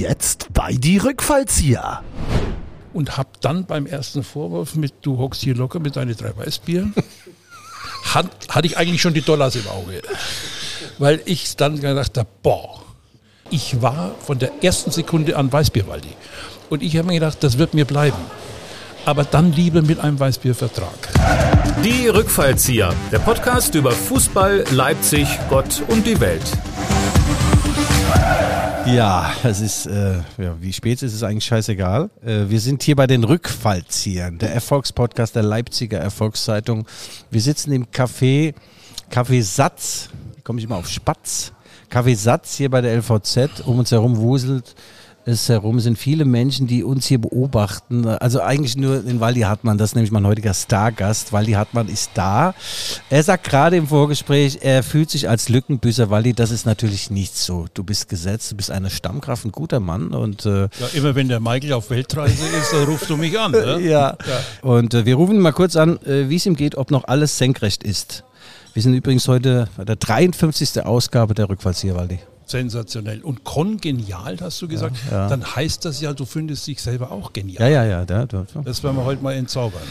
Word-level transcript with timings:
jetzt 0.00 0.48
bei 0.52 0.72
die 0.72 0.98
Rückfallzieher. 0.98 2.02
Und 2.92 3.16
hab 3.16 3.40
dann 3.40 3.66
beim 3.66 3.86
ersten 3.86 4.24
Vorwurf 4.24 4.74
mit, 4.74 4.94
du 5.02 5.18
hockst 5.18 5.42
hier 5.42 5.54
locker 5.54 5.78
mit 5.78 5.94
deinen 5.94 6.16
drei 6.16 6.36
Weißbieren, 6.36 6.92
hat, 8.14 8.26
hatte 8.48 8.66
ich 8.66 8.76
eigentlich 8.76 9.00
schon 9.00 9.14
die 9.14 9.20
Dollars 9.20 9.54
im 9.54 9.68
Auge. 9.68 10.02
Weil 10.98 11.22
ich 11.24 11.56
dann 11.56 11.80
gedacht 11.80 12.18
habe, 12.18 12.28
boah, 12.42 12.82
ich 13.50 13.80
war 13.80 14.14
von 14.26 14.38
der 14.38 14.50
ersten 14.62 14.90
Sekunde 14.90 15.36
an 15.36 15.52
Weißbierwaldi. 15.52 16.08
Und 16.68 16.82
ich 16.82 16.96
habe 16.96 17.08
mir 17.08 17.14
gedacht, 17.14 17.38
das 17.40 17.58
wird 17.58 17.74
mir 17.74 17.84
bleiben. 17.84 18.18
Aber 19.04 19.24
dann 19.24 19.52
lieber 19.52 19.82
mit 19.82 20.00
einem 20.00 20.18
Weißbiervertrag. 20.18 21.08
Die 21.84 22.08
Rückfallzieher, 22.08 22.92
der 23.10 23.18
Podcast 23.20 23.74
über 23.74 23.92
Fußball, 23.92 24.64
Leipzig, 24.72 25.26
Gott 25.48 25.82
und 25.88 26.06
die 26.06 26.20
Welt. 26.20 26.42
Ja, 28.86 29.32
es 29.44 29.60
ist, 29.60 29.86
äh, 29.86 30.18
ja, 30.38 30.56
wie 30.60 30.72
spät 30.72 31.02
ist 31.02 31.12
es 31.12 31.22
eigentlich 31.22 31.44
scheißegal. 31.44 32.10
Äh, 32.24 32.48
wir 32.48 32.60
sind 32.60 32.82
hier 32.82 32.96
bei 32.96 33.06
den 33.06 33.24
Rückfallziehern, 33.24 34.38
der 34.38 34.52
Erfolgspodcast 34.54 35.36
der 35.36 35.42
Leipziger 35.42 35.98
Erfolgszeitung. 35.98 36.86
Wir 37.30 37.40
sitzen 37.40 37.72
im 37.72 37.86
Café, 37.86 38.54
Café 39.12 39.42
Satz, 39.42 40.08
komme 40.44 40.58
ich 40.58 40.64
immer 40.64 40.76
auf 40.76 40.88
Spatz. 40.88 41.52
Café 41.90 42.16
Satz 42.16 42.56
hier 42.56 42.70
bei 42.70 42.80
der 42.80 42.96
LVZ, 42.96 43.62
um 43.66 43.78
uns 43.78 43.90
herum 43.90 44.16
wuselt 44.16 44.74
es 45.26 45.48
herum 45.48 45.80
sind 45.80 45.98
viele 45.98 46.24
Menschen, 46.24 46.66
die 46.66 46.82
uns 46.82 47.06
hier 47.06 47.20
beobachten. 47.20 48.06
Also 48.06 48.40
eigentlich 48.40 48.76
nur 48.76 49.00
den 49.00 49.20
Waldi 49.20 49.40
Hartmann, 49.40 49.76
das 49.76 49.90
ist 49.90 49.94
nämlich 49.94 50.10
mein 50.10 50.26
heutiger 50.26 50.54
Stargast. 50.54 51.32
Waldi 51.32 51.52
Hartmann 51.52 51.88
ist 51.88 52.12
da. 52.14 52.54
Er 53.10 53.22
sagt 53.22 53.44
gerade 53.44 53.76
im 53.76 53.86
Vorgespräch, 53.86 54.58
er 54.62 54.82
fühlt 54.82 55.10
sich 55.10 55.28
als 55.28 55.48
Lückenbüßer. 55.48 56.10
Waldi, 56.10 56.32
das 56.32 56.50
ist 56.50 56.64
natürlich 56.64 57.10
nicht 57.10 57.36
so. 57.36 57.66
Du 57.74 57.84
bist 57.84 58.08
gesetzt, 58.08 58.52
du 58.52 58.56
bist 58.56 58.70
eine 58.70 58.88
Stammkraft, 58.88 59.44
ein 59.44 59.52
guter 59.52 59.78
Mann. 59.78 60.08
Und, 60.14 60.46
äh, 60.46 60.62
ja, 60.62 60.68
immer 60.94 61.14
wenn 61.14 61.28
der 61.28 61.40
Michael 61.40 61.74
auf 61.74 61.90
Weltreise 61.90 62.46
ist, 62.58 62.72
dann 62.72 62.84
rufst 62.84 63.10
du 63.10 63.16
mich 63.16 63.38
an. 63.38 63.52
Ne? 63.52 63.80
ja. 63.82 64.16
ja. 64.16 64.16
Und 64.62 64.94
äh, 64.94 65.04
wir 65.04 65.16
rufen 65.16 65.36
ihn 65.36 65.42
mal 65.42 65.52
kurz 65.52 65.76
an, 65.76 65.98
äh, 66.06 66.28
wie 66.30 66.36
es 66.36 66.46
ihm 66.46 66.56
geht, 66.56 66.76
ob 66.76 66.90
noch 66.90 67.04
alles 67.04 67.36
senkrecht 67.36 67.82
ist. 67.82 68.24
Wir 68.72 68.82
sind 68.82 68.94
übrigens 68.94 69.28
heute 69.28 69.68
bei 69.76 69.84
der 69.84 69.96
53. 69.96 70.82
Ausgabe 70.84 71.34
der 71.34 71.48
Rückfallzieher, 71.48 71.94
Waldi. 71.96 72.20
Sensationell. 72.50 73.22
Und 73.22 73.44
kongenial, 73.44 74.36
hast 74.40 74.60
du 74.62 74.68
gesagt, 74.68 74.96
ja, 75.10 75.16
ja. 75.16 75.28
dann 75.28 75.44
heißt 75.44 75.84
das 75.84 76.00
ja, 76.00 76.12
du 76.12 76.24
findest 76.24 76.66
dich 76.66 76.82
selber 76.82 77.10
auch 77.10 77.32
genial. 77.32 77.70
Ja, 77.70 77.84
ja, 77.84 78.04
ja. 78.04 78.06
ja. 78.08 78.44
Das 78.64 78.82
werden 78.82 78.96
wir 78.96 79.04
heute 79.04 79.22
mal 79.22 79.34
entzaubern. 79.34 79.82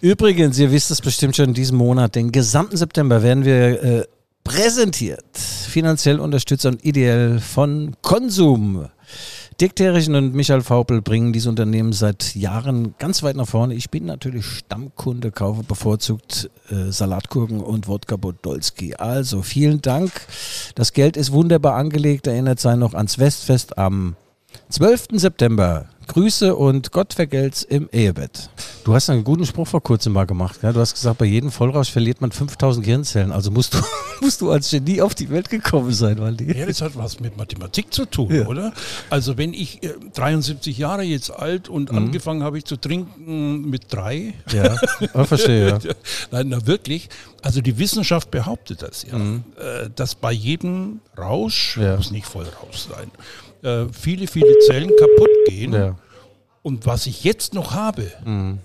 Übrigens, 0.00 0.58
ihr 0.58 0.72
wisst 0.72 0.90
es 0.90 1.00
bestimmt 1.00 1.36
schon 1.36 1.50
in 1.50 1.54
diesem 1.54 1.78
Monat, 1.78 2.16
den 2.16 2.32
gesamten 2.32 2.76
September 2.76 3.22
werden 3.22 3.44
wir 3.44 3.82
äh, 3.82 4.04
präsentiert, 4.44 5.24
finanziell 5.36 6.18
unterstützt 6.18 6.66
und 6.66 6.84
ideell 6.84 7.38
von 7.38 7.94
Konsum. 8.02 8.88
Dirk 9.60 9.76
Terrichen 9.76 10.14
und 10.14 10.34
Michael 10.34 10.62
Faupel 10.62 11.02
bringen 11.02 11.32
dieses 11.32 11.48
Unternehmen 11.48 11.92
seit 11.92 12.34
Jahren 12.34 12.94
ganz 12.98 13.22
weit 13.22 13.36
nach 13.36 13.46
vorne. 13.46 13.74
Ich 13.74 13.90
bin 13.90 14.06
natürlich 14.06 14.44
Stammkunde, 14.46 15.30
kaufe 15.30 15.62
bevorzugt 15.62 16.50
äh, 16.70 16.90
Salatgurken 16.90 17.60
und 17.60 17.86
Wodka 17.88 18.16
Bodolski. 18.16 18.94
Also 18.94 19.42
vielen 19.42 19.82
Dank. 19.82 20.12
Das 20.74 20.92
Geld 20.92 21.16
ist 21.16 21.32
wunderbar 21.32 21.74
angelegt. 21.74 22.26
Erinnert 22.26 22.60
sein 22.60 22.78
noch 22.78 22.94
ans 22.94 23.18
Westfest 23.18 23.78
am 23.78 24.16
12. 24.70 25.08
September. 25.12 25.86
Grüße 26.12 26.54
und 26.54 26.92
Gott 26.92 27.14
vergelt's 27.14 27.62
im 27.62 27.88
Ehebett. 27.90 28.50
Du 28.84 28.92
hast 28.94 29.08
einen 29.08 29.24
guten 29.24 29.46
Spruch 29.46 29.66
vor 29.66 29.82
kurzem 29.82 30.12
mal 30.12 30.26
gemacht. 30.26 30.60
Gell? 30.60 30.74
Du 30.74 30.80
hast 30.80 30.92
gesagt, 30.92 31.16
bei 31.16 31.24
jedem 31.24 31.50
Vollrausch 31.50 31.90
verliert 31.90 32.20
man 32.20 32.30
5000 32.30 32.84
Gehirnzellen. 32.84 33.32
Also 33.32 33.50
musst 33.50 33.72
du, 33.72 33.78
musst 34.20 34.42
du 34.42 34.50
als 34.50 34.68
Genie 34.70 35.00
auf 35.00 35.14
die 35.14 35.30
Welt 35.30 35.48
gekommen 35.48 35.90
sein, 35.92 36.18
Waldi. 36.18 36.52
Ja, 36.54 36.66
das 36.66 36.82
hat 36.82 36.96
was 36.96 37.18
mit 37.20 37.38
Mathematik 37.38 37.94
zu 37.94 38.04
tun, 38.04 38.34
ja. 38.34 38.46
oder? 38.46 38.74
Also 39.08 39.38
wenn 39.38 39.54
ich 39.54 39.82
äh, 39.84 39.94
73 40.12 40.76
Jahre 40.76 41.02
jetzt 41.02 41.30
alt 41.30 41.70
und 41.70 41.90
mhm. 41.90 41.96
angefangen 41.96 42.42
habe 42.42 42.58
ich 42.58 42.66
zu 42.66 42.76
trinken 42.76 43.70
mit 43.70 43.90
drei. 43.90 44.34
Ja, 44.52 44.76
oh, 45.14 45.24
verstehe. 45.24 45.68
Ja. 45.68 45.78
Nein, 46.30 46.48
na 46.50 46.66
wirklich. 46.66 47.08
Also 47.40 47.62
die 47.62 47.78
Wissenschaft 47.78 48.30
behauptet 48.30 48.82
das 48.82 49.04
ja, 49.10 49.16
mhm. 49.16 49.44
äh, 49.56 49.88
dass 49.94 50.14
bei 50.14 50.32
jedem 50.32 51.00
Rausch, 51.16 51.78
ja. 51.78 51.96
muss 51.96 52.10
nicht 52.10 52.26
Vollrausch 52.26 52.86
sein, 52.88 53.10
äh, 53.62 53.86
viele, 53.92 54.26
viele 54.26 54.58
Zellen 54.60 54.90
kaputt 54.98 55.30
gehen. 55.46 55.72
Ja. 55.72 55.96
Und 56.62 56.86
was 56.86 57.06
ich 57.06 57.24
jetzt 57.24 57.54
noch 57.54 57.74
habe, 57.74 58.10
mhm. 58.24 58.58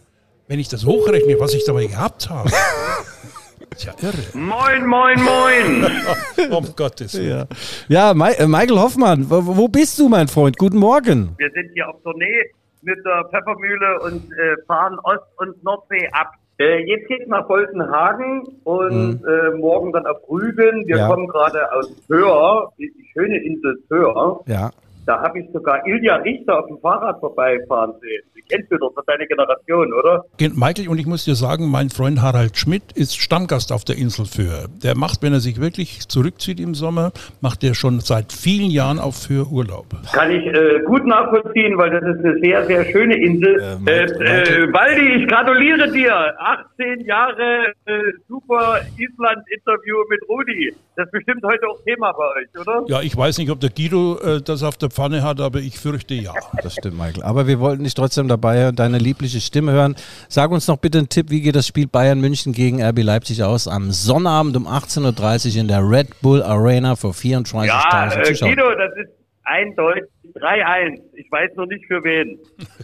wenn 0.47 0.59
ich 0.59 0.69
das 0.69 0.85
hochrechne, 0.85 1.39
was 1.39 1.53
ich 1.53 1.65
dabei 1.65 1.87
gehabt 1.87 2.29
habe. 2.29 2.49
ist 3.71 3.85
ja 3.85 3.93
irre. 4.01 4.37
Moin, 4.37 4.85
moin, 4.85 5.19
moin! 5.21 6.51
um 6.51 6.75
Gottes 6.75 7.17
Willen. 7.17 7.47
Ja, 7.87 8.11
ja 8.13 8.31
äh, 8.31 8.47
Michael 8.47 8.79
Hoffmann, 8.79 9.29
wo, 9.29 9.45
wo, 9.45 9.67
bist 9.67 9.97
du, 9.99 10.09
mein 10.09 10.27
Freund? 10.27 10.57
Guten 10.57 10.77
Morgen. 10.77 11.35
Wir 11.37 11.49
sind 11.51 11.71
hier 11.73 11.89
auf 11.89 12.01
Tournee 12.03 12.51
mit 12.81 12.97
der 13.05 13.25
Pfeffermühle 13.31 13.99
und 14.01 14.31
äh, 14.31 14.55
fahren 14.67 14.97
Ost- 15.03 15.21
und 15.37 15.63
Nordsee 15.63 16.07
ab. 16.11 16.31
Äh, 16.59 16.85
jetzt 16.85 17.07
geht's 17.07 17.27
nach 17.27 17.47
Boltenhagen 17.47 18.43
und 18.63 19.21
mhm. 19.21 19.27
äh, 19.27 19.57
morgen 19.57 19.91
dann 19.91 20.07
auf 20.07 20.17
Rügen. 20.29 20.87
Wir 20.87 20.97
ja. 20.97 21.07
kommen 21.07 21.27
gerade 21.27 21.71
aus 21.71 21.91
Föhr, 22.07 22.71
die, 22.79 22.91
schöne 23.13 23.37
Insel 23.37 23.77
Föhr. 23.87 24.41
Ja. 24.47 24.71
Da 25.07 25.21
habe 25.21 25.39
ich 25.39 25.45
sogar 25.53 25.87
Ilja 25.87 26.17
Richter 26.17 26.59
auf 26.59 26.67
dem 26.67 26.79
Fahrrad 26.79 27.21
vorbeifahren 27.21 27.93
sehen. 28.01 28.23
Die 28.35 28.41
kennst 28.41 28.69
du 28.69 28.77
doch, 28.77 28.91
ist 28.97 29.07
deine 29.07 29.25
Generation, 29.25 29.93
oder? 29.93 30.25
Michael, 30.53 30.89
und 30.89 30.99
ich 30.99 31.05
muss 31.05 31.23
dir 31.23 31.35
sagen, 31.35 31.71
mein 31.71 31.89
Freund 31.89 32.21
Harald 32.21 32.57
Schmidt 32.57 32.91
ist 32.93 33.17
Stammgast 33.17 33.71
auf 33.71 33.85
der 33.85 33.97
Insel 33.97 34.25
Föhr. 34.25 34.67
Der 34.83 34.97
macht, 34.97 35.23
wenn 35.23 35.31
er 35.31 35.39
sich 35.39 35.61
wirklich 35.61 36.09
zurückzieht 36.09 36.59
im 36.59 36.75
Sommer, 36.75 37.13
macht 37.39 37.63
er 37.63 37.73
schon 37.73 38.01
seit 38.01 38.33
vielen 38.33 38.69
Jahren 38.69 38.99
auf 38.99 39.15
Föhr 39.15 39.49
Urlaub. 39.49 39.85
Kann 40.11 40.29
ich 40.29 40.45
äh, 40.45 40.81
gut 40.85 41.05
nachvollziehen, 41.05 41.77
weil 41.77 41.89
das 41.89 42.03
ist 42.03 42.25
eine 42.25 42.39
sehr, 42.41 42.65
sehr 42.65 42.83
schöne 42.91 43.15
Insel. 43.15 43.79
Äh, 43.87 43.91
äh, 43.91 44.03
äh, 44.03 44.73
Waldi, 44.73 45.23
ich 45.23 45.29
gratuliere 45.29 45.89
dir. 45.89 46.33
18 46.37 47.05
Jahre 47.05 47.67
äh, 47.85 47.93
super 48.27 48.81
Island-Interview 48.97 49.97
mit 50.09 50.19
Rudi. 50.27 50.75
Das 50.97 51.05
ist 51.05 51.11
bestimmt 51.11 51.43
heute 51.45 51.65
auch 51.67 51.79
Thema 51.85 52.11
bei 52.11 52.41
euch, 52.41 52.59
oder? 52.59 52.83
Ja, 52.87 53.01
ich 53.01 53.15
weiß 53.15 53.37
nicht, 53.37 53.51
ob 53.51 53.59
der 53.61 53.69
Guido 53.69 54.17
äh, 54.19 54.41
das 54.41 54.63
auf 54.63 54.77
der 54.77 54.89
Pfanne 54.97 55.21
hat, 55.21 55.39
aber 55.39 55.59
ich 55.59 55.77
fürchte 55.77 56.15
ja. 56.15 56.33
Das 56.63 56.73
stimmt, 56.73 56.97
Michael. 56.97 57.21
Aber 57.21 57.45
wir 57.45 57.59
wollten 57.59 57.83
dich 57.83 57.93
trotzdem 57.93 58.27
dabei 58.27 58.71
deine 58.71 58.97
liebliche 58.97 59.39
Stimme 59.39 59.71
hören. 59.71 59.95
Sag 60.27 60.49
uns 60.49 60.67
noch 60.67 60.77
bitte 60.77 60.97
einen 60.97 61.07
Tipp, 61.07 61.29
wie 61.29 61.41
geht 61.41 61.55
das 61.55 61.67
Spiel 61.67 61.85
Bayern 61.85 62.19
München 62.19 62.51
gegen 62.51 62.81
RB 62.81 63.03
Leipzig 63.03 63.43
aus? 63.43 63.67
Am 63.67 63.91
Sonnabend 63.91 64.57
um 64.57 64.67
18.30 64.67 65.53
Uhr 65.53 65.61
in 65.61 65.67
der 65.67 65.87
Red 65.87 66.19
Bull 66.23 66.41
Arena 66.41 66.95
vor 66.95 67.11
34.000 67.11 67.65
ja, 67.65 68.07
äh, 68.07 68.23
Zuschauern. 68.23 68.55
Guido, 68.55 68.73
das 68.73 68.91
ist 68.97 69.11
eindeutig 69.43 70.03
3-1. 70.33 70.99
Ich 71.13 71.31
weiß 71.31 71.51
noch 71.57 71.67
nicht 71.67 71.85
für 71.85 72.03
wen. 72.03 72.39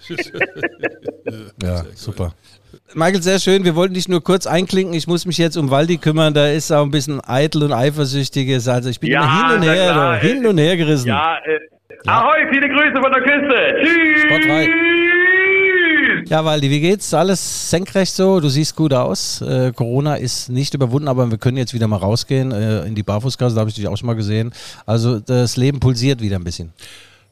ja, 1.64 1.84
super. 1.96 2.36
Michael, 2.94 3.22
sehr 3.22 3.40
schön. 3.40 3.64
Wir 3.64 3.76
wollten 3.76 3.94
dich 3.94 4.08
nur 4.08 4.24
kurz 4.24 4.48
einklinken. 4.48 4.94
Ich 4.94 5.08
muss 5.08 5.26
mich 5.26 5.38
jetzt 5.38 5.58
um 5.58 5.72
Waldi 5.72 5.98
kümmern. 5.98 6.34
Da 6.34 6.48
ist 6.48 6.72
auch 6.72 6.84
ein 6.84 6.92
bisschen 6.92 7.22
eitel 7.26 7.64
und 7.64 7.74
eifersüchtiges. 7.74 8.68
Also 8.68 8.90
ich 8.90 9.00
bin 9.00 9.12
ja, 9.12 9.24
immer 9.24 9.50
hin 9.50 9.58
und 9.58 9.64
her, 9.64 9.92
klar, 9.92 10.18
hin 10.18 10.46
und 10.46 10.58
her 10.58 10.78
gerissen. 10.78 11.08
Ja, 11.08 11.38
äh, 11.46 11.60
ja. 12.06 12.22
Ahoi, 12.22 12.48
viele 12.52 12.68
Grüße 12.70 13.02
von 13.02 13.12
der 13.12 13.22
Küste. 13.22 13.76
Tschüss. 13.82 14.22
Sport 14.22 14.46
Ja, 16.30 16.46
Waldi, 16.46 16.70
wie 16.70 16.82
geht's? 16.82 17.14
Alles 17.14 17.70
senkrecht 17.70 18.14
so? 18.14 18.40
Du 18.40 18.50
siehst 18.50 18.76
gut 18.76 18.94
aus. 18.94 19.42
Äh, 19.42 19.72
Corona 19.74 20.16
ist 20.16 20.50
nicht 20.50 20.74
überwunden, 20.74 21.08
aber 21.08 21.32
wir 21.32 21.38
können 21.38 21.58
jetzt 21.58 21.74
wieder 21.74 21.88
mal 21.88 21.98
rausgehen 21.98 22.52
äh, 22.52 22.86
in 22.86 22.96
die 22.96 23.04
Barfußgasse. 23.04 23.56
Da 23.56 23.62
habe 23.62 23.70
ich 23.70 23.76
dich 23.76 23.88
auch 23.88 23.98
schon 23.98 24.08
mal 24.08 24.16
gesehen. 24.16 24.52
Also 24.86 25.20
das 25.20 25.58
Leben 25.58 25.80
pulsiert 25.80 26.22
wieder 26.22 26.38
ein 26.38 26.44
bisschen. 26.44 26.74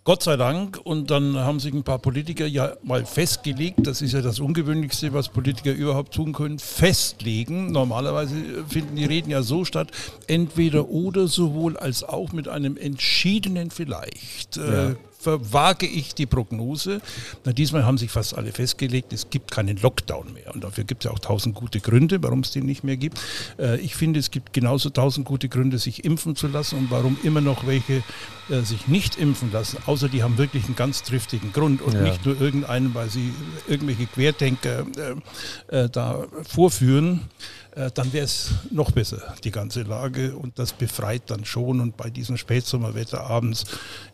Gott 0.03 0.23
sei 0.23 0.35
Dank. 0.35 0.79
Und 0.83 1.11
dann 1.11 1.37
haben 1.37 1.59
sich 1.59 1.73
ein 1.73 1.83
paar 1.83 1.99
Politiker 1.99 2.45
ja 2.45 2.73
mal 2.83 3.05
festgelegt, 3.05 3.85
das 3.85 4.01
ist 4.01 4.13
ja 4.13 4.21
das 4.21 4.39
Ungewöhnlichste, 4.39 5.13
was 5.13 5.29
Politiker 5.29 5.73
überhaupt 5.73 6.13
tun 6.13 6.33
können, 6.33 6.59
festlegen. 6.59 7.71
Normalerweise 7.71 8.35
finden 8.67 8.95
die 8.95 9.05
Reden 9.05 9.29
ja 9.29 9.43
so 9.43 9.63
statt, 9.63 9.91
entweder 10.27 10.89
oder 10.89 11.27
sowohl 11.27 11.77
als 11.77 12.03
auch 12.03 12.31
mit 12.31 12.47
einem 12.47 12.77
entschiedenen 12.77 13.69
Vielleicht. 13.69 14.57
Ja. 14.57 14.95
Verwage 15.21 15.85
ich 15.85 16.15
die 16.15 16.25
Prognose. 16.25 17.01
Na, 17.45 17.53
diesmal 17.53 17.85
haben 17.85 17.97
sich 17.97 18.11
fast 18.11 18.35
alle 18.35 18.51
festgelegt, 18.51 19.13
es 19.13 19.29
gibt 19.29 19.51
keinen 19.51 19.77
Lockdown 19.77 20.33
mehr. 20.33 20.53
Und 20.53 20.63
dafür 20.63 20.83
gibt 20.83 21.03
es 21.03 21.09
ja 21.09 21.15
auch 21.15 21.19
tausend 21.19 21.55
gute 21.55 21.79
Gründe, 21.79 22.21
warum 22.23 22.39
es 22.39 22.51
den 22.51 22.65
nicht 22.65 22.83
mehr 22.83 22.97
gibt. 22.97 23.19
Äh, 23.59 23.79
ich 23.79 23.95
finde, 23.95 24.19
es 24.19 24.31
gibt 24.31 24.53
genauso 24.53 24.89
tausend 24.89 25.25
gute 25.25 25.49
Gründe, 25.49 25.77
sich 25.77 26.03
impfen 26.03 26.35
zu 26.35 26.47
lassen 26.47 26.77
und 26.77 26.91
warum 26.91 27.17
immer 27.23 27.41
noch 27.41 27.67
welche 27.67 28.03
äh, 28.49 28.61
sich 28.61 28.87
nicht 28.87 29.17
impfen 29.17 29.51
lassen, 29.51 29.77
außer 29.85 30.09
die 30.09 30.23
haben 30.23 30.37
wirklich 30.37 30.65
einen 30.65 30.75
ganz 30.75 31.03
triftigen 31.03 31.53
Grund 31.53 31.81
und 31.81 31.93
ja. 31.93 32.01
nicht 32.01 32.25
nur 32.25 32.39
irgendeinen, 32.39 32.93
weil 32.93 33.09
sie 33.09 33.31
irgendwelche 33.67 34.07
Querdenker 34.07 34.85
äh, 35.69 35.83
äh 35.83 35.89
da 35.89 36.25
vorführen. 36.47 37.21
Äh, 37.75 37.91
dann 37.93 38.11
wäre 38.11 38.25
es 38.25 38.51
noch 38.69 38.91
besser, 38.91 39.33
die 39.43 39.51
ganze 39.51 39.83
Lage. 39.83 40.35
Und 40.35 40.59
das 40.59 40.73
befreit 40.73 41.23
dann 41.27 41.45
schon. 41.45 41.79
Und 41.79 41.97
bei 41.97 42.09
diesem 42.09 42.37
Spätsommerwetter 42.37 43.21
abends 43.21 43.65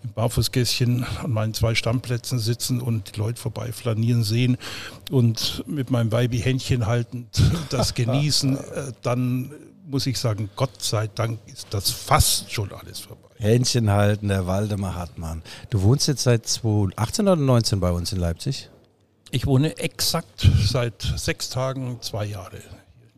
im 0.04 0.12
Barfußgässchen 0.14 1.06
an 1.24 1.32
meinen 1.32 1.54
zwei 1.54 1.76
Stammplätzen 1.76 2.40
sitzen 2.40 2.82
und 2.82 3.16
die 3.16 3.20
Leute 3.20 3.42
vorbei 3.42 3.72
flanieren 3.72 4.24
sehen 4.24 4.58
und 5.10 5.64
mit 5.68 5.90
meinem 5.90 6.12
Weibi 6.12 6.40
Händchen 6.40 6.86
haltend 6.86 7.42
das 7.70 7.94
genießen, 7.94 8.58
äh, 8.58 8.92
dann 9.02 9.52
muss 9.88 10.06
ich 10.06 10.20
sagen, 10.20 10.50
Gott 10.56 10.82
sei 10.82 11.08
Dank 11.08 11.40
ist 11.48 11.68
das 11.72 11.90
fast 11.90 12.52
schon 12.52 12.72
alles 12.74 13.00
vorbei. 13.00 13.28
Händchen 13.38 13.90
halten, 13.90 14.28
der 14.28 14.48
Waldemar 14.48 14.96
Hartmann. 14.96 15.44
Du 15.70 15.82
wohnst 15.82 16.08
jetzt 16.08 16.24
seit 16.24 16.46
2018 16.46 17.28
oder 17.28 17.36
19 17.42 17.80
bei 17.80 17.92
uns 17.92 18.12
in 18.12 18.20
Leipzig? 18.20 18.70
Ich 19.32 19.46
wohne 19.46 19.78
exakt 19.78 20.50
seit 20.66 21.02
sechs 21.02 21.50
Tagen 21.50 21.98
zwei 22.02 22.26
Jahre. 22.26 22.60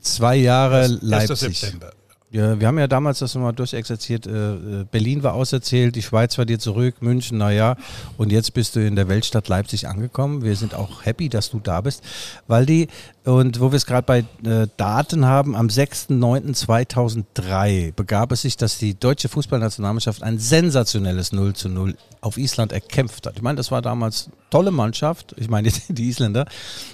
Zwei 0.01 0.37
Jahre 0.37 0.81
1. 0.81 0.99
Leipzig. 1.01 1.59
September. 1.59 1.91
Ja, 2.31 2.59
wir 2.59 2.67
haben 2.67 2.77
ja 2.77 2.87
damals 2.87 3.17
das 3.19 3.33
nochmal 3.33 3.53
durchexerziert. 3.53 4.27
Äh, 4.27 4.81
äh, 4.81 4.85
Berlin 4.91 5.23
war 5.23 5.33
auserzählt, 5.33 5.95
die 5.95 6.03
Schweiz 6.03 6.37
war 6.37 6.45
dir 6.45 6.59
zurück, 6.59 7.01
München, 7.01 7.39
naja. 7.39 7.75
Und 8.17 8.31
jetzt 8.31 8.53
bist 8.53 8.75
du 8.75 8.85
in 8.85 8.95
der 8.95 9.07
Weltstadt 9.07 9.47
Leipzig 9.47 9.87
angekommen. 9.87 10.43
Wir 10.43 10.55
sind 10.55 10.75
auch 10.75 11.05
happy, 11.05 11.27
dass 11.27 11.49
du 11.49 11.59
da 11.59 11.81
bist. 11.81 12.03
Waldi, 12.45 12.87
und 13.25 13.59
wo 13.59 13.71
wir 13.71 13.77
es 13.77 13.87
gerade 13.87 14.05
bei 14.05 14.19
äh, 14.47 14.67
Daten 14.77 15.25
haben, 15.25 15.55
am 15.55 15.69
6.9.2003 15.69 17.95
begab 17.95 18.31
es 18.31 18.43
sich, 18.43 18.57
dass 18.57 18.77
die 18.77 18.93
deutsche 18.93 19.27
Fußballnationalmannschaft 19.27 20.21
ein 20.21 20.37
sensationelles 20.37 21.31
0 21.31 21.53
zu 21.53 21.67
0 21.67 21.95
auf 22.21 22.37
Island 22.37 22.73
erkämpft 22.73 23.25
hat. 23.25 23.37
Ich 23.37 23.41
meine, 23.41 23.57
das 23.57 23.71
war 23.71 23.81
damals 23.81 24.25
eine 24.25 24.35
tolle 24.51 24.69
Mannschaft. 24.69 25.33
Ich 25.37 25.49
meine, 25.49 25.71
die 25.89 26.09
Isländer 26.09 26.45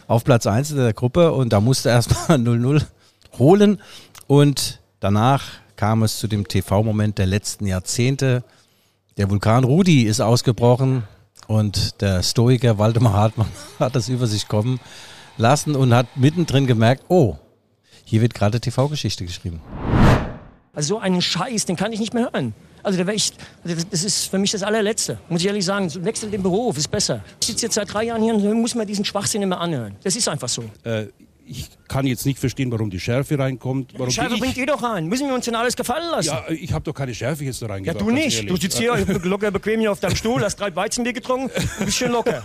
auf 0.08 0.24
Platz 0.24 0.48
1 0.48 0.72
in 0.72 0.78
der 0.78 0.94
Gruppe 0.94 1.34
und 1.34 1.52
da 1.52 1.60
musste 1.60 1.90
erstmal 1.90 2.38
0-0 2.38 2.86
holen. 3.40 3.82
Und 4.28 4.80
danach 5.00 5.44
kam 5.76 6.04
es 6.04 6.20
zu 6.20 6.28
dem 6.28 6.48
TV-Moment 6.48 7.18
der 7.18 7.26
letzten 7.26 7.68
Jahrzehnte. 7.68 8.44
Der 9.18 9.30
Vulkan 9.30 9.64
Rudi 9.64 10.04
ist 10.04 10.22
ausgebrochen 10.22 11.04
und 11.48 12.02
der 12.02 12.24
Stoiker 12.24 12.78
Waldemar 12.78 13.14
Hartmann 13.14 13.48
hat 13.80 13.96
das 13.96 14.10
über 14.10 14.28
sich 14.28 14.48
kommen 14.48 14.80
lassen 15.38 15.76
und 15.76 15.94
hat 15.94 16.08
mittendrin 16.16 16.66
gemerkt, 16.68 17.04
oh, 17.10 17.36
hier 18.04 18.22
wird 18.22 18.34
gerade 18.34 18.60
TV-Geschichte 18.60 19.26
geschrieben. 19.26 19.62
Also 20.74 20.96
so 20.96 21.00
einen 21.00 21.22
Scheiß, 21.22 21.66
den 21.66 21.76
kann 21.76 21.94
ich 21.94 22.00
nicht 22.00 22.14
mehr 22.14 22.30
hören. 22.34 22.54
Also 22.84 23.02
da 23.04 23.12
ich, 23.12 23.32
also 23.64 23.84
das- 23.90 24.04
ist 24.04 24.26
für 24.26 24.38
mich 24.38 24.52
das 24.52 24.62
allerletzte, 24.62 25.18
muss 25.30 25.42
ich 25.42 25.48
ehrlich 25.48 25.66
sagen. 25.66 25.90
So, 25.90 26.04
Wechsel 26.04 26.30
den 26.30 26.44
Beruf, 26.44 26.78
ist 26.78 26.90
besser. 26.92 27.22
Ich 27.42 27.48
sitze 27.48 27.66
jetzt 27.66 27.76
seit 27.76 27.92
drei 27.92 28.04
Jahren 28.04 28.22
hier 28.22 28.34
und 28.34 28.62
muss 28.62 28.76
mir 28.76 28.86
diesen 28.86 29.06
Schwachsinn 29.06 29.42
immer 29.42 29.60
anhören. 29.60 29.96
Das 30.04 30.16
ist 30.16 30.28
einfach 30.28 30.50
so. 30.50 30.64
Äh, 30.84 31.08
ich 31.48 31.70
kann 31.88 32.08
jetzt 32.08 32.26
nicht 32.26 32.40
verstehen, 32.40 32.72
warum 32.72 32.90
die 32.90 33.00
Schärfe 33.00 33.38
reinkommt. 33.38 33.94
Warum 33.94 34.08
ich, 34.10 34.18
bringt 34.40 34.58
ihr 34.58 34.66
doch 34.66 34.82
rein. 34.82 35.08
Müssen 35.08 35.28
wir 35.28 35.36
uns 35.36 35.46
denn 35.46 35.56
alles 35.56 35.76
gefallen 35.76 36.10
lassen? 36.12 36.28
ja, 36.30 36.44
ich 36.50 36.74
habe 36.74 36.84
doch 36.84 36.94
keine 36.94 37.14
Schärfe 37.14 37.44
jetzt 37.46 37.62
da 37.62 37.68
Ja, 37.68 37.74
reingebracht. 37.74 38.02
du 38.02 38.06
ganz 38.08 38.20
nicht. 38.20 38.36
ehrlich. 38.38 38.50
Du 38.52 38.58
sitzt 38.58 38.78
hier 38.78 38.96
locker 39.24 39.52
bequem 39.52 39.80
hier 39.80 39.92
auf 39.92 40.00
deinem 40.00 40.16
Stuhl, 40.16 40.42
hast 40.44 40.56
drei 40.60 40.76
Weizenbier 40.76 41.14
getrunken, 41.14 41.52
du 41.80 41.86
bist 41.86 41.98
schön 41.98 42.12
locker. 42.12 42.44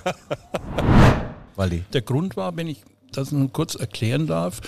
Der 1.93 2.03
Grund 2.03 2.37
war, 2.37 2.57
wenn 2.57 2.69
ich 2.69 2.83
das 3.13 3.33
nun 3.33 3.53
kurz 3.53 3.75
erklären 3.75 4.27
darf, 4.27 4.61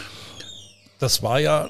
das 0.98 1.22
war 1.22 1.40
ja 1.40 1.68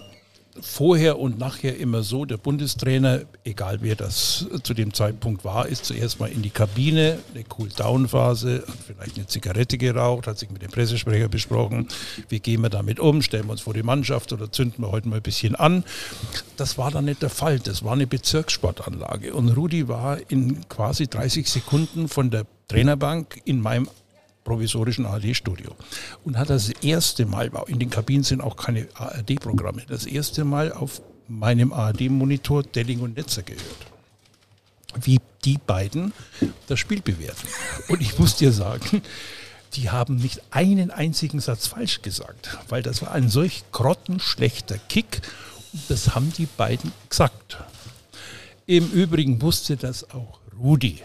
vorher 0.60 1.18
und 1.18 1.38
nachher 1.38 1.76
immer 1.78 2.02
so, 2.02 2.24
der 2.24 2.36
Bundestrainer, 2.36 3.22
egal 3.44 3.78
wer 3.80 3.96
das 3.96 4.46
zu 4.62 4.74
dem 4.74 4.92
Zeitpunkt 4.92 5.44
war, 5.44 5.66
ist 5.66 5.84
zuerst 5.84 6.20
mal 6.20 6.30
in 6.30 6.42
die 6.42 6.50
Kabine, 6.50 7.18
eine 7.34 7.44
Cool-Down-Phase, 7.58 8.64
hat 8.66 8.76
vielleicht 8.86 9.16
eine 9.16 9.26
Zigarette 9.26 9.78
geraucht, 9.78 10.26
hat 10.26 10.38
sich 10.38 10.50
mit 10.50 10.62
dem 10.62 10.70
Pressesprecher 10.70 11.28
besprochen, 11.28 11.88
wie 12.28 12.40
gehen 12.40 12.60
wir 12.60 12.68
damit 12.68 13.00
um, 13.00 13.22
stellen 13.22 13.46
wir 13.46 13.52
uns 13.52 13.62
vor 13.62 13.74
die 13.74 13.82
Mannschaft 13.82 14.32
oder 14.32 14.52
zünden 14.52 14.84
wir 14.84 14.90
heute 14.90 15.08
mal 15.08 15.16
ein 15.16 15.22
bisschen 15.22 15.54
an. 15.54 15.84
Das 16.56 16.76
war 16.76 16.90
dann 16.90 17.06
nicht 17.06 17.22
der 17.22 17.30
Fall, 17.30 17.58
das 17.58 17.82
war 17.82 17.94
eine 17.94 18.06
Bezirkssportanlage 18.06 19.32
und 19.34 19.48
Rudi 19.50 19.88
war 19.88 20.18
in 20.30 20.68
quasi 20.68 21.08
30 21.08 21.48
Sekunden 21.48 22.08
von 22.08 22.30
der 22.30 22.46
Trainerbank 22.68 23.40
in 23.44 23.60
meinem 23.60 23.88
provisorischen 24.44 25.06
ARD-Studio. 25.06 25.74
Und 26.24 26.38
hat 26.38 26.50
das 26.50 26.70
erste 26.82 27.26
Mal, 27.26 27.50
in 27.66 27.78
den 27.78 27.90
Kabinen 27.90 28.24
sind 28.24 28.40
auch 28.40 28.56
keine 28.56 28.88
ARD-Programme, 28.94 29.82
das 29.88 30.06
erste 30.06 30.44
Mal 30.44 30.72
auf 30.72 31.02
meinem 31.28 31.72
ARD-Monitor 31.72 32.62
Delling 32.62 33.00
und 33.00 33.16
Netzer 33.16 33.42
gehört. 33.42 33.62
Wie 35.00 35.18
die 35.44 35.58
beiden 35.58 36.12
das 36.66 36.78
Spiel 36.78 37.00
bewerten. 37.00 37.48
Und 37.88 38.00
ich 38.00 38.18
muss 38.18 38.36
dir 38.36 38.52
sagen, 38.52 39.02
die 39.74 39.90
haben 39.90 40.16
nicht 40.16 40.42
einen 40.50 40.90
einzigen 40.90 41.40
Satz 41.40 41.66
falsch 41.66 42.02
gesagt, 42.02 42.58
weil 42.68 42.82
das 42.82 43.00
war 43.02 43.12
ein 43.12 43.28
solch 43.28 43.64
grottenschlechter 43.72 44.78
Kick. 44.88 45.22
Und 45.72 45.82
das 45.88 46.14
haben 46.14 46.32
die 46.36 46.46
beiden 46.46 46.92
gesagt. 47.08 47.56
Im 48.66 48.90
Übrigen 48.90 49.40
wusste 49.40 49.76
das 49.76 50.10
auch 50.10 50.38
Rudi. 50.58 51.00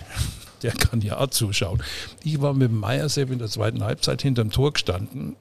Der 0.64 0.72
kann 0.78 1.02
ja 1.02 1.18
auch 1.20 1.28
zuschauen. 1.28 1.82
Ich 2.24 2.42
war 2.42 2.54
mit 2.54 2.72
Meiersepp 2.72 3.32
in 3.32 3.40
der 3.40 3.48
zweiten 3.50 3.84
Halbzeit 3.84 4.22
hinterm 4.22 4.52
Tor 4.52 4.74
gestanden. 4.74 5.36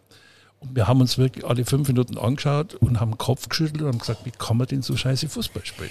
Und 0.60 0.74
wir 0.74 0.88
haben 0.88 1.00
uns 1.00 1.18
wirklich 1.18 1.44
alle 1.44 1.64
fünf 1.64 1.88
Minuten 1.88 2.18
angeschaut 2.18 2.74
und 2.74 2.98
haben 2.98 3.12
den 3.12 3.18
Kopf 3.18 3.48
geschüttelt 3.48 3.82
und 3.82 3.88
haben 3.88 3.98
gesagt, 3.98 4.24
wie 4.24 4.30
kann 4.30 4.56
man 4.56 4.66
denn 4.66 4.82
so 4.82 4.96
scheiße 4.96 5.28
Fußball 5.28 5.64
spielen? 5.64 5.90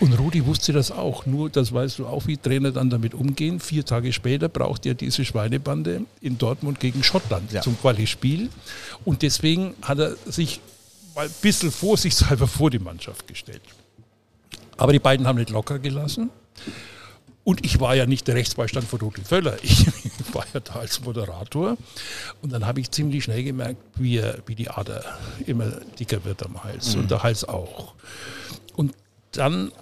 Und 0.00 0.18
Rudi 0.18 0.44
wusste 0.46 0.72
das 0.72 0.90
auch, 0.90 1.26
nur 1.26 1.48
das 1.48 1.72
weißt 1.72 2.00
du 2.00 2.06
auch, 2.06 2.26
wie 2.26 2.36
Trainer 2.36 2.72
dann 2.72 2.90
damit 2.90 3.14
umgehen. 3.14 3.60
Vier 3.60 3.84
Tage 3.84 4.12
später 4.12 4.48
braucht 4.48 4.84
er 4.84 4.94
diese 4.94 5.24
Schweinebande 5.24 6.02
in 6.20 6.38
Dortmund 6.38 6.80
gegen 6.80 7.04
Schottland 7.04 7.50
zum 7.62 7.78
Quali-Spiel. 7.80 8.50
Und 9.04 9.22
deswegen 9.22 9.74
hat 9.82 10.00
er 10.00 10.16
sich 10.26 10.60
mal 11.14 11.26
ein 11.26 11.34
bisschen 11.40 11.70
vorsichtshalber 11.70 12.48
vor 12.48 12.70
die 12.70 12.80
Mannschaft 12.80 13.28
gestellt. 13.28 13.62
Aber 14.76 14.92
die 14.92 14.98
beiden 14.98 15.26
haben 15.26 15.38
nicht 15.38 15.50
locker 15.50 15.78
gelassen. 15.78 16.30
Und 17.44 17.64
ich 17.64 17.80
war 17.80 17.96
ja 17.96 18.06
nicht 18.06 18.28
der 18.28 18.36
Rechtsbeistand 18.36 18.86
von 18.86 19.00
Rudi 19.00 19.22
Völler. 19.22 19.56
Ich 19.62 19.86
war 20.32 20.44
ja 20.54 20.60
da 20.60 20.74
als 20.74 21.00
Moderator. 21.00 21.76
Und 22.40 22.52
dann 22.52 22.66
habe 22.66 22.80
ich 22.80 22.90
ziemlich 22.90 23.24
schnell 23.24 23.42
gemerkt, 23.42 23.80
wie, 23.96 24.22
wie 24.46 24.54
die 24.54 24.70
Ader 24.70 25.04
immer 25.46 25.70
dicker 25.98 26.24
wird 26.24 26.44
am 26.44 26.62
Hals 26.62 26.94
und 26.94 27.10
der 27.10 27.22
Hals 27.22 27.44
auch. 27.44 27.94
Und 28.76 28.94
dann 29.32 29.72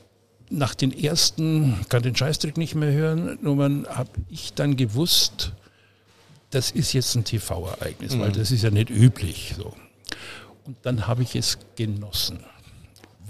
nach 0.48 0.74
den 0.74 0.92
ersten, 0.92 1.76
kann 1.88 2.02
den 2.02 2.16
Scheißtrick 2.16 2.56
nicht 2.56 2.74
mehr 2.74 2.92
hören, 2.92 3.38
Nummern, 3.42 3.86
habe 3.88 4.10
ich 4.30 4.54
dann 4.54 4.76
gewusst, 4.76 5.52
das 6.50 6.70
ist 6.70 6.92
jetzt 6.92 7.14
ein 7.14 7.24
TV-Ereignis, 7.24 8.18
weil 8.18 8.32
das 8.32 8.50
ist 8.50 8.64
ja 8.64 8.70
nicht 8.70 8.90
üblich. 8.90 9.54
So. 9.56 9.74
Und 10.64 10.76
dann 10.82 11.06
habe 11.06 11.22
ich 11.22 11.36
es 11.36 11.58
genossen 11.76 12.40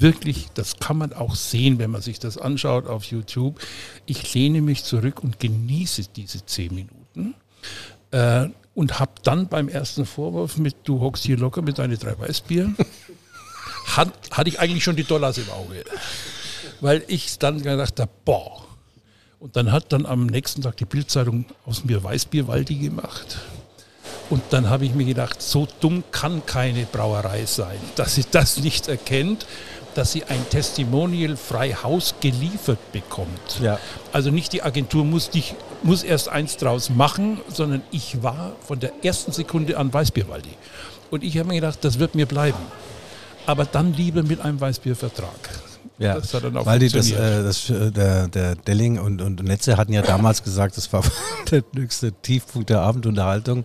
wirklich, 0.01 0.49
das 0.55 0.79
kann 0.79 0.99
man 0.99 1.13
auch 1.13 1.35
sehen, 1.35 1.79
wenn 1.79 1.91
man 1.91 2.03
sich 2.03 2.19
das 2.19 2.39
anschaut 2.39 2.87
auf 2.87 3.05
YouTube. 3.05 3.61
Ich 4.07 4.35
lehne 4.35 4.63
mich 4.63 4.85
zurück 4.85 5.23
und 5.23 5.39
genieße 5.39 6.05
diese 6.17 6.45
zehn 6.45 6.75
Minuten. 6.75 7.35
Äh, 8.11 8.49
und 8.75 8.99
habe 8.99 9.13
dann 9.23 9.49
beim 9.49 9.69
ersten 9.69 10.07
Vorwurf 10.07 10.57
mit, 10.57 10.77
du 10.85 11.01
hockst 11.01 11.25
hier 11.25 11.37
locker 11.37 11.63
mit 11.63 11.79
deinen 11.79 11.99
drei 11.99 12.19
Weißbier, 12.19 12.73
hat, 13.87 14.13
hatte 14.31 14.49
ich 14.49 14.61
eigentlich 14.61 14.85
schon 14.85 14.97
die 14.97 15.05
Dollars 15.05 15.39
im 15.39 15.51
Auge. 15.51 15.85
Weil 16.81 17.05
ich 17.09 17.39
dann 17.39 17.63
gedacht 17.63 18.01
habe, 18.01 18.11
boah. 18.25 18.65
Und 19.39 19.57
dann 19.57 19.73
hat 19.73 19.93
dann 19.93 20.07
am 20.07 20.27
nächsten 20.27 20.63
Tag 20.63 20.77
die 20.77 20.85
Bildzeitung 20.85 21.47
aus 21.65 21.85
mir 21.85 22.03
Weißbierwaldi 22.03 22.77
gemacht. 22.77 23.39
Und 24.29 24.43
dann 24.51 24.71
habe 24.71 24.85
ich 24.85 24.95
mir 24.95 25.05
gedacht, 25.05 25.43
so 25.43 25.67
dumm 25.81 26.05
kann 26.13 26.47
keine 26.47 26.85
Brauerei 26.85 27.47
sein, 27.47 27.79
dass 27.97 28.15
sie 28.15 28.25
das 28.31 28.59
nicht 28.59 28.87
erkennt, 28.87 29.47
dass 29.95 30.13
sie 30.13 30.25
ein 30.25 30.49
Testimonial 30.51 31.37
frei 31.37 31.73
Haus 31.73 32.15
geliefert 32.21 32.79
bekommt. 32.93 33.61
Ja. 33.61 33.79
Also 34.13 34.31
nicht 34.31 34.53
die 34.53 34.63
Agentur 34.63 35.05
muss, 35.05 35.31
dich, 35.31 35.55
muss 35.83 36.03
erst 36.03 36.29
eins 36.29 36.57
draus 36.57 36.91
machen, 36.91 37.41
sondern 37.49 37.83
ich 37.91 38.23
war 38.23 38.53
von 38.67 38.81
der 38.81 38.93
ersten 39.03 39.33
Sekunde 39.33 39.77
an 39.79 39.93
Weißbierwaldi. 39.93 40.51
Und 41.11 41.25
ich 41.25 41.37
habe 41.39 41.49
mir 41.49 41.57
gedacht, 41.57 41.79
das 41.83 41.99
wird 41.99 42.15
mir 42.15 42.27
bleiben. 42.27 42.59
Aber 43.47 43.65
dann 43.65 43.95
lieber 43.95 44.23
mit 44.23 44.41
einem 44.41 44.61
Weißbiervertrag. 44.61 45.70
Ja, 46.01 46.15
Das 46.15 46.33
hat 46.33 46.45
dann 46.45 46.57
auch 46.57 46.65
weil 46.65 46.79
die 46.79 46.89
das, 46.89 47.11
äh, 47.11 47.43
das, 47.43 47.69
äh, 47.69 47.91
der, 47.93 48.27
der 48.29 48.55
Delling 48.57 48.99
und, 48.99 49.21
und 49.21 49.43
Netze 49.45 49.77
hatten 49.77 49.93
ja 49.93 50.01
damals 50.03 50.43
gesagt, 50.45 50.77
das 50.79 50.91
war 50.93 51.05
der 51.51 51.63
höchste 51.75 52.13
Tiefpunkt 52.13 52.71
der 52.71 52.81
Abendunterhaltung. 52.81 53.65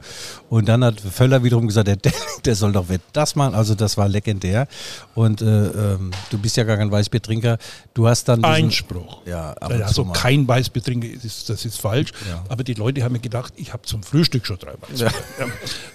Und 0.50 0.68
dann 0.68 0.84
hat 0.84 1.00
Völler 1.00 1.44
wiederum 1.44 1.66
gesagt, 1.68 1.88
der 1.88 1.96
Delling, 1.96 2.18
der 2.44 2.56
soll 2.56 2.74
doch 2.74 2.86
das 3.14 3.36
machen. 3.36 3.56
Also 3.56 3.74
das 3.74 3.98
war 3.98 4.10
legendär. 4.10 4.68
Und 5.14 5.42
äh, 5.42 5.46
ähm, 5.46 6.12
du 6.30 6.38
bist 6.38 6.58
ja 6.58 6.66
gar 6.66 6.76
kein 6.78 6.92
Weißbiertrinker. 6.92 7.58
Du 7.94 8.08
hast 8.08 8.26
dann 8.28 8.42
diesen- 8.42 8.54
Einspruch. 8.54 9.22
Ja, 9.26 9.52
ab 9.54 9.72
und 9.72 9.82
also 9.82 10.04
mal. 10.04 10.14
kein 10.14 10.46
Weißbiertrinker, 10.46 11.08
das 11.16 11.24
ist, 11.24 11.50
das 11.50 11.64
ist 11.64 11.80
falsch. 11.80 12.12
Ja. 12.30 12.44
Aber 12.50 12.66
die 12.66 12.74
Leute 12.74 13.02
haben 13.04 13.14
mir 13.14 13.20
gedacht, 13.20 13.54
ich 13.56 13.72
habe 13.72 13.84
zum 13.84 14.04
Frühstück 14.04 14.46
schon 14.46 14.58
drei 14.60 14.74
Weißbier. 14.82 15.12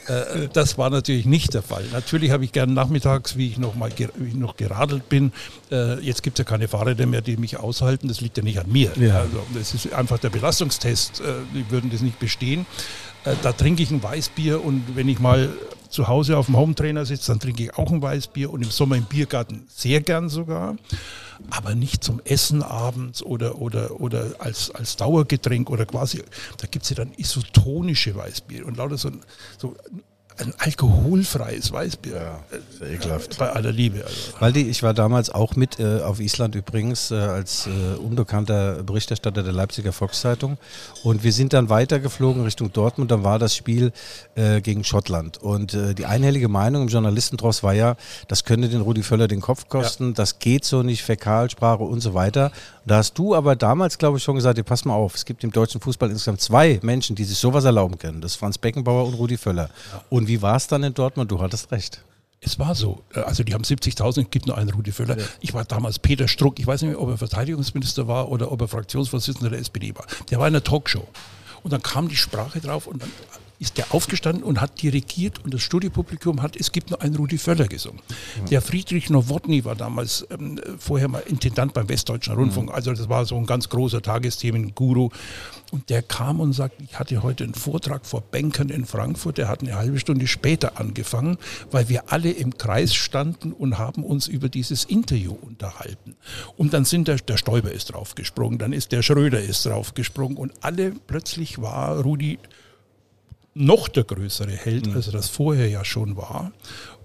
Ja. 0.09 0.15
Äh, 0.15 0.49
das 0.53 0.79
war 0.79 0.89
natürlich 0.89 1.27
nicht 1.27 1.53
der 1.53 1.63
Fall. 1.63 1.85
Natürlich 1.93 2.31
habe 2.31 2.45
ich 2.47 2.53
gern 2.53 2.73
nachmittags, 2.73 3.37
wie 3.37 3.49
ich 3.49 3.59
noch 3.59 3.75
mal 3.75 3.91
wie 4.17 4.29
ich 4.29 4.35
noch 4.35 4.57
geradelt 4.57 5.09
bin. 5.11 5.33
Äh, 5.71 6.01
jetzt 6.01 6.23
gibt 6.23 6.39
es 6.39 6.45
ja 6.45 6.49
keine 6.49 6.69
Fahrräder 6.69 7.07
mehr, 7.07 7.21
die 7.21 7.37
mich 7.37 7.59
aushalten. 7.59 8.09
Das 8.09 8.21
liegt 8.21 8.37
ja 8.37 8.43
nicht 8.43 8.59
an 8.59 8.71
mir. 8.71 8.93
Ja. 8.97 9.21
Also, 9.21 9.43
das 9.55 9.75
ist 9.75 9.93
einfach 9.93 10.19
der 10.19 10.31
Belastungstest. 10.31 11.21
Äh, 11.21 11.25
die 11.55 11.71
würden 11.71 11.91
das 11.91 12.01
nicht 12.01 12.19
bestehen. 12.19 12.67
Äh, 13.25 13.35
da 13.43 13.53
trinke 13.53 13.83
ich 13.83 13.91
ein 13.91 14.03
Weißbier 14.03 14.65
und 14.65 14.97
wenn 14.97 15.09
ich 15.09 15.21
mal 15.21 15.51
zu 15.91 16.07
Hause 16.09 16.39
auf 16.39 16.47
dem 16.47 16.57
Hometrainer 16.57 17.05
sitze, 17.05 17.33
dann 17.33 17.41
trinke 17.41 17.65
ich 17.65 17.75
auch 17.75 17.91
ein 17.91 18.01
Weißbier 18.01 18.51
und 18.51 18.63
im 18.63 18.71
Sommer 18.71 18.97
im 18.97 19.05
Biergarten 19.05 19.67
sehr 19.69 20.01
gern 20.01 20.29
sogar. 20.29 20.77
Aber 21.51 21.75
nicht 21.75 22.05
zum 22.05 22.21
Essen 22.25 22.63
abends 22.63 23.23
oder, 23.23 23.61
oder, 23.61 24.01
oder 24.01 24.27
als, 24.39 24.71
als 24.71 24.97
Dauergetränk 24.97 25.71
oder 25.71 25.87
quasi, 25.87 26.23
da 26.59 26.67
gibt 26.67 26.85
es 26.85 26.91
ja 26.91 26.97
dann 26.97 27.13
isotonische 27.17 28.15
Weißbier 28.15 28.67
und 28.67 28.77
lauter 28.77 28.99
so, 28.99 29.11
so 29.59 29.75
ein 30.41 30.55
alkoholfreies 30.59 31.73
Weißbier. 31.73 32.17
Ja, 32.17 32.41
sehr 32.79 32.91
ekelhaft. 32.91 33.39
Bei 33.39 33.51
aller 33.51 33.73
Liebe. 33.73 34.05
Also. 34.05 34.41
Waldi, 34.41 34.63
ich 34.63 34.83
war 34.83 34.95
damals 34.95 35.31
auch 35.31 35.57
mit 35.57 35.79
äh, 35.79 36.01
auf 36.01 36.21
Island 36.21 36.55
übrigens 36.55 37.11
äh, 37.11 37.15
als 37.15 37.67
äh, 37.67 37.99
unbekannter 37.99 38.83
Berichterstatter 38.83 39.43
der 39.43 39.53
Leipziger 39.53 39.93
Volkszeitung. 39.93 40.59
Und 41.03 41.23
wir 41.23 41.33
sind 41.33 41.53
dann 41.53 41.69
weitergeflogen 41.69 42.45
Richtung 42.45 42.73
Dortmund. 42.73 43.11
Dann 43.11 43.25
war 43.25 43.39
das 43.39 43.55
Spiel 43.55 43.93
äh, 44.35 44.61
gegen 44.61 44.85
Schottland. 44.85 45.39
Und 45.39 45.75
äh, 45.75 45.95
die 45.95 46.07
einhellige 46.07 46.49
Meinung 46.49 46.83
im 46.83 46.89
Journalistentross 46.89 47.63
war 47.63 47.75
ja, 47.75 47.97
das 48.29 48.45
könnte 48.45 48.69
den 48.69 48.81
Rudi 48.81 49.03
Völler 49.03 49.29
den 49.29 49.41
Kopf 49.41 49.69
kosten, 49.69 50.09
ja. 50.09 50.13
das 50.15 50.39
geht 50.39 50.65
so 50.65 50.83
nicht, 50.83 51.03
Fäkalsprache 51.03 51.83
und 51.83 52.01
so 52.01 52.15
weiter. 52.15 52.51
Da 52.87 52.97
hast 52.97 53.19
du 53.19 53.35
aber 53.35 53.57
damals, 53.57 53.99
glaube 53.99 54.19
ich, 54.19 54.25
schon 54.25 54.35
gesagt, 54.35 54.59
ihr 54.59 54.65
pass 54.65 54.85
mal 54.85 54.95
auf, 54.95 55.15
es 55.15 55.25
gibt 55.25 55.45
im 55.45 55.53
deutschen 55.53 55.81
Fußball 55.81 56.11
insgesamt 56.11 56.41
zwei 56.41 56.81
Menschen, 56.83 57.15
die 57.15 57.25
sich 57.25 57.39
sowas 57.39 57.65
erlauben 57.65 57.99
können. 57.99 58.21
Das 58.21 58.33
ist 58.33 58.37
Franz 58.39 58.59
Beckenbauer 58.59 59.07
und 59.07 59.15
Rudi 59.15 59.37
Völler. 59.37 59.71
Ja. 59.93 60.03
Und 60.09 60.29
wie 60.31 60.41
war 60.43 60.55
es 60.55 60.69
dann 60.69 60.85
in 60.85 60.95
Dortmund? 60.95 61.31
Du 61.31 61.41
hattest 61.41 61.73
recht. 61.73 62.05
Es 62.41 62.59
war 62.59 62.75
so. 62.77 63.03
Also 63.13 63.43
die 63.43 63.53
haben 63.53 63.65
70.000, 63.65 64.29
gibt 64.31 64.47
nur 64.47 64.57
einen 64.57 64.71
Rudi 64.71 64.93
Völler. 64.93 65.19
Ja. 65.19 65.25
Ich 65.41 65.53
war 65.53 65.65
damals 65.65 65.99
Peter 65.99 66.29
Struck, 66.29 66.59
ich 66.61 66.67
weiß 66.67 66.83
nicht 66.83 66.93
mehr, 66.93 67.03
ob 67.03 67.11
er 67.11 67.19
Verteidigungsminister 67.19 68.07
war 68.07 68.31
oder 68.31 68.53
ob 68.53 68.61
er 68.61 68.69
Fraktionsvorsitzender 68.69 69.51
der 69.51 69.59
SPD 69.59 69.95
war. 69.95 70.07
Der 70.31 70.39
war 70.39 70.47
in 70.47 70.55
einer 70.55 70.63
Talkshow. 70.63 71.07
Und 71.63 71.73
dann 71.73 71.83
kam 71.83 72.09
die 72.09 72.17
Sprache 72.17 72.61
drauf 72.61 72.87
und 72.87 73.03
dann 73.03 73.11
ist 73.61 73.77
der 73.77 73.95
aufgestanden 73.95 74.43
und 74.43 74.61
hat 74.61 74.83
dirigiert 74.83 75.45
und 75.45 75.53
das 75.53 75.61
Studiopublikum 75.61 76.41
hat, 76.41 76.57
es 76.57 76.73
gibt 76.73 76.91
nur 76.91 77.03
einen 77.03 77.15
Rudi 77.15 77.37
Völler 77.37 77.69
gesungen. 77.69 78.01
Ja. 78.39 78.45
Der 78.47 78.63
Friedrich 78.63 79.11
Nowotny 79.11 79.67
war 79.67 79.77
damals 79.77 80.27
ähm, 80.31 80.59
vorher 80.79 81.09
mal 81.09 81.23
Intendant 81.27 81.75
beim 81.75 81.89
Westdeutschen 81.89 82.35
Rundfunk, 82.35 82.71
mhm. 82.71 82.75
also 82.75 82.93
das 82.93 83.09
war 83.11 83.27
so 83.27 83.37
ein 83.37 83.45
ganz 83.45 83.69
großer 83.69 84.01
Tagesthemen-Guru 84.01 85.11
und 85.73 85.91
der 85.91 86.03
kam 86.03 86.41
und 86.41 86.55
sagt, 86.55 86.81
ich 86.81 86.99
hatte 86.99 87.23
heute 87.23 87.45
einen 87.45 87.55
Vortrag 87.55 88.07
vor 88.07 88.23
Bankern 88.23 88.71
in 88.71 88.87
Frankfurt, 88.87 89.37
der 89.37 89.49
hat 89.49 89.61
eine 89.61 89.77
halbe 89.77 89.99
Stunde 89.99 90.27
später 90.27 90.81
angefangen, 90.81 91.37
weil 91.71 91.91
wir 91.91 92.11
alle 92.11 92.31
im 92.31 92.57
Kreis 92.57 92.95
standen 92.95 93.53
und 93.53 93.77
haben 93.77 94.05
uns 94.05 94.27
über 94.27 94.49
dieses 94.49 94.85
Interview 94.85 95.37
unterhalten. 95.39 96.17
Und 96.57 96.73
dann 96.73 96.87
sind 96.87 97.09
der, 97.09 97.17
der 97.17 97.37
Stoiber 97.37 97.73
ist 97.73 97.93
draufgesprungen, 97.93 98.59
dann 98.59 98.73
ist 98.73 98.93
der 98.93 99.03
Schröder 99.03 99.41
ist 99.41 99.67
draufgesprungen 99.67 100.39
und 100.39 100.53
alle 100.63 100.93
plötzlich 101.07 101.61
war 101.61 102.01
Rudi 102.01 102.39
noch 103.61 103.89
der 103.89 104.05
größere 104.05 104.53
Held, 104.53 104.89
mhm. 104.89 104.97
als 104.97 105.07
er 105.07 105.13
das 105.13 105.29
vorher 105.29 105.69
ja 105.69 105.85
schon 105.85 106.17
war. 106.17 106.53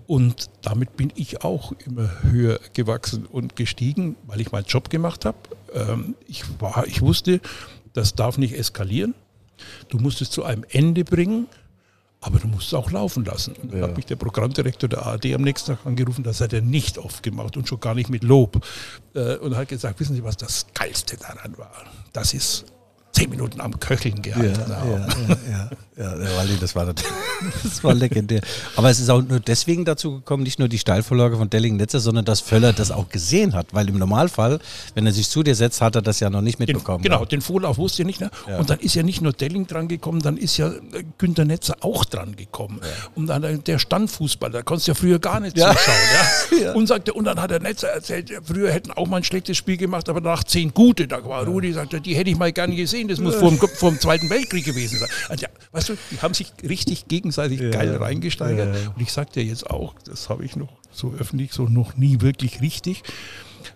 Und 0.08 0.50
damit 0.62 0.98
bin 0.98 1.12
ich 1.16 1.44
auch 1.44 1.74
immer 1.86 2.10
höher 2.22 2.60
gewachsen 2.74 3.26
und 3.26 3.56
gestiegen, 3.56 4.16
weil 4.28 4.40
ich 4.40 4.52
meinen 4.52 4.66
Job 4.66 4.90
gemacht 4.90 5.26
habe. 5.26 5.38
Ähm, 5.74 6.16
ich, 6.28 6.44
war, 6.60 6.86
ich 6.86 7.02
wusste, 7.02 7.42
das 7.94 8.14
darf 8.14 8.38
nicht 8.38 8.54
eskalieren. 8.54 9.16
Du 9.90 9.98
musst 9.98 10.22
es 10.22 10.30
zu 10.30 10.44
einem 10.44 10.64
Ende 10.70 11.04
bringen, 11.04 11.48
aber 12.22 12.40
du 12.40 12.48
musst 12.48 12.68
es 12.68 12.74
auch 12.76 12.92
laufen 12.92 13.26
lassen. 13.26 13.56
Und 13.62 13.72
dann 13.72 13.80
ja. 13.80 13.88
hat 13.88 13.98
mich 13.98 14.06
der 14.06 14.16
Programmdirektor 14.16 14.90
der 14.90 15.06
ARD 15.06 15.34
am 15.34 15.42
nächsten 15.42 15.76
Tag 15.76 15.86
angerufen, 15.86 16.24
das 16.24 16.40
hat 16.42 16.54
er 16.54 16.62
nicht 16.62 16.98
oft 16.98 17.24
gemacht 17.24 17.58
und 17.58 17.68
schon 17.68 17.80
gar 17.80 17.96
nicht 17.96 18.10
mit 18.10 18.24
Lob. 18.24 18.64
Äh, 19.16 19.38
und 19.38 19.56
hat 19.56 19.70
gesagt, 19.70 20.00
wissen 20.00 20.16
Sie, 20.16 20.24
was 20.24 20.38
das 20.38 20.68
Geilste 20.74 21.18
daran 21.18 21.58
war? 21.58 21.86
Das 22.14 22.34
ist 22.34 22.66
zehn 23.16 23.30
Minuten 23.30 23.62
am 23.62 23.80
Köcheln 23.80 24.22
gehalten 24.22 24.70
ja, 24.70 24.76
haben. 24.76 24.90
Ja, 25.50 25.70
ja, 25.98 26.22
ja, 26.22 26.38
Waldi, 26.38 26.58
das 26.60 26.76
war, 26.76 26.86
das 27.64 27.84
war 27.84 27.94
legendär. 27.94 28.42
Aber 28.76 28.90
es 28.90 29.00
ist 29.00 29.10
auch 29.10 29.22
nur 29.22 29.40
deswegen 29.40 29.86
dazu 29.86 30.16
gekommen, 30.16 30.44
nicht 30.44 30.60
nur 30.60 30.68
die 30.68 30.78
Steilvorlage 30.78 31.38
von 31.38 31.50
Delling 31.50 31.78
Netzer, 31.78 32.02
sondern 32.02 32.26
dass 32.26 32.42
Völler 32.42 32.74
das 32.74 32.92
auch 32.92 33.08
gesehen 33.08 33.54
hat. 33.54 33.68
Weil 33.72 33.88
im 33.88 33.98
Normalfall, 33.98 34.60
wenn 34.94 35.06
er 35.06 35.14
sich 35.14 35.30
zu 35.30 35.44
dir 35.44 35.56
setzt, 35.56 35.80
hat 35.80 35.96
er 35.96 36.02
das 36.02 36.20
ja 36.20 36.30
noch 36.30 36.42
nicht 36.42 36.60
mitbekommen. 36.60 37.02
Den, 37.02 37.12
genau, 37.12 37.24
den 37.24 37.42
Vorlauf 37.42 37.78
wusste 37.78 38.04
er 38.04 38.06
nicht. 38.06 38.20
Ne? 38.20 38.30
Und 38.58 38.70
dann 38.70 38.80
ist 38.80 38.96
ja 38.96 39.04
nicht 39.04 39.22
nur 39.22 39.32
Delling 39.32 39.66
dran 39.68 39.88
gekommen, 39.88 40.22
dann 40.22 40.36
ist 40.36 40.58
ja 40.58 40.68
äh, 40.68 41.04
Günter 41.18 41.46
Netzer 41.46 41.78
auch 41.80 42.04
dran 42.04 42.36
gekommen. 42.36 42.82
Und 43.16 43.28
dann 43.28 43.64
der 43.64 43.80
Standfußball, 43.80 44.52
da 44.52 44.62
konntest 44.62 44.88
du 44.88 44.92
ja 44.92 44.96
früher 44.96 45.20
gar 45.20 45.40
nicht 45.40 45.58
zuschauen. 45.58 45.76
Ja? 46.62 46.74
Und, 46.74 46.88
sagte, 46.88 47.14
und 47.14 47.26
dann 47.26 47.42
hat 47.42 47.52
der 47.52 47.60
Netzer 47.60 47.90
erzählt, 47.90 48.32
früher 48.44 48.72
hätten 48.72 48.92
auch 48.92 49.08
mal 49.08 49.18
ein 49.18 49.24
schlechtes 49.24 49.58
Spiel 49.58 49.78
gemacht, 49.78 50.08
aber 50.10 50.22
nach 50.22 50.44
zehn 50.44 50.74
gute, 50.74 51.08
da 51.08 51.24
war 51.26 51.46
Rudi, 51.46 51.74
sagte, 51.74 52.00
die 52.00 52.16
hätte 52.16 52.30
ich 52.30 52.38
mal 52.38 52.52
gerne 52.52 52.76
gesehen 52.76 53.05
gesehen, 53.08 53.26
das 53.26 53.34
muss 53.34 53.42
vor 53.42 53.50
dem, 53.50 53.76
vor 53.76 53.92
dem 53.92 54.00
Zweiten 54.00 54.30
Weltkrieg 54.30 54.66
gewesen 54.66 55.00
sein. 55.00 55.10
Also 55.30 55.44
ja, 55.44 55.50
weißt 55.72 55.90
du, 55.90 55.98
die 56.12 56.22
haben 56.22 56.34
sich 56.34 56.52
richtig 56.64 57.08
gegenseitig 57.08 57.60
ja. 57.60 57.70
geil 57.70 57.96
reingesteigert. 57.96 58.76
Ja. 58.76 58.90
Und 58.90 59.02
ich 59.02 59.12
sage 59.12 59.32
dir 59.32 59.44
jetzt 59.44 59.70
auch, 59.70 59.96
das 60.06 60.30
habe 60.30 60.46
ich 60.46 60.56
noch 60.56 60.74
so 60.92 61.14
öffentlich 61.14 61.54
so 61.54 61.64
noch 61.64 61.98
nie 61.98 62.22
wirklich 62.22 62.62
richtig, 62.62 63.04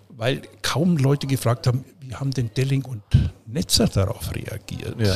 weil 0.09 0.41
kaum 0.62 0.98
Leute 0.98 1.27
gefragt 1.27 1.67
haben, 1.67 1.86
wie 2.00 2.15
haben 2.15 2.31
denn 2.31 2.51
Delling 2.55 2.83
und 2.86 3.03
Netzer 3.45 3.88
darauf 3.88 4.33
reagiert. 4.36 5.00
Ja. 5.00 5.15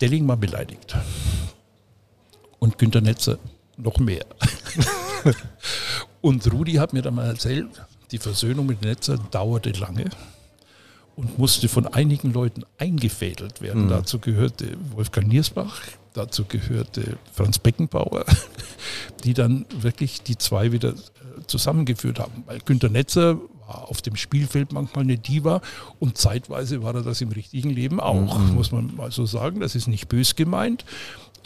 Delling 0.00 0.26
mal 0.26 0.36
beleidigt. 0.36 0.96
Und 2.58 2.78
Günter 2.78 3.00
Netzer 3.00 3.38
noch 3.76 3.98
mehr. 3.98 4.24
und 6.20 6.52
Rudi 6.52 6.74
hat 6.74 6.92
mir 6.92 7.02
dann 7.02 7.14
mal 7.14 7.26
erzählt, 7.26 7.68
die 8.10 8.18
Versöhnung 8.18 8.66
mit 8.66 8.82
Netzer 8.82 9.18
dauerte 9.30 9.70
lange 9.70 10.10
und 11.20 11.38
musste 11.38 11.68
von 11.68 11.86
einigen 11.86 12.32
Leuten 12.32 12.62
eingefädelt 12.78 13.60
werden. 13.60 13.84
Mhm. 13.84 13.88
Dazu 13.90 14.18
gehörte 14.18 14.78
Wolfgang 14.92 15.28
Niersbach, 15.28 15.82
dazu 16.14 16.46
gehörte 16.46 17.18
Franz 17.32 17.58
Beckenbauer, 17.58 18.24
die 19.24 19.34
dann 19.34 19.66
wirklich 19.80 20.22
die 20.22 20.38
zwei 20.38 20.72
wieder 20.72 20.90
äh, 20.90 20.94
zusammengeführt 21.46 22.18
haben. 22.18 22.42
Weil 22.46 22.60
Günter 22.60 22.88
Netzer 22.88 23.36
war 23.66 23.90
auf 23.90 24.00
dem 24.00 24.16
Spielfeld 24.16 24.72
manchmal 24.72 25.04
eine 25.04 25.18
Diva 25.18 25.60
und 25.98 26.16
zeitweise 26.16 26.82
war 26.82 26.94
er 26.94 27.02
das 27.02 27.20
im 27.20 27.32
richtigen 27.32 27.68
Leben 27.68 28.00
auch, 28.00 28.38
mhm. 28.38 28.54
muss 28.54 28.72
man 28.72 28.96
mal 28.96 29.12
so 29.12 29.26
sagen. 29.26 29.60
Das 29.60 29.74
ist 29.74 29.88
nicht 29.88 30.08
bös 30.08 30.36
gemeint. 30.36 30.86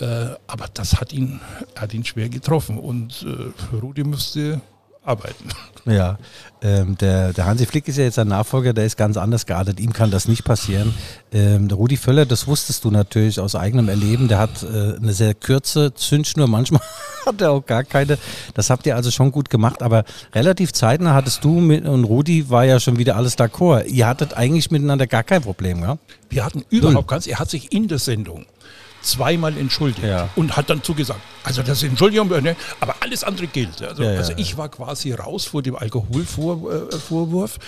Äh, 0.01 0.37
aber 0.47 0.69
das 0.73 1.01
hat 1.01 1.13
ihn, 1.13 1.41
hat 1.77 1.95
ihn 1.95 2.05
schwer 2.05 2.29
getroffen 2.29 2.79
und 2.79 3.27
äh, 3.29 3.77
Rudi 3.77 4.05
musste 4.05 4.61
arbeiten. 5.05 5.49
Ja, 5.87 6.19
ähm, 6.63 6.97
der, 6.97 7.35
der 7.35 7.45
Hansi 7.45 7.67
Flick 7.67 7.89
ist 7.89 7.99
ja 7.99 8.05
jetzt 8.05 8.19
ein 8.19 8.29
Nachfolger, 8.29 8.73
der 8.73 8.87
ist 8.87 8.97
ganz 8.97 9.19
anders 9.19 9.45
geartet. 9.45 9.81
Ihm 9.81 9.93
kann 9.93 10.11
das 10.11 10.27
nicht 10.29 10.43
passieren. 10.45 10.95
Ähm, 11.31 11.69
der 11.69 11.77
Rudi 11.77 11.99
Völler, 11.99 12.25
das 12.25 12.47
wusstest 12.47 12.85
du 12.85 12.91
natürlich 12.91 13.39
aus 13.39 13.55
eigenem 13.55 13.91
Erleben, 13.91 14.29
der 14.29 14.39
hat 14.39 14.63
äh, 14.63 14.97
eine 14.97 15.13
sehr 15.13 15.35
kurze 15.35 15.93
Zündschnur. 15.93 16.49
Manchmal 16.49 16.81
hat 17.27 17.41
er 17.43 17.51
auch 17.51 17.67
gar 17.67 17.85
keine. 17.85 18.17
Das 18.55 18.71
habt 18.71 18.87
ihr 18.87 18.97
also 18.97 19.11
schon 19.11 19.31
gut 19.31 19.51
gemacht, 19.51 19.83
aber 19.83 20.05
relativ 20.35 20.73
zeitnah 20.73 21.13
hattest 21.13 21.45
du 21.45 21.61
mit, 21.61 21.85
und 21.85 22.05
Rudi 22.05 22.49
war 22.49 22.65
ja 22.65 22.81
schon 22.81 22.99
wieder 22.99 23.17
alles 23.17 23.37
d'accord. 23.37 23.85
Ihr 23.85 24.07
hattet 24.07 24.35
eigentlich 24.35 24.71
miteinander 24.71 25.07
gar 25.07 25.23
kein 25.23 25.43
Problem, 25.43 25.83
ja? 25.83 25.99
Wir 26.31 26.47
hatten 26.47 26.65
überhaupt 26.71 27.09
keins. 27.09 27.27
Er 27.27 27.39
hat 27.39 27.51
sich 27.51 27.73
in 27.73 27.89
der 27.89 27.99
Sendung 27.99 28.47
zweimal 29.05 29.57
entschuldigt 29.57 30.07
ja. 30.07 30.29
und 30.37 30.57
hat 30.57 30.71
dann 30.71 30.83
zugesagt, 30.83 31.21
also 31.43 31.63
das 31.63 31.83
Entschuldigung, 31.83 32.29
ne, 32.29 32.57
aber 32.81 32.97
alles 33.01 33.25
andere 33.25 33.47
gilt. 33.47 33.83
Also, 33.83 34.03
ja, 34.03 34.13
ja, 34.13 34.19
also 34.19 34.33
ich 34.37 34.57
war 34.57 34.69
quasi 34.69 35.13
raus 35.13 35.45
vor 35.45 35.63
dem 35.63 35.77
Alkoholvorwurf. 35.77 37.59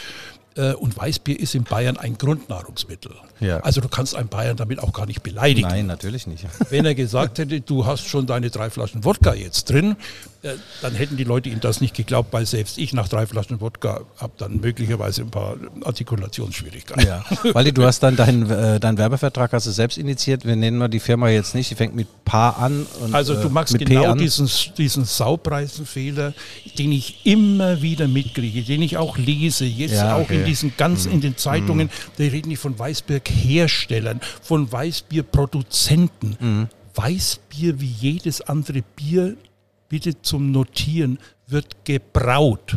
Äh, 0.57 0.73
und 0.73 0.97
Weißbier 0.97 1.39
ist 1.39 1.55
in 1.55 1.65
Bayern 1.65 1.99
ein 1.99 2.17
Grundnahrungsmittel. 2.17 3.13
Ja. 3.41 3.61
Also 3.61 3.81
du 3.81 3.89
kannst 3.89 4.15
einen 4.15 4.29
Bayern 4.29 4.57
damit 4.57 4.79
auch 4.79 4.93
gar 4.93 5.07
nicht 5.07 5.23
beleidigen. 5.23 5.69
Nein, 5.69 5.87
natürlich 5.87 6.27
nicht. 6.27 6.47
Wenn 6.71 6.87
er 6.87 6.95
gesagt 6.95 7.39
hätte, 7.39 7.61
du 7.61 7.87
hast 7.87 8.07
schon 8.07 8.27
deine 8.27 8.51
drei 8.51 8.71
Flaschen 8.71 9.05
Wodka 9.05 9.35
jetzt 9.35 9.71
drin, 9.71 9.97
äh, 10.43 10.55
dann 10.81 10.95
hätten 10.95 11.17
die 11.17 11.25
Leute 11.25 11.49
ihm 11.49 11.61
das 11.61 11.81
nicht 11.81 11.95
geglaubt, 11.95 12.33
weil 12.33 12.47
selbst 12.47 12.79
ich 12.79 12.93
nach 12.93 13.09
drei 13.09 13.27
Flaschen 13.27 13.61
Wodka 13.61 14.03
habe 14.19 14.33
dann 14.39 14.61
möglicherweise 14.61 15.23
ein 15.23 15.31
paar 15.31 15.57
Artikulationsschwierigkeiten. 15.85 17.07
Ja, 17.07 17.25
Waldi, 17.53 17.73
du 17.73 17.85
hast 17.85 18.03
dann 18.03 18.17
deinen 18.17 18.51
äh, 18.51 18.81
dein 18.81 18.97
Werbevertrag 18.97 19.53
hast 19.53 19.67
du 19.67 19.71
selbst 19.71 19.99
initiiert. 19.99 20.45
Wir 20.45 20.57
nennen 20.57 20.79
mal 20.79 20.89
die 20.89 21.01
Firma 21.01 21.29
jetzt 21.29 21.55
nicht, 21.55 21.71
die 21.71 21.75
fängt 21.75 21.95
mit 21.95 22.07
Pa 22.25 22.51
an. 22.51 22.87
Und, 23.01 23.15
also 23.15 23.35
du 23.35 23.49
äh, 23.49 23.51
machst 23.51 23.75
äh, 23.75 23.79
genau 23.79 24.15
diesen, 24.15 24.49
diesen 24.79 25.05
Saupreisenfehler, 25.05 26.33
den 26.79 26.93
ich 26.93 27.27
immer 27.27 27.83
wieder 27.83 28.09
mitkriege, 28.09 28.63
den 28.63 28.83
ich 28.83 28.97
auch 28.97 29.19
lese, 29.19 29.65
jetzt 29.65 29.95
ja, 29.95 30.17
auch 30.17 30.31
in 30.31 30.45
diesen 30.45 30.75
ganz 30.77 31.07
mhm. 31.07 31.13
in 31.13 31.21
den 31.21 31.37
Zeitungen, 31.37 31.87
mhm. 31.87 32.13
da 32.19 32.25
reden 32.25 32.51
die 32.51 32.57
von 32.57 32.79
Weißbierherstellern, 33.27 34.21
von 34.43 34.71
Weißbierproduzenten. 34.71 36.37
Mhm. 36.41 36.69
Weißbier 36.95 37.81
wie 37.81 37.87
jedes 37.87 38.41
andere 38.41 38.83
Bier 38.83 39.37
bitte 39.89 40.21
zum 40.23 40.51
Notieren, 40.51 41.19
wird 41.47 41.85
gebraut. 41.85 42.77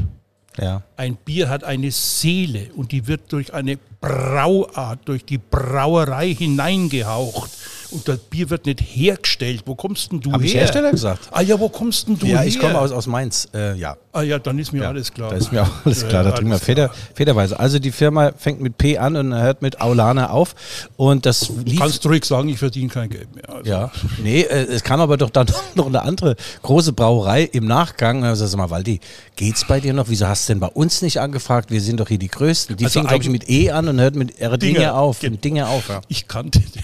Ja. 0.57 0.83
Ein 0.97 1.15
Bier 1.15 1.49
hat 1.49 1.63
eine 1.63 1.89
Seele 1.91 2.69
und 2.75 2.91
die 2.91 3.07
wird 3.07 3.31
durch 3.31 3.53
eine 3.53 3.79
Brauart, 4.01 5.07
durch 5.07 5.23
die 5.23 5.37
Brauerei 5.37 6.33
hineingehaucht 6.33 7.49
und 7.91 8.07
das 8.07 8.17
Bier 8.17 8.49
wird 8.49 8.65
nicht 8.65 8.81
hergestellt. 8.81 9.63
Wo 9.65 9.75
kommst 9.75 10.11
denn 10.11 10.19
du 10.19 10.31
Hab 10.31 10.41
her? 10.41 10.47
Ich 10.47 10.55
Hersteller 10.55 10.91
gesagt? 10.91 11.29
Ah 11.31 11.41
ja, 11.41 11.59
wo 11.59 11.69
kommst 11.69 12.07
denn 12.07 12.17
du 12.17 12.25
ja, 12.25 12.37
her? 12.37 12.41
Ja, 12.43 12.47
ich 12.47 12.59
komme 12.59 12.79
aus, 12.79 12.91
aus 12.91 13.07
Mainz, 13.07 13.47
äh, 13.53 13.75
ja. 13.75 13.97
Ah 14.11 14.21
ja, 14.23 14.39
dann 14.39 14.57
ist 14.57 14.73
mir 14.73 14.83
ja, 14.83 14.89
alles 14.89 15.13
klar. 15.13 15.29
Da 15.29 15.37
ist 15.37 15.51
mir 15.51 15.63
auch 15.63 15.69
alles 15.85 16.07
klar, 16.07 16.23
da 16.23 16.31
trinken 16.31 16.51
wir 16.51 16.59
Feder, 16.59 16.91
Federweise. 17.13 17.59
Also 17.59 17.79
die 17.79 17.91
Firma 17.91 18.31
fängt 18.37 18.59
mit 18.59 18.77
P 18.77 18.97
an 18.97 19.15
und 19.15 19.33
hört 19.33 19.61
mit 19.61 19.81
Aulana 19.81 20.31
auf 20.31 20.55
und 20.97 21.25
das 21.25 21.49
lief... 21.65 21.79
Kannst 21.79 22.03
du 22.03 22.09
ruhig 22.09 22.25
sagen, 22.25 22.49
ich 22.49 22.57
verdiene 22.57 22.89
kein 22.89 23.09
Geld 23.09 23.35
mehr. 23.35 23.49
Also. 23.49 23.69
Ja, 23.69 23.91
nee, 24.23 24.41
äh, 24.41 24.65
es 24.65 24.83
kam 24.83 24.99
aber 24.99 25.17
doch 25.17 25.29
dann 25.29 25.47
noch 25.75 25.87
eine 25.87 26.01
andere 26.01 26.35
große 26.63 26.93
Brauerei 26.93 27.43
im 27.43 27.65
Nachgang. 27.65 28.23
Also 28.23 28.47
sag 28.47 28.57
mal, 28.57 28.69
Waldi, 28.69 28.99
geht's 29.35 29.65
bei 29.67 29.79
dir 29.79 29.93
noch? 29.93 30.09
Wieso 30.09 30.27
hast 30.27 30.49
du 30.49 30.53
denn 30.53 30.59
bei 30.59 30.67
uns 30.67 31.01
nicht 31.01 31.19
angefragt? 31.19 31.71
Wir 31.71 31.81
sind 31.81 31.99
doch 31.99 32.07
hier 32.07 32.19
die 32.19 32.29
Größten. 32.29 32.77
Die 32.77 32.85
also 32.85 32.99
fing, 32.99 33.07
glaube 33.07 33.23
ich, 33.23 33.29
mit 33.29 33.49
E 33.49 33.71
an 33.71 33.87
und 33.87 33.99
hört 33.99 34.15
mit 34.15 34.39
Erdinger 34.39 34.95
auf. 34.95 35.19
Genau. 35.19 35.37
Dinge 35.37 35.67
auf, 35.67 35.89
ja. 35.89 36.01
Ich 36.07 36.27
kannte 36.27 36.59
den 36.59 36.83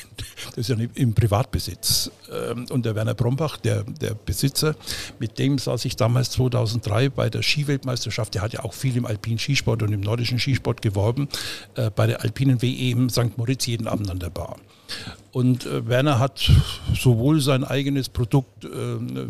Das 0.56 0.70
ist 0.70 0.80
ja 0.80 0.86
im 0.96 1.14
Privatbesitz. 1.14 2.12
Ähm, 2.32 2.66
und 2.70 2.86
der 2.86 2.96
Werner 2.96 3.14
Brombach, 3.14 3.58
der, 3.58 3.84
der 3.84 4.14
Besitzer, 4.14 4.76
mit 5.20 5.38
dem 5.38 5.58
saß 5.58 5.84
ich 5.84 5.98
damals 5.98 6.32
2003 6.32 7.10
bei 7.10 7.30
der 7.30 7.42
Skiweltmeisterschaft. 7.42 8.34
Der 8.36 8.42
hat 8.42 8.54
ja 8.54 8.64
auch 8.64 8.74
viel 8.74 8.96
im 8.96 9.06
alpinen 9.06 9.38
Skisport 9.38 9.84
und 9.84 9.92
im 9.92 10.00
nordischen 10.00 10.40
Skisport 10.40 10.82
geworben. 10.82 11.28
Äh, 11.76 11.92
bei 11.92 12.08
der 12.08 12.22
alpinen 12.22 12.62
WM 12.62 13.10
St. 13.10 13.38
Moritz 13.38 13.66
jeden 13.66 13.88
Abend 13.88 14.10
an 14.10 14.20
der 14.20 14.30
Bar. 14.30 14.56
Und 15.34 15.66
äh, 15.66 15.86
Werner 15.90 16.20
hat 16.20 16.50
sowohl 16.98 17.42
sein 17.42 17.66
eigenes 17.66 18.08
Produkt 18.08 18.64
äh, 18.64 18.70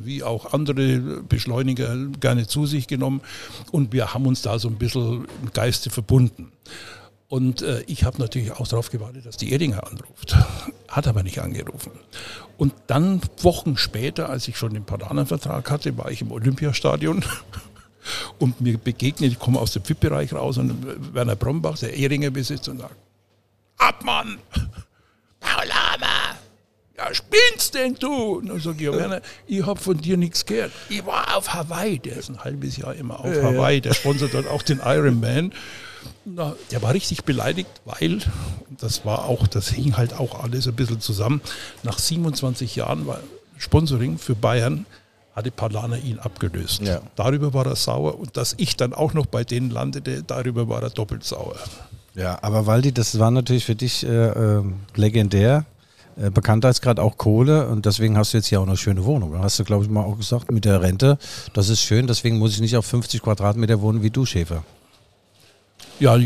wie 0.05 0.21
auch 0.21 0.53
andere 0.53 1.23
Beschleuniger 1.27 1.95
gerne 2.19 2.45
zu 2.45 2.67
sich 2.67 2.85
genommen. 2.85 3.21
Und 3.71 3.93
wir 3.93 4.13
haben 4.13 4.27
uns 4.27 4.43
da 4.43 4.59
so 4.59 4.67
ein 4.67 4.75
bisschen 4.75 5.25
im 5.41 5.51
Geiste 5.53 5.89
verbunden. 5.89 6.51
Und 7.27 7.63
äh, 7.63 7.81
ich 7.87 8.03
habe 8.03 8.19
natürlich 8.19 8.51
auch 8.51 8.67
darauf 8.67 8.91
gewartet, 8.91 9.25
dass 9.25 9.37
die 9.37 9.51
Edinger 9.51 9.87
anruft. 9.87 10.35
Hat 10.87 11.07
aber 11.07 11.23
nicht 11.23 11.39
angerufen. 11.39 11.91
Und 12.57 12.73
dann 12.87 13.21
Wochen 13.41 13.77
später, 13.77 14.29
als 14.29 14.47
ich 14.47 14.57
schon 14.57 14.73
den 14.73 14.85
Padanenvertrag 14.85 15.69
hatte, 15.71 15.97
war 15.97 16.11
ich 16.11 16.21
im 16.21 16.31
Olympiastadion 16.31 17.25
und 18.39 18.61
mir 18.61 18.77
begegnet, 18.77 19.31
ich 19.31 19.39
komme 19.39 19.59
aus 19.59 19.71
dem 19.71 19.87
VIP-Bereich 19.87 20.33
raus 20.33 20.57
und 20.57 21.13
Werner 21.13 21.35
Brombach, 21.35 21.79
der 21.79 21.93
Ehringer 21.93 22.29
Besitzer, 22.29 22.71
und 22.71 22.79
sagt, 22.79 22.95
Abmann, 23.77 24.37
Paulama, 25.39 26.37
ja, 26.97 27.13
spinnst 27.13 27.73
denn 27.73 27.95
du? 27.95 28.37
Und 28.37 28.47
dann 28.47 28.59
sage 28.59 28.77
ich, 28.77 28.83
ja, 28.83 28.93
Werner, 28.93 29.21
ich 29.47 29.65
habe 29.65 29.79
von 29.79 29.97
dir 29.97 30.15
nichts 30.15 30.45
gehört. 30.45 30.71
Ich 30.89 31.05
war 31.05 31.35
auf 31.35 31.53
Hawaii, 31.53 31.99
der 31.99 32.17
ist 32.17 32.29
ein 32.29 32.43
halbes 32.43 32.77
Jahr 32.77 32.93
immer 32.95 33.19
auf 33.19 33.35
Hawaii, 33.41 33.81
der 33.81 33.93
sponsert 33.93 34.33
dort 34.33 34.47
auch 34.47 34.61
den 34.61 34.79
Ironman. 34.79 35.51
Na, 36.25 36.55
der 36.71 36.81
war 36.81 36.93
richtig 36.93 37.23
beleidigt, 37.23 37.69
weil, 37.85 38.19
das 38.79 39.05
war 39.05 39.25
auch, 39.25 39.47
das 39.47 39.69
hing 39.69 39.95
halt 39.95 40.19
auch 40.19 40.43
alles 40.43 40.67
ein 40.67 40.73
bisschen 40.73 40.99
zusammen, 40.99 41.41
nach 41.83 41.99
27 41.99 42.75
Jahren 42.75 43.05
war 43.05 43.19
Sponsoring 43.57 44.17
für 44.17 44.35
Bayern, 44.35 44.85
hatte 45.35 45.51
Palana 45.51 45.97
ihn 45.97 46.17
abgelöst. 46.17 46.81
Ja. 46.81 47.01
Darüber 47.15 47.53
war 47.53 47.67
er 47.67 47.75
sauer 47.75 48.19
und 48.19 48.37
dass 48.37 48.55
ich 48.57 48.75
dann 48.75 48.93
auch 48.93 49.13
noch 49.13 49.25
bei 49.25 49.43
denen 49.43 49.69
landete, 49.69 50.23
darüber 50.23 50.67
war 50.67 50.81
er 50.81 50.89
doppelt 50.89 51.23
sauer. 51.23 51.55
Ja, 52.15 52.39
aber 52.41 52.65
Waldi, 52.65 52.91
das 52.91 53.19
war 53.19 53.29
natürlich 53.29 53.65
für 53.65 53.75
dich 53.75 54.05
äh, 54.05 54.07
äh, 54.07 54.63
legendär. 54.95 55.65
Äh, 56.17 56.29
Bekanntheitsgrad 56.29 56.99
auch 56.99 57.17
Kohle 57.17 57.67
und 57.67 57.85
deswegen 57.85 58.17
hast 58.17 58.33
du 58.33 58.37
jetzt 58.37 58.47
hier 58.47 58.61
auch 58.61 58.67
eine 58.67 58.77
schöne 58.77 59.03
Wohnung. 59.03 59.37
Hast 59.39 59.59
du, 59.59 59.65
glaube 59.65 59.83
ich, 59.83 59.89
mal 59.89 60.03
auch 60.03 60.17
gesagt, 60.17 60.49
mit 60.49 60.63
der 60.63 60.81
Rente, 60.81 61.17
das 61.53 61.67
ist 61.67 61.81
schön, 61.81 62.07
deswegen 62.07 62.39
muss 62.39 62.53
ich 62.53 62.61
nicht 62.61 62.77
auf 62.77 62.85
50 62.85 63.21
Quadratmeter 63.21 63.81
wohnen 63.81 64.01
wie 64.01 64.09
du, 64.09 64.25
Schäfer. 64.25 64.63
Ja, 65.99 66.17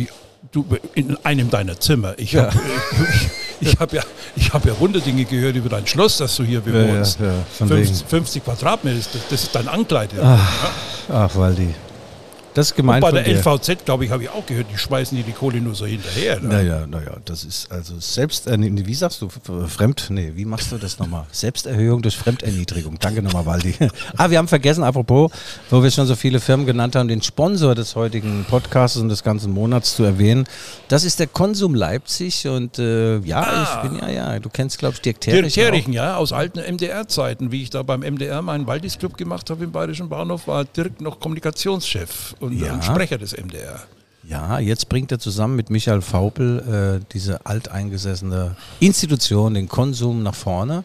du 0.51 0.65
in 0.95 1.17
einem 1.23 1.49
deiner 1.49 1.79
Zimmer. 1.79 2.13
Ich 2.17 2.35
habe 2.35 2.53
ich, 3.59 3.69
ich 3.69 3.79
hab 3.79 3.93
ja, 3.93 4.01
ich 4.35 4.51
hab 4.53 4.65
ja 4.65 4.73
Dinge 5.01 5.25
gehört 5.25 5.55
über 5.55 5.69
dein 5.69 5.85
Schloss, 5.85 6.17
das 6.17 6.35
du 6.35 6.43
hier 6.43 6.61
bewohnst. 6.61 7.19
Ja, 7.19 7.25
ja, 7.25 7.31
ja, 7.33 7.43
von 7.57 7.67
50, 7.67 8.07
50 8.07 8.43
Quadratmeter, 8.43 8.97
das, 8.97 9.09
das 9.29 9.43
ist 9.43 9.55
dein 9.55 9.67
Ankleid. 9.67 10.11
Ach, 10.21 10.71
ach 11.09 11.35
Waldi. 11.35 11.73
Das 12.53 12.68
ist 12.72 12.75
gemeint 12.75 13.03
Und 13.03 13.12
bei 13.12 13.22
der. 13.22 13.38
LVZ, 13.38 13.86
glaube 13.86 14.06
ich, 14.06 14.12
habe 14.12 14.24
ich 14.24 14.29
auch 14.29 14.46
gehört, 14.46 14.68
die 14.72 14.77
schmeißen 14.77 15.15
dir 15.18 15.24
die 15.24 15.32
Kohle 15.32 15.62
nur 15.62 15.75
so 15.75 15.86
hinterher. 15.86 16.39
Ne? 16.39 16.48
Naja, 16.50 16.88
naja, 16.88 17.18
das 17.25 17.44
ist 17.44 17.72
also 17.72 18.00
selbst, 18.00 18.48
äh, 18.48 18.58
wie 18.60 18.94
sagst 18.94 19.22
du, 19.22 19.29
Fremd, 19.68 20.08
nee, 20.10 20.32
wie 20.36 20.46
machst 20.46 20.72
du 20.72 20.77
das 20.77 20.98
nochmal? 21.00 21.25
Selbsterhöhung 21.32 22.01
durch 22.01 22.18
Fremderniedrigung. 22.18 22.98
Danke 23.00 23.22
nochmal, 23.22 23.46
Waldi. 23.46 23.75
ah, 24.18 24.29
wir 24.29 24.38
haben 24.38 24.48
vergessen, 24.48 24.84
apropos, 24.84 25.32
wo 25.70 25.84
wir 25.84 25.91
schon 25.91 26.08
so 26.08 26.15
viele 26.15 26.39
Firmen 26.39 26.65
genannt 26.65 26.96
haben, 26.96 27.08
den 27.08 27.22
Sponsor 27.22 27.75
des 27.75 27.96
heutigen 27.96 28.46
Podcasts 28.50 28.98
und 28.98 29.10
des 29.10 29.24
ganzen 29.24 29.51
Monats 29.51 29.96
zu 29.96 30.03
erwähnen. 30.03 30.46
Das 30.88 31.03
ist 31.03 31.20
der 31.20 31.27
Konsum 31.27 31.75
Leipzig 31.75 32.48
und 32.48 32.79
äh, 32.79 33.20
ja, 33.20 33.63
ich 33.63 33.89
bin 33.89 34.00
ja, 34.00 34.10
ja, 34.10 34.39
du 34.39 34.50
kennst, 34.50 34.79
glaube 34.79 34.96
ich, 34.96 35.01
Dirk 35.01 35.22
Dirk 35.22 35.36
Terrich. 35.36 35.53
Terrichen, 35.53 35.94
ja, 35.94 36.18
aus 36.18 36.34
alten 36.34 36.60
MDR-Zeiten, 36.60 37.51
wie 37.51 37.63
ich 37.63 37.70
da 37.70 37.84
beim 37.84 38.01
MDR 38.01 38.41
meinen 38.41 38.68
Waldis-Club 38.68 39.18
gemacht 39.18 39.50
habe 39.50 39.63
im 39.63 39.72
Bayerischen 39.72 40.10
Bahnhof, 40.10 40.48
war 40.48 40.65
Dirk 40.65 41.01
noch 41.01 41.20
Kommunikationschef 41.20 42.36
und 42.39 42.49
Ja. 42.53 42.74
ein 42.74 42.82
Sprecher 42.82 43.18
des 43.18 43.34
MDR. 43.38 43.79
Ja, 44.24 44.60
jetzt 44.60 44.89
bringt 44.89 45.12
er 45.12 45.18
zusammen 45.18 45.56
mit 45.56 45.70
Michael 45.70 46.01
Faupel 46.01 47.00
äh, 47.01 47.06
diese 47.13 47.46
alteingesessene 47.48 48.56
Institution, 48.79 49.53
den 49.56 49.68
Konsum, 49.70 50.22
nach 50.24 50.36
vorne. 50.36 50.84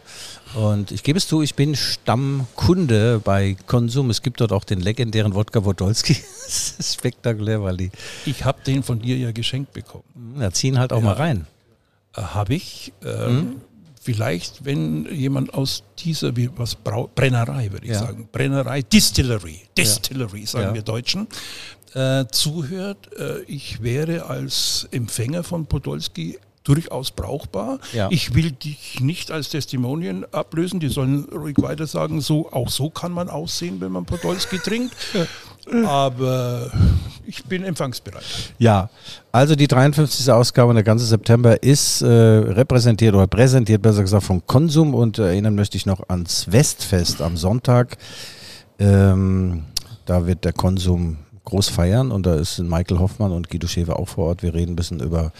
Und 0.55 0.91
ich 0.91 1.03
gebe 1.03 1.17
es 1.19 1.27
zu, 1.27 1.41
ich 1.41 1.53
bin 1.53 1.75
Stammkunde 1.75 3.19
bei 3.23 3.55
Konsum. 3.67 4.09
Es 4.09 4.21
gibt 4.21 4.41
dort 4.41 4.51
auch 4.51 4.63
den 4.63 4.79
legendären 4.79 5.35
Wodka 5.35 5.63
Wodolski. 5.65 6.13
das 6.45 6.75
ist 6.79 6.93
spektakulär, 6.95 7.61
weil 7.61 7.77
die 7.77 7.91
Ich 8.25 8.43
habe 8.45 8.59
den 8.65 8.81
von 8.83 8.99
dir 9.01 9.17
ja 9.17 9.31
geschenkt 9.31 9.73
bekommen. 9.73 10.03
da 10.39 10.51
ziehen 10.51 10.79
halt 10.79 10.93
auch 10.93 10.99
Ja. 10.99 11.05
mal 11.05 11.13
rein. 11.13 11.45
Äh, 12.15 12.21
habe 12.21 12.55
ich. 12.55 12.93
Ähm, 13.03 13.57
Vielleicht, 14.05 14.63
wenn 14.65 15.11
jemand 15.11 15.55
aus 15.55 15.81
dieser, 15.97 16.35
wie 16.37 16.47
was, 16.57 16.75
Brau 16.75 17.09
Brennerei, 17.15 17.71
würde 17.71 17.87
ich 17.87 17.93
Ja. 17.93 17.99
sagen, 18.01 18.29
Brennerei, 18.31 18.83
Distillery, 18.83 19.61
Distillery, 19.75 20.45
sagen 20.45 20.67
Ja. 20.67 20.73
wir 20.75 20.83
Deutschen, 20.83 21.27
äh, 21.95 22.25
zuhört, 22.31 23.09
äh, 23.17 23.41
ich 23.47 23.81
wäre 23.81 24.27
als 24.27 24.87
Empfänger 24.91 25.43
von 25.43 25.65
Podolski 25.65 26.37
durchaus 26.63 27.09
brauchbar. 27.09 27.79
Ja. 27.93 28.07
Ich 28.11 28.35
will 28.35 28.51
dich 28.51 28.99
nicht 28.99 29.31
als 29.31 29.49
Testimonien 29.49 30.23
ablösen, 30.31 30.79
die 30.79 30.89
sollen 30.89 31.23
ruhig 31.25 31.55
weiter 31.57 31.87
sagen, 31.87 32.21
so, 32.21 32.51
auch 32.51 32.69
so 32.69 32.91
kann 32.91 33.11
man 33.11 33.27
aussehen, 33.29 33.81
wenn 33.81 33.91
man 33.91 34.05
Podolski 34.05 34.59
trinkt. 34.59 34.93
Aber 35.85 36.71
ich 37.25 37.43
bin 37.45 37.63
empfangsbereit. 37.63 38.23
Ja, 38.59 38.89
also 39.31 39.55
die 39.55 39.67
53. 39.67 40.31
Ausgabe 40.31 40.69
und 40.69 40.75
der 40.75 40.83
ganze 40.83 41.05
September 41.05 41.61
ist 41.61 42.01
äh, 42.01 42.07
repräsentiert 42.07 43.15
oder 43.15 43.27
präsentiert, 43.27 43.81
besser 43.81 44.01
gesagt, 44.01 44.23
von 44.23 44.45
Konsum 44.45 44.93
und 44.93 45.17
erinnern 45.17 45.55
möchte 45.55 45.77
ich 45.77 45.85
noch 45.85 46.07
ans 46.09 46.51
Westfest 46.51 47.21
am 47.21 47.37
Sonntag. 47.37 47.97
Ähm, 48.79 49.63
da 50.05 50.27
wird 50.27 50.45
der 50.45 50.53
Konsum 50.53 51.17
groß 51.45 51.69
feiern 51.69 52.11
und 52.11 52.25
da 52.25 52.35
ist 52.35 52.59
Michael 52.59 52.99
Hoffmann 52.99 53.31
und 53.31 53.49
Guido 53.49 53.67
Schäfer 53.67 53.97
auch 53.97 54.07
vor 54.07 54.27
Ort. 54.27 54.43
Wir 54.43 54.53
reden 54.53 54.73
ein 54.73 54.75
bisschen 54.75 54.99
über, 54.99 55.31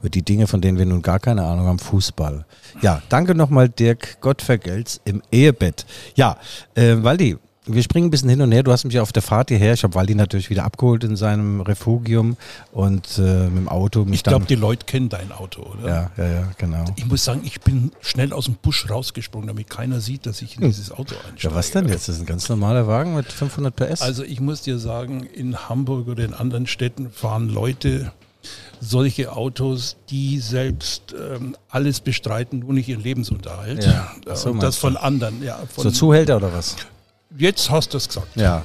über 0.00 0.08
die 0.08 0.22
Dinge, 0.22 0.46
von 0.46 0.60
denen 0.60 0.78
wir 0.78 0.86
nun 0.86 1.02
gar 1.02 1.18
keine 1.18 1.44
Ahnung 1.44 1.66
haben, 1.66 1.78
Fußball. 1.78 2.46
Ja, 2.80 3.02
danke 3.08 3.34
nochmal 3.34 3.68
Dirk, 3.68 4.20
Gott 4.20 4.42
vergelt's 4.42 5.00
im 5.04 5.22
Ehebett. 5.30 5.84
Ja, 6.14 6.36
äh, 6.74 6.96
Waldi, 7.02 7.36
wir 7.68 7.82
springen 7.82 8.08
ein 8.08 8.10
bisschen 8.10 8.28
hin 8.28 8.40
und 8.40 8.52
her. 8.52 8.62
Du 8.62 8.72
hast 8.72 8.84
mich 8.84 8.98
auf 8.98 9.12
der 9.12 9.22
Fahrt 9.22 9.50
hierher, 9.50 9.74
ich 9.74 9.84
habe 9.84 9.94
Waldi 9.94 10.14
natürlich 10.14 10.50
wieder 10.50 10.64
abgeholt 10.64 11.04
in 11.04 11.16
seinem 11.16 11.60
Refugium 11.60 12.36
und 12.72 13.18
äh, 13.18 13.48
mit 13.48 13.56
dem 13.56 13.68
Auto 13.68 14.04
mich 14.04 14.16
Ich 14.16 14.24
glaube, 14.24 14.46
die 14.46 14.54
Leute 14.54 14.86
kennen 14.86 15.08
dein 15.08 15.32
Auto, 15.32 15.62
oder? 15.62 15.88
Ja, 15.88 16.10
ja, 16.16 16.32
ja, 16.32 16.48
genau. 16.56 16.84
Ich 16.96 17.06
muss 17.06 17.24
sagen, 17.24 17.42
ich 17.44 17.60
bin 17.60 17.92
schnell 18.00 18.32
aus 18.32 18.46
dem 18.46 18.54
Busch 18.54 18.88
rausgesprungen, 18.88 19.48
damit 19.48 19.68
keiner 19.68 20.00
sieht, 20.00 20.26
dass 20.26 20.42
ich 20.42 20.56
in 20.56 20.62
dieses 20.62 20.90
Auto 20.90 21.14
einsteige. 21.14 21.42
Hm. 21.42 21.50
Ja, 21.50 21.54
was 21.54 21.70
denn 21.70 21.88
jetzt? 21.88 22.08
Das 22.08 22.16
ist 22.16 22.22
ein 22.22 22.26
ganz 22.26 22.48
normaler 22.48 22.86
Wagen 22.86 23.14
mit 23.14 23.30
500 23.30 23.74
PS. 23.74 24.02
Also 24.02 24.24
ich 24.24 24.40
muss 24.40 24.62
dir 24.62 24.78
sagen, 24.78 25.24
in 25.24 25.68
Hamburg 25.68 26.08
oder 26.08 26.24
in 26.24 26.34
anderen 26.34 26.66
Städten 26.66 27.10
fahren 27.10 27.48
Leute 27.48 28.12
solche 28.80 29.32
Autos, 29.32 29.96
die 30.10 30.38
selbst 30.38 31.14
ähm, 31.14 31.56
alles 31.68 32.00
bestreiten, 32.00 32.60
nur 32.60 32.72
nicht 32.72 32.88
ihren 32.88 33.02
Lebensunterhalt. 33.02 33.84
Ja, 33.84 34.12
so 34.34 34.50
und 34.50 34.62
das 34.62 34.76
von 34.76 34.96
anderen. 34.96 35.42
Ja, 35.42 35.58
von, 35.68 35.84
so 35.84 35.90
Zuhälter 35.90 36.36
oder 36.36 36.52
was? 36.52 36.76
Jetzt 37.36 37.70
hast 37.70 37.92
du 37.92 37.98
es 37.98 38.08
gesagt. 38.08 38.28
Ja. 38.36 38.64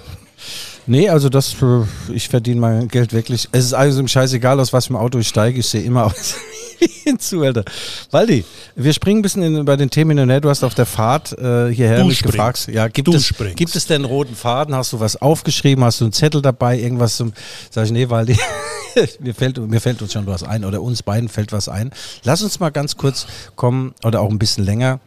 Nee, 0.86 1.08
also 1.10 1.30
das, 1.30 1.54
äh, 1.62 1.84
ich 2.14 2.28
verdiene 2.28 2.60
mein 2.60 2.88
Geld 2.90 3.14
wirklich. 3.14 3.48
Es 3.52 3.66
ist 3.66 3.74
also 3.74 4.00
im 4.00 4.08
Scheißegal, 4.08 4.60
aus 4.60 4.74
was 4.74 4.88
für 4.88 5.00
Auto 5.00 5.18
ich 5.20 5.28
steige, 5.30 5.60
ich 5.60 5.66
sehe 5.68 5.82
immer 5.84 6.06
aus 6.06 6.36
wie 6.80 7.10
ein 7.10 7.20
Zuhälter. 7.20 7.64
Waldi, 8.12 8.44
wir 8.76 8.92
springen 8.92 9.20
ein 9.20 9.22
bisschen 9.22 9.44
in, 9.44 9.64
bei 9.66 9.78
den 9.78 9.90
Themen 9.90 10.12
hin 10.18 10.20
und 10.20 10.30
her. 10.30 10.42
Du 10.42 10.50
hast 10.50 10.64
auf 10.64 10.76
der 10.76 10.86
Fahrt 10.86 11.32
äh, 11.38 11.74
hierher 11.74 12.00
Du 12.00 12.06
mich 12.08 12.18
springst. 12.20 12.36
gefragt. 12.38 12.68
Ja, 12.74 12.90
gibt 12.90 13.08
Du 13.08 13.14
es, 13.14 13.26
springst. 13.28 13.56
gibt 13.56 13.76
es 13.76 13.86
denn 13.86 13.98
einen 14.04 14.06
roten 14.06 14.36
Faden? 14.36 14.76
Hast 14.76 14.92
du 14.92 15.00
was 15.00 15.22
aufgeschrieben? 15.22 15.84
Hast 15.86 16.02
du 16.02 16.06
einen 16.06 16.12
Zettel 16.14 16.42
dabei? 16.42 16.78
Irgendwas 16.78 17.16
zum, 17.16 17.32
sag 17.70 17.86
ich, 17.86 17.92
nee, 17.92 18.10
Waldi, 18.10 18.38
mir 19.22 19.34
fällt, 19.34 19.58
mir 19.60 19.80
fällt 19.80 20.02
uns 20.02 20.12
schon 20.12 20.28
was 20.28 20.44
ein 20.44 20.66
oder 20.66 20.82
uns 20.82 21.02
beiden 21.04 21.30
fällt 21.30 21.54
was 21.54 21.70
ein. 21.70 21.92
Lass 22.26 22.42
uns 22.42 22.60
mal 22.60 22.72
ganz 22.72 22.98
kurz 22.98 23.26
kommen 23.56 23.94
oder 24.04 24.20
auch 24.20 24.30
ein 24.30 24.40
bisschen 24.40 24.66
länger. 24.66 25.00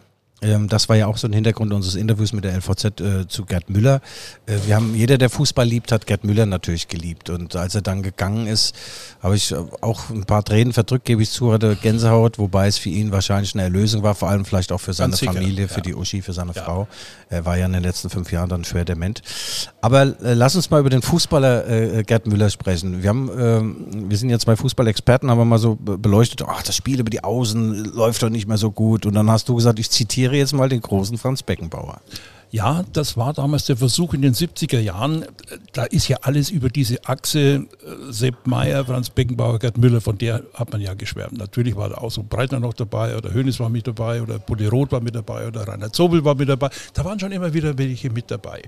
Ähm, 0.43 0.69
das 0.69 0.91
war 0.91 0.97
ja 0.97 1.07
auch 1.07 1.17
so 1.17 1.27
ein 1.27 1.33
Hintergrund 1.33 1.73
unseres 1.73 1.95
Interviews 1.95 2.35
mit 2.35 2.45
der 2.45 2.55
LVZ 2.55 3.01
äh, 3.01 3.27
zu 3.27 3.47
Gerd 3.47 3.71
Müller. 3.71 4.03
Äh, 4.45 4.59
wir 4.67 4.77
haben, 4.77 4.95
jeder, 4.95 5.17
der 5.17 5.31
Fußball 5.31 5.67
liebt, 5.67 5.93
hat 5.93 6.07
Gerd 6.07 6.25
Müller 6.25 6.45
natürlich 6.45 6.89
geliebt. 6.89 7.31
Und 7.31 7.57
als 7.57 7.75
er 7.75 7.81
dann 7.81 8.03
gegangen 8.03 8.47
ist, 8.47 8.75
habe 9.23 9.35
ich 9.35 9.53
äh, 9.53 9.57
auch 9.81 10.11
ein 10.11 10.25
paar 10.25 10.45
Tränen 10.45 10.75
verdrückt, 10.75 11.07
gebe 11.07 11.23
ich 11.23 11.31
zu, 11.31 11.55
hatte 11.55 11.77
Gänsehaut, 11.77 12.39
wobei 12.39 12.67
es 12.67 12.77
für 12.77 12.91
ihn 12.91 13.13
wahrscheinlich 13.13 13.55
eine 13.55 13.63
Erlösung 13.63 14.03
war, 14.03 14.15
vor 14.15 14.29
allem 14.29 14.45
vielleicht 14.45 14.73
auch 14.73 14.81
für 14.81 14.93
seine 14.93 15.17
sicher, 15.17 15.33
Familie, 15.33 15.69
für 15.69 15.77
ja. 15.77 15.83
die 15.83 15.95
Uschi, 15.95 16.21
für 16.21 16.35
seine 16.35 16.53
Frau. 16.53 16.87
Er 17.31 17.47
war 17.47 17.57
ja 17.57 17.65
in 17.65 17.73
den 17.73 17.83
letzten 17.83 18.11
fünf 18.11 18.31
Jahren 18.31 18.51
dann 18.51 18.63
schwer 18.65 18.85
dement. 18.85 19.23
Aber 19.81 20.03
äh, 20.03 20.35
lass 20.35 20.55
uns 20.55 20.69
mal 20.69 20.81
über 20.81 20.91
den 20.91 21.01
Fußballer 21.01 21.67
äh, 21.67 22.03
Gerd 22.03 22.27
Müller 22.27 22.51
sprechen. 22.51 23.03
Wir 23.03 23.09
haben, 23.09 23.31
ähm, 23.39 24.11
wir 24.11 24.19
sind 24.19 24.29
ja 24.29 24.39
zwei 24.39 24.55
Fußballexperten, 24.55 25.31
haben 25.31 25.39
wir 25.39 25.47
mal 25.47 25.59
so 25.59 25.77
be- 25.77 25.97
beleuchtet, 25.97 26.43
ach, 26.47 26.63
das 26.63 26.77
Spiel 26.77 27.01
über 27.01 27.09
die 27.09 27.25
Außen 27.25 27.87
läuft 27.95 28.23
doch 28.23 28.29
nicht 28.29 28.47
mehr 28.47 28.59
so 28.59 28.71
gut. 28.71 29.07
Und 29.07 29.15
dann 29.15 29.31
hast 29.31 29.49
du 29.49 29.55
gesagt, 29.55 29.79
ich 29.79 29.89
zitiere 29.91 30.26
jetzt 30.33 30.53
mal 30.53 30.69
den 30.69 30.81
großen 30.81 31.19
Franz 31.19 31.43
Beckenbauer. 31.43 32.01
Ja, 32.51 32.85
das 32.93 33.17
war 33.17 33.33
damals 33.33 33.67
der 33.67 33.77
Versuch 33.77 34.15
in 34.15 34.23
den 34.23 34.33
70er 34.33 34.79
Jahren. 34.79 35.27
Da 35.73 35.85
ist 35.85 36.09
ja 36.09 36.19
alles 36.23 36.51
über 36.51 36.69
diese 36.69 37.05
Achse 37.05 37.67
äh, 37.85 38.13
Sepp 38.13 38.47
Meyer, 38.47 38.85
Franz 38.85 39.11
Beckenbauer, 39.11 39.59
Gerd 39.59 39.79
Müller, 39.79 40.01
von 40.01 40.17
der 40.17 40.45
hat 40.55 40.71
man 40.71 40.81
ja 40.81 40.95
geschwärmt. 40.95 41.37
Natürlich 41.37 41.75
war 41.77 41.89
da 41.89 41.97
auch 41.97 42.11
so 42.11 42.23
Breitner 42.23 42.61
noch 42.61 42.73
dabei 42.73 43.17
oder 43.17 43.35
Hönes 43.35 43.59
war 43.59 43.69
mit 43.69 43.87
dabei 43.87 44.23
oder 44.23 44.39
Bulli 44.39 44.67
Roth 44.69 44.93
war 44.93 45.01
mit 45.01 45.15
dabei 45.17 45.49
oder 45.49 45.67
Rainer 45.67 45.93
Zobel 45.93 46.25
war 46.25 46.37
mit 46.37 46.49
dabei. 46.49 46.71
Da 46.95 47.05
waren 47.05 47.19
schon 47.19 47.33
immer 47.33 47.53
wieder 47.53 47.77
welche 47.77 48.11
mit 48.11 48.31
dabei. 48.31 48.63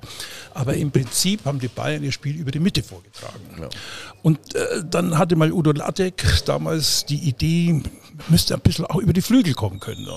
Aber 0.54 0.74
im 0.74 0.90
Prinzip 0.90 1.44
haben 1.44 1.60
die 1.60 1.68
Bayern 1.68 2.02
ihr 2.02 2.12
Spiel 2.12 2.36
über 2.36 2.50
die 2.50 2.60
Mitte 2.60 2.82
vorgetragen. 2.82 3.40
Ja. 3.60 3.68
Und 4.22 4.54
äh, 4.56 4.82
dann 4.90 5.16
hatte 5.16 5.36
mal 5.36 5.52
Udo 5.52 5.70
Lattek 5.70 6.24
damals 6.46 7.06
die 7.06 7.28
Idee, 7.28 7.80
müsste 8.28 8.54
ein 8.54 8.60
bisschen 8.60 8.86
auch 8.86 8.96
über 8.96 9.12
die 9.12 9.22
Flügel 9.22 9.54
kommen 9.54 9.80
können. 9.80 10.08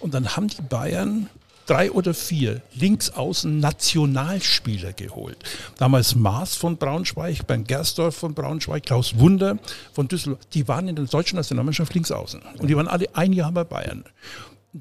Und 0.00 0.14
dann 0.14 0.36
haben 0.36 0.48
die 0.48 0.62
Bayern 0.62 1.28
drei 1.66 1.90
oder 1.90 2.14
vier 2.14 2.62
linksaußen 2.74 3.58
Nationalspieler 3.58 4.92
geholt. 4.92 5.38
Damals 5.78 6.14
Maas 6.14 6.54
von 6.54 6.76
Braunschweig, 6.76 7.46
Ben 7.46 7.64
Gersdorf 7.64 8.16
von 8.16 8.34
Braunschweig, 8.34 8.84
Klaus 8.84 9.18
Wunder 9.18 9.58
von 9.92 10.08
Düsseldorf. 10.08 10.44
Die 10.54 10.66
waren 10.68 10.88
in 10.88 10.96
der 10.96 11.04
deutschen 11.06 11.36
Nationalmannschaft 11.36 11.92
linksaußen. 11.94 12.40
Und 12.58 12.68
die 12.68 12.76
waren 12.76 12.88
alle 12.88 13.06
ein 13.14 13.32
Jahr 13.32 13.52
bei 13.52 13.64
Bayern. 13.64 14.04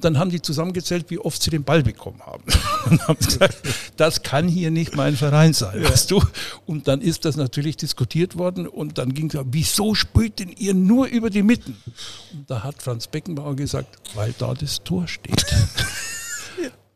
Dann 0.01 0.19
haben 0.19 0.29
die 0.29 0.41
zusammengezählt, 0.41 1.09
wie 1.09 1.19
oft 1.19 1.41
sie 1.41 1.49
den 1.49 1.63
Ball 1.63 1.83
bekommen 1.83 2.19
haben. 2.25 2.43
Und 2.89 3.07
haben 3.07 3.17
gesagt, 3.17 3.57
das 3.97 4.23
kann 4.23 4.47
hier 4.47 4.71
nicht 4.71 4.95
mein 4.95 5.15
Verein 5.15 5.53
sein, 5.53 5.81
ja. 5.81 5.89
weißt 5.89 6.11
du? 6.11 6.21
Und 6.65 6.87
dann 6.87 7.01
ist 7.01 7.25
das 7.25 7.35
natürlich 7.35 7.77
diskutiert 7.77 8.37
worden 8.37 8.67
und 8.67 8.97
dann 8.97 9.13
ging 9.13 9.31
es, 9.31 9.39
wieso 9.45 9.95
spielt 9.95 10.39
denn 10.39 10.49
ihr 10.49 10.73
nur 10.73 11.07
über 11.07 11.29
die 11.29 11.41
Mitten? 11.41 11.75
Und 12.33 12.49
da 12.49 12.63
hat 12.63 12.81
Franz 12.81 13.07
Beckenbauer 13.07 13.55
gesagt, 13.55 13.97
weil 14.13 14.33
da 14.37 14.53
das 14.53 14.83
Tor 14.83 15.07
steht. 15.07 15.45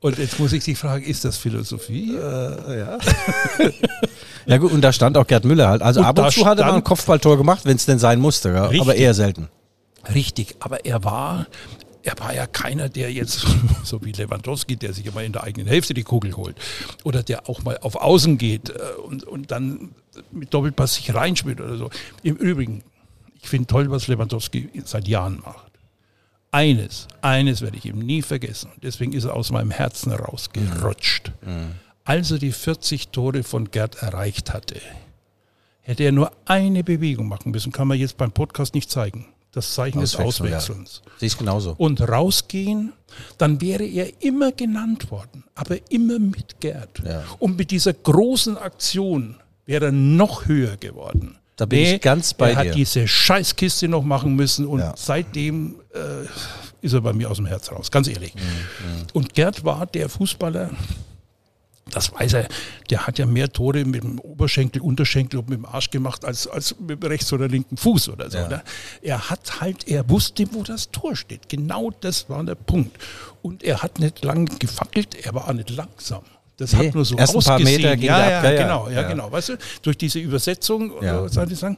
Und 0.02 0.18
jetzt 0.18 0.40
muss 0.40 0.54
ich 0.54 0.64
dich 0.64 0.78
fragen, 0.78 1.04
ist 1.04 1.26
das 1.26 1.36
Philosophie? 1.36 2.16
Äh, 2.16 2.80
ja. 2.80 2.98
ja 4.46 4.58
gut, 4.58 4.72
und 4.72 4.80
da 4.80 4.94
stand 4.94 5.18
auch 5.18 5.28
Gerd 5.28 5.44
Müller 5.44 5.68
halt. 5.68 5.82
Also 5.82 6.00
und 6.00 6.06
ab 6.06 6.18
und 6.18 6.32
zu 6.32 6.46
hat 6.46 6.58
er 6.58 6.68
mal 6.68 6.76
ein 6.76 6.86
Kopfballtor 6.86 7.38
gemacht, 7.38 7.66
wenn 7.66 7.76
es 7.76 7.86
denn 7.86 8.00
sein 8.00 8.20
musste, 8.22 8.50
ja? 8.50 8.72
aber 8.80 8.96
eher 8.96 9.14
selten. 9.14 9.50
Richtig, 10.14 10.56
aber 10.60 10.86
er 10.86 11.04
war, 11.04 11.48
er 12.04 12.18
war 12.20 12.34
ja 12.34 12.48
keiner, 12.48 12.90
der 12.90 13.12
jetzt, 13.12 13.46
so 13.84 14.04
wie 14.04 14.12
Lewandowski, 14.12 14.76
der 14.76 14.94
sich 14.94 15.06
immer 15.06 15.24
in 15.24 15.34
der 15.34 15.44
eigenen 15.44 15.68
Hälfte 15.68 15.94
die 15.94 16.04
Kugel 16.04 16.36
holt. 16.36 16.56
Oder 17.04 17.24
der 17.24 17.50
auch 17.50 17.64
mal 17.64 17.78
auf 17.80 17.96
Außen 17.96 18.38
geht 18.38 18.70
äh, 18.70 18.74
und, 19.04 19.24
und 19.24 19.52
dann 19.52 19.96
mit 20.32 20.54
Doppelpass 20.54 20.96
sich 20.96 21.14
reinspielt 21.14 21.62
oder 21.62 21.78
so. 21.78 21.90
Im 22.24 22.36
Übrigen, 22.36 22.84
ich 23.42 23.50
finde 23.50 23.68
toll, 23.68 23.90
was 23.92 24.08
Lewandowski 24.08 24.70
seit 24.86 25.08
Jahren 25.08 25.42
macht. 25.46 25.70
Eines, 26.52 27.08
eines 27.22 27.62
werde 27.62 27.78
ich 27.78 27.86
ihm 27.86 28.00
nie 28.00 28.22
vergessen. 28.22 28.72
Deswegen 28.82 29.14
ist 29.14 29.26
er 29.26 29.36
aus 29.36 29.52
meinem 29.52 29.72
Herzen 29.72 30.12
rausgerutscht. 30.12 31.32
Mhm. 31.46 31.76
Als 32.06 32.32
er 32.32 32.40
die 32.40 32.52
40 32.52 33.10
Tore 33.10 33.44
von 33.44 33.70
Gerd 33.70 34.02
erreicht 34.02 34.52
hatte, 34.52 34.82
hätte 35.82 36.04
er 36.04 36.12
nur 36.12 36.32
eine 36.46 36.84
Bewegung 36.84 37.28
machen 37.28 37.52
müssen. 37.52 37.72
Kann 37.72 37.88
man 37.88 38.00
jetzt 38.00 38.18
beim 38.18 38.32
Podcast 38.32 38.74
nicht 38.74 38.90
zeigen. 38.90 39.28
Das 39.52 39.74
Zeichen 39.74 40.00
des 40.00 40.16
Auswechselns. 40.16 41.02
Ja. 41.04 41.12
Siehst 41.18 41.40
genauso. 41.40 41.74
Und 41.78 42.02
rausgehen, 42.02 42.94
dann 43.38 43.60
wäre 43.62 43.84
er 43.84 44.08
immer 44.22 44.52
genannt 44.52 45.10
worden, 45.10 45.44
aber 45.56 45.78
immer 45.90 46.20
mit 46.20 46.60
Gerd. 46.60 47.02
Ja. 47.04 47.24
Und 47.40 47.58
mit 47.58 47.72
dieser 47.72 47.94
großen 47.94 48.58
Aktion 48.58 49.36
wäre 49.66 49.86
er 49.86 49.92
noch 49.92 50.46
höher 50.46 50.78
geworden. 50.78 51.38
Da 51.56 51.66
bin 51.66 51.80
nee, 51.82 51.96
ich 51.96 52.02
ganz 52.02 52.34
bei 52.34 52.52
er 52.52 52.56
dir. 52.56 52.62
Er 52.62 52.70
hat 52.70 52.78
diese 52.78 53.08
Scheißkiste 53.08 53.88
noch 53.88 54.04
machen 54.04 54.36
müssen 54.36 54.66
und 54.66 54.80
ja. 54.80 54.94
seitdem 54.96 55.76
äh, 55.94 56.26
ist 56.82 56.94
er 56.94 57.02
bei 57.02 57.12
mir 57.12 57.30
aus 57.30 57.38
dem 57.38 57.48
Herz 57.48 57.72
raus, 57.72 57.92
ganz 57.92 58.08
ehrlich. 58.08 58.34
Mhm, 58.36 58.42
mhm. 58.42 59.08
Und 59.14 59.34
Gerd 59.34 59.66
war 59.66 59.86
der 59.86 60.08
Fußballer, 60.10 60.70
das 61.89 62.13
weiß 62.13 62.34
er, 62.34 62.47
der 62.89 63.08
hat 63.08 63.19
ja 63.19 63.25
mehr 63.25 63.52
Tore 63.52 63.86
mit 63.86 64.04
dem 64.04 64.19
Oberschenkel, 64.19 64.82
Unterschenkel 64.82 65.39
und 65.39 65.49
mit 65.49 65.60
dem 65.60 65.65
Arsch 65.65 65.89
gemacht 65.89 66.25
als, 66.25 66.47
als 66.47 66.75
mit 66.80 67.02
dem 67.02 67.08
rechts 67.08 67.32
oder 67.34 67.47
linken 67.47 67.78
Fuß 67.78 68.10
oder 68.10 68.30
so. 68.30 68.38
Ja. 68.38 68.47
Ne? 68.47 68.63
Er 69.02 69.30
hat 69.30 69.62
halt, 69.62 69.88
er 69.88 70.10
wusste, 70.10 70.45
wo 70.52 70.63
das 70.63 70.91
Tor 70.91 71.15
steht. 71.15 71.49
Genau 71.49 71.91
das 72.02 72.30
war 72.30 72.43
der 72.43 72.56
Punkt. 72.56 72.97
Und 73.41 73.63
er 73.63 73.82
hat 73.82 73.99
nicht 73.99 74.23
lang 74.23 74.60
gefackelt, 74.60 75.15
er 75.15 75.34
war 75.34 75.47
auch 75.47 75.54
nicht 75.54 75.69
langsam. 75.69 76.23
Das 76.60 76.74
nee, 76.74 76.88
hat 76.88 76.95
nur 76.95 77.06
so 77.06 77.15
erst 77.15 77.36
ein 77.36 77.41
paar 77.41 77.60
Meter 77.60 77.95
ging 77.95 78.08
ja, 78.08 78.19
ja, 78.19 78.43
ja, 78.43 78.63
genau, 78.63 78.88
ja, 78.89 79.02
ja, 79.02 79.08
genau. 79.08 79.32
Weißt 79.32 79.50
du, 79.50 79.58
durch 79.82 79.98
diese 79.98 80.19
Übersetzung, 80.19 80.91
ja. 81.02 81.26
äh, 81.26 81.30
sagen, 81.30 81.56
sagen, 81.56 81.78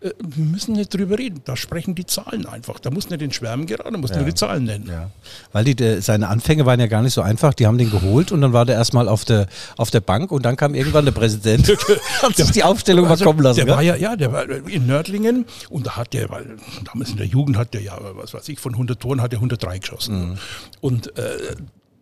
äh, 0.00 0.10
wir 0.18 0.44
müssen 0.46 0.72
nicht 0.72 0.92
drüber 0.94 1.18
reden. 1.18 1.42
Da 1.44 1.54
sprechen 1.54 1.94
die 1.94 2.06
Zahlen 2.06 2.46
einfach. 2.46 2.80
Da 2.80 2.90
muss 2.90 3.10
nicht 3.10 3.20
den 3.20 3.30
Schwärmen 3.30 3.66
gerade, 3.66 3.96
muss 3.98 4.10
ja. 4.10 4.16
nur 4.16 4.24
die 4.24 4.34
Zahlen 4.34 4.64
nennen. 4.64 4.88
Ja. 4.88 5.10
Weil 5.52 5.64
die, 5.64 5.74
de, 5.74 6.00
seine 6.00 6.28
Anfänge 6.28 6.64
waren 6.64 6.80
ja 6.80 6.86
gar 6.86 7.02
nicht 7.02 7.12
so 7.12 7.20
einfach. 7.20 7.52
Die 7.52 7.66
haben 7.66 7.76
den 7.76 7.90
geholt 7.90 8.32
und 8.32 8.40
dann 8.40 8.54
war 8.54 8.64
der 8.64 8.76
erstmal 8.76 9.06
auf 9.06 9.26
der, 9.26 9.48
auf 9.76 9.90
der 9.90 10.00
Bank 10.00 10.32
und 10.32 10.46
dann 10.46 10.56
kam 10.56 10.74
irgendwann 10.74 11.04
der 11.04 11.12
Präsident 11.12 11.68
und 12.26 12.34
sich 12.34 12.50
die 12.52 12.64
Aufstellung 12.64 13.06
also, 13.06 13.24
mal 13.24 13.30
kommen 13.30 13.44
lassen. 13.44 13.56
Der 13.58 13.66
gell? 13.66 13.74
war 13.74 13.82
ja, 13.82 13.96
ja, 13.96 14.16
der 14.16 14.32
war 14.32 14.48
in 14.48 14.86
Nördlingen 14.86 15.44
und 15.68 15.86
da 15.86 15.96
hat 15.96 16.14
der, 16.14 16.30
weil 16.30 16.56
damals 16.90 17.10
in 17.10 17.18
der 17.18 17.26
Jugend 17.26 17.58
hat 17.58 17.74
der 17.74 17.82
ja, 17.82 17.98
was 18.14 18.32
weiß 18.32 18.48
ich, 18.48 18.60
von 18.60 18.72
100 18.72 18.98
Toren 18.98 19.20
hat 19.20 19.34
er 19.34 19.38
103 19.40 19.78
geschossen. 19.78 20.30
Mhm. 20.30 20.38
Und 20.80 21.18
äh, 21.18 21.36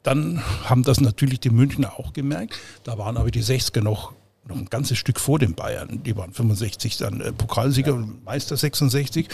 dann 0.02 0.42
haben 0.64 0.82
das 0.82 1.00
natürlich 1.00 1.40
die 1.40 1.50
Münchner 1.50 1.98
auch 1.98 2.12
gemerkt. 2.12 2.58
Da 2.84 2.96
waren 2.98 3.16
aber 3.16 3.30
die 3.30 3.42
60er 3.42 3.82
noch, 3.82 4.14
noch 4.48 4.56
ein 4.56 4.70
ganzes 4.70 4.96
Stück 4.96 5.20
vor 5.20 5.38
den 5.38 5.54
Bayern. 5.54 6.02
Die 6.02 6.16
waren 6.16 6.32
65 6.32 6.96
dann 6.96 7.20
äh, 7.20 7.32
Pokalsieger 7.32 7.92
und 7.92 8.06
ja. 8.06 8.12
Meister 8.24 8.56
66. 8.56 9.28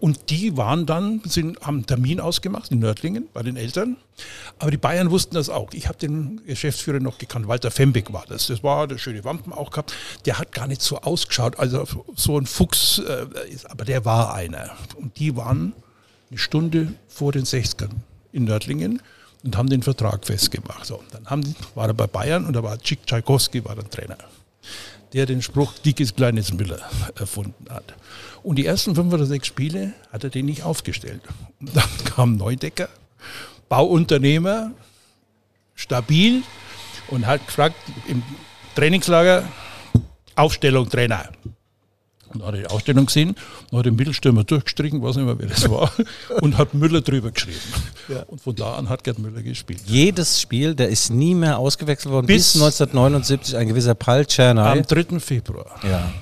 Und 0.00 0.30
die 0.30 0.56
waren 0.56 0.86
dann, 0.86 1.20
sind, 1.26 1.60
haben 1.60 1.76
einen 1.76 1.86
Termin 1.86 2.20
ausgemacht 2.20 2.72
in 2.72 2.78
Nördlingen 2.78 3.28
bei 3.34 3.42
den 3.42 3.56
Eltern. 3.56 3.96
Aber 4.58 4.70
die 4.70 4.78
Bayern 4.78 5.10
wussten 5.10 5.34
das 5.34 5.50
auch. 5.50 5.74
Ich 5.74 5.86
habe 5.86 5.98
den 5.98 6.40
Geschäftsführer 6.46 7.00
noch 7.00 7.18
gekannt. 7.18 7.46
Walter 7.46 7.70
Fembeck 7.70 8.10
war 8.14 8.24
das. 8.26 8.46
Das 8.46 8.62
war 8.62 8.86
der 8.86 8.96
schöne 8.96 9.22
Wampen 9.22 9.52
auch 9.52 9.70
gehabt. 9.70 9.92
Der 10.24 10.38
hat 10.38 10.52
gar 10.52 10.66
nicht 10.66 10.80
so 10.80 11.02
ausgeschaut, 11.02 11.58
also 11.58 11.86
so 12.14 12.38
ein 12.38 12.46
Fuchs, 12.46 13.00
äh, 13.00 13.26
aber 13.68 13.84
der 13.84 14.06
war 14.06 14.32
einer. 14.32 14.70
Und 14.96 15.18
die 15.18 15.36
waren 15.36 15.74
eine 16.30 16.38
Stunde 16.38 16.94
vor 17.06 17.32
den 17.32 17.44
60ern 17.44 17.90
in 18.32 18.44
Nördlingen 18.44 19.02
und 19.46 19.56
haben 19.56 19.68
den 19.70 19.82
Vertrag 19.82 20.26
festgemacht. 20.26 20.84
So, 20.84 21.02
dann 21.12 21.24
haben 21.26 21.42
die, 21.42 21.54
war 21.74 21.86
er 21.86 21.94
bei 21.94 22.06
Bayern 22.06 22.44
und 22.44 22.52
da 22.52 22.62
war 22.62 22.78
Chick 22.78 23.06
Tchaikovsky 23.06 23.64
war 23.64 23.74
der 23.74 23.88
Trainer, 23.88 24.18
der 25.12 25.24
den 25.24 25.40
Spruch 25.40 25.72
dickes 25.78 26.14
kleines 26.14 26.52
Müller 26.52 26.80
erfunden 27.14 27.66
hat. 27.70 27.94
Und 28.42 28.56
die 28.56 28.66
ersten 28.66 28.94
fünf 28.94 29.12
oder 29.12 29.24
sechs 29.24 29.46
Spiele 29.46 29.92
hat 30.12 30.24
er 30.24 30.30
den 30.30 30.46
nicht 30.46 30.64
aufgestellt. 30.64 31.22
Und 31.60 31.74
dann 31.74 31.88
kam 32.04 32.36
Neudecker, 32.36 32.88
Bauunternehmer, 33.68 34.72
stabil 35.74 36.42
und 37.08 37.26
hat 37.26 37.46
gefragt 37.46 37.76
im 38.08 38.22
Trainingslager 38.74 39.44
Aufstellung 40.34 40.88
Trainer. 40.88 41.30
Und 42.40 42.46
hat 42.46 42.54
die 42.54 42.66
Ausstellung 42.66 43.06
gesehen, 43.06 43.34
dann 43.70 43.78
hat 43.78 43.86
den 43.86 43.96
Mittelstürmer 43.96 44.44
durchgestrichen, 44.44 45.02
weiß 45.02 45.16
nicht 45.16 45.26
mehr, 45.26 45.38
wer 45.38 45.48
das 45.48 45.68
war, 45.70 45.92
und 46.40 46.58
hat 46.58 46.74
Müller 46.74 47.00
drüber 47.00 47.30
geschrieben. 47.30 47.58
Ja. 48.08 48.22
Und 48.24 48.40
von 48.40 48.54
da 48.54 48.74
an 48.74 48.88
hat 48.88 49.04
Gerd 49.04 49.18
Müller 49.18 49.42
gespielt. 49.42 49.82
Jedes 49.86 50.40
Spiel, 50.40 50.74
der 50.74 50.88
ist 50.88 51.10
nie 51.10 51.34
mehr 51.34 51.58
ausgewechselt 51.58 52.12
worden, 52.12 52.26
bis, 52.26 52.52
bis 52.52 52.62
1979 52.62 53.56
ein 53.56 53.68
gewisser 53.68 53.94
Paul 53.94 54.26
Czernay. 54.26 54.78
Am 54.78 54.82
3. 54.82 55.20
Februar. 55.20 55.80
Ja. 55.82 56.12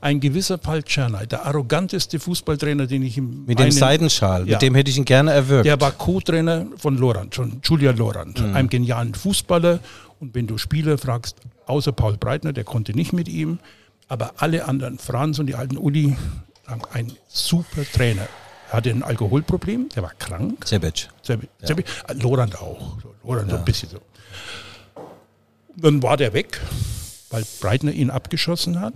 Ein 0.00 0.18
gewisser 0.18 0.58
Paul 0.58 0.82
Czernay, 0.82 1.28
der 1.28 1.46
arroganteste 1.46 2.18
Fußballtrainer, 2.18 2.88
den 2.88 3.04
ich 3.04 3.16
im 3.18 3.44
Mit 3.44 3.60
dem 3.60 3.70
Seidenschal, 3.70 4.48
ja. 4.48 4.54
mit 4.54 4.62
dem 4.62 4.74
hätte 4.74 4.90
ich 4.90 4.96
ihn 4.96 5.04
gerne 5.04 5.30
erwürgt. 5.30 5.64
Der 5.64 5.80
war 5.80 5.92
Co-Trainer 5.92 6.66
von 6.76 6.98
Lorand, 6.98 7.36
von 7.36 7.60
Julia 7.62 7.92
Lorand, 7.92 8.40
mhm. 8.40 8.56
einem 8.56 8.68
genialen 8.68 9.14
Fußballer. 9.14 9.78
Und 10.18 10.34
wenn 10.34 10.48
du 10.48 10.58
Spieler 10.58 10.98
fragst, 10.98 11.36
außer 11.66 11.92
Paul 11.92 12.16
Breitner, 12.16 12.52
der 12.52 12.64
konnte 12.64 12.94
nicht 12.94 13.12
mit 13.12 13.28
ihm, 13.28 13.60
aber 14.12 14.34
alle 14.36 14.66
anderen, 14.66 14.98
Franz 14.98 15.38
und 15.38 15.46
die 15.46 15.54
alten 15.54 15.78
Uli, 15.78 16.14
haben 16.66 16.82
ein 16.92 17.12
super 17.28 17.82
Trainer. 17.94 18.28
Er 18.68 18.74
hatte 18.74 18.90
ein 18.90 19.02
Alkoholproblem, 19.02 19.88
der 19.88 20.02
war 20.02 20.12
krank. 20.18 20.66
Zebic. 20.66 21.08
Zebic. 21.22 21.48
Ja. 21.60 21.68
Zebic. 21.68 21.86
Äh, 22.06 22.12
Lorand 22.12 22.60
auch. 22.60 22.98
Lorand 23.24 23.48
ja. 23.48 23.54
so 23.54 23.56
ein 23.56 23.64
bisschen 23.64 23.88
so. 23.88 24.02
Dann 25.76 26.02
war 26.02 26.18
der 26.18 26.34
weg, 26.34 26.60
weil 27.30 27.42
Breitner 27.62 27.92
ihn 27.92 28.10
abgeschossen 28.10 28.80
hat. 28.80 28.92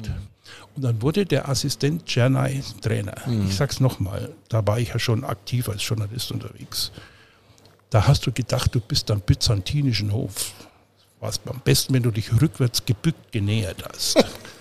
Und 0.75 0.83
dann 0.83 1.01
wurde 1.01 1.25
der 1.25 1.49
Assistent 1.49 2.05
Czernay 2.05 2.63
Trainer. 2.83 3.15
Mhm. 3.25 3.47
Ich 3.49 3.57
sag's 3.57 3.81
nochmal, 3.81 4.35
da 4.51 4.67
war 4.67 4.79
ich 4.79 4.91
ja 4.91 4.99
schon 4.99 5.25
aktiv 5.25 5.71
als 5.71 5.89
Journalist 5.89 6.31
unterwegs. 6.31 6.93
Da 7.89 8.07
hast 8.07 8.27
du 8.27 8.33
gedacht, 8.33 8.75
du 8.75 8.81
bist 8.81 9.11
am 9.11 9.23
byzantinischen 9.23 10.13
Hof. 10.13 10.53
War 11.21 11.31
es 11.31 11.41
am 11.47 11.63
besten, 11.65 11.95
wenn 11.95 12.03
du 12.03 12.11
dich 12.11 12.39
rückwärts 12.39 12.85
gebückt 12.85 13.33
genähert 13.33 13.83
hast. 13.89 14.23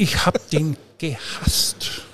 Ich 0.00 0.24
habe 0.24 0.40
den 0.50 0.78
gehasst. 0.96 2.06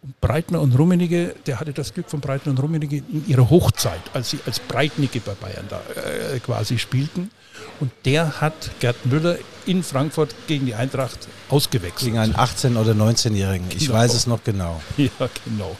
Und 0.00 0.20
Breitner 0.20 0.60
und 0.60 0.78
Rummenigge, 0.78 1.34
der 1.44 1.58
hatte 1.58 1.72
das 1.72 1.92
Glück 1.92 2.08
von 2.08 2.20
Breitner 2.20 2.52
und 2.52 2.60
Rummenigge 2.60 2.98
in 2.98 3.26
ihrer 3.26 3.50
Hochzeit, 3.50 4.00
als 4.12 4.30
sie 4.30 4.38
als 4.46 4.60
Breitnicke 4.60 5.18
bei 5.18 5.34
Bayern 5.34 5.66
da 5.68 5.80
äh, 6.00 6.38
quasi 6.38 6.78
spielten. 6.78 7.32
Und 7.80 7.90
der 8.04 8.40
hat 8.40 8.70
Gerd 8.78 9.06
Müller 9.06 9.38
in 9.66 9.82
Frankfurt 9.82 10.36
gegen 10.46 10.66
die 10.66 10.76
Eintracht 10.76 11.18
ausgewechselt. 11.48 12.12
Gegen 12.12 12.18
einen 12.18 12.34
18- 12.34 12.76
oder 12.76 12.92
19-Jährigen. 12.92 13.66
Ich 13.70 13.86
genau. 13.86 13.94
weiß 13.94 14.14
es 14.14 14.28
noch 14.28 14.44
genau. 14.44 14.80
Ja, 14.96 15.28
genau. 15.44 15.76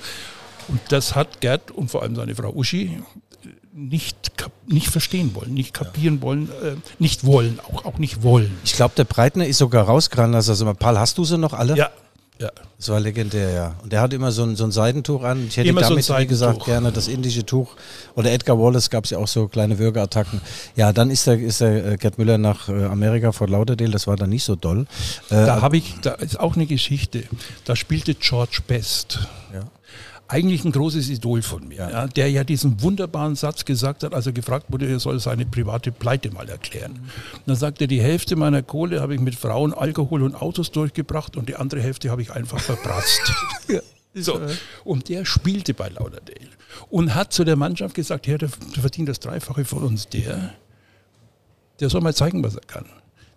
Und 0.66 0.80
das 0.88 1.14
hat 1.14 1.40
Gerd 1.40 1.70
und 1.70 1.92
vor 1.92 2.02
allem 2.02 2.16
seine 2.16 2.34
Frau 2.34 2.50
Uschi 2.50 3.00
nicht 3.72 4.36
nicht 4.66 4.88
verstehen 4.88 5.34
wollen, 5.34 5.54
nicht 5.54 5.72
kapieren 5.74 6.20
wollen, 6.22 6.48
äh, 6.62 6.76
nicht 6.98 7.24
wollen, 7.24 7.60
auch, 7.60 7.84
auch 7.84 7.98
nicht 7.98 8.22
wollen. 8.22 8.56
Ich 8.64 8.72
glaube, 8.74 8.94
der 8.96 9.04
Breitner 9.04 9.46
ist 9.46 9.58
sogar 9.58 9.84
rausgerannt. 9.86 10.34
Also, 10.34 10.72
Paul, 10.74 10.98
hast 10.98 11.18
du 11.18 11.24
sie 11.24 11.38
noch 11.38 11.52
alle? 11.52 11.76
Ja, 11.76 11.90
ja. 12.40 12.50
Das 12.78 12.88
war 12.88 13.00
legendär, 13.00 13.50
ja. 13.52 13.74
Und 13.82 13.92
der 13.92 14.00
hat 14.02 14.12
immer 14.12 14.30
so 14.32 14.42
ein, 14.42 14.56
so 14.56 14.64
ein 14.64 14.72
Seidentuch 14.72 15.22
an. 15.22 15.46
Ich 15.48 15.56
hätte 15.56 15.68
Immer 15.68 15.80
so 15.82 15.86
ein 15.86 15.90
damit, 15.90 16.04
wie 16.04 16.06
Seidentuch. 16.08 16.28
gesagt, 16.30 16.64
gerne 16.64 16.92
das 16.92 17.08
indische 17.08 17.46
Tuch. 17.46 17.76
Oder 18.14 18.32
Edgar 18.32 18.58
Wallace 18.58 18.90
gab 18.90 19.04
es 19.04 19.10
ja 19.10 19.18
auch 19.18 19.28
so 19.28 19.46
kleine 19.48 19.78
Würgeattacken. 19.78 20.40
Ja, 20.76 20.92
dann 20.92 21.10
ist 21.10 21.26
der, 21.26 21.38
ist 21.38 21.60
der 21.62 21.92
äh, 21.92 21.96
Gerd 21.96 22.18
Müller 22.18 22.36
nach 22.36 22.68
äh, 22.68 22.84
Amerika, 22.84 23.32
Fort 23.32 23.48
Lauderdale. 23.50 23.90
Das 23.92 24.06
war 24.06 24.16
dann 24.16 24.28
nicht 24.30 24.44
so 24.44 24.54
doll. 24.56 24.86
Äh, 25.30 25.46
Da 25.46 25.62
habe 25.62 25.76
ich, 25.78 25.94
da 26.02 26.12
ist 26.14 26.38
auch 26.40 26.56
eine 26.56 26.66
Geschichte. 26.66 27.22
Da 27.64 27.74
spielte 27.76 28.14
George 28.16 28.58
Best. 28.66 29.20
Ja. 29.54 29.60
Eigentlich 30.26 30.64
ein 30.64 30.72
großes 30.72 31.10
Idol 31.10 31.42
von 31.42 31.68
mir, 31.68 31.88
ja. 31.90 32.06
der 32.06 32.30
ja 32.30 32.44
diesen 32.44 32.80
wunderbaren 32.80 33.36
Satz 33.36 33.64
gesagt 33.66 34.04
hat, 34.04 34.14
als 34.14 34.26
er 34.26 34.32
gefragt 34.32 34.66
wurde, 34.70 34.86
er 34.86 34.98
soll 34.98 35.20
seine 35.20 35.44
private 35.44 35.92
Pleite 35.92 36.30
mal 36.30 36.48
erklären. 36.48 36.92
Und 36.92 37.42
dann 37.46 37.56
sagte 37.56 37.84
er, 37.84 37.88
die 37.88 38.00
Hälfte 38.00 38.34
meiner 38.34 38.62
Kohle 38.62 39.02
habe 39.02 39.14
ich 39.14 39.20
mit 39.20 39.34
Frauen, 39.34 39.74
Alkohol 39.74 40.22
und 40.22 40.34
Autos 40.34 40.70
durchgebracht 40.70 41.36
und 41.36 41.48
die 41.48 41.56
andere 41.56 41.82
Hälfte 41.82 42.10
habe 42.10 42.22
ich 42.22 42.32
einfach 42.32 42.60
verprasst. 42.60 43.32
So. 44.16 44.40
Und 44.84 45.08
der 45.08 45.24
spielte 45.24 45.74
bei 45.74 45.88
Lauderdale 45.88 46.48
und 46.88 47.16
hat 47.16 47.32
zu 47.32 47.42
der 47.42 47.56
Mannschaft 47.56 47.96
gesagt, 47.96 48.26
der, 48.26 48.38
der 48.38 48.48
verdient 48.48 49.08
das 49.08 49.18
Dreifache 49.18 49.64
von 49.64 49.82
uns, 49.82 50.06
der, 50.06 50.54
der 51.80 51.90
soll 51.90 52.00
mal 52.00 52.14
zeigen, 52.14 52.44
was 52.44 52.54
er 52.54 52.64
kann. 52.64 52.86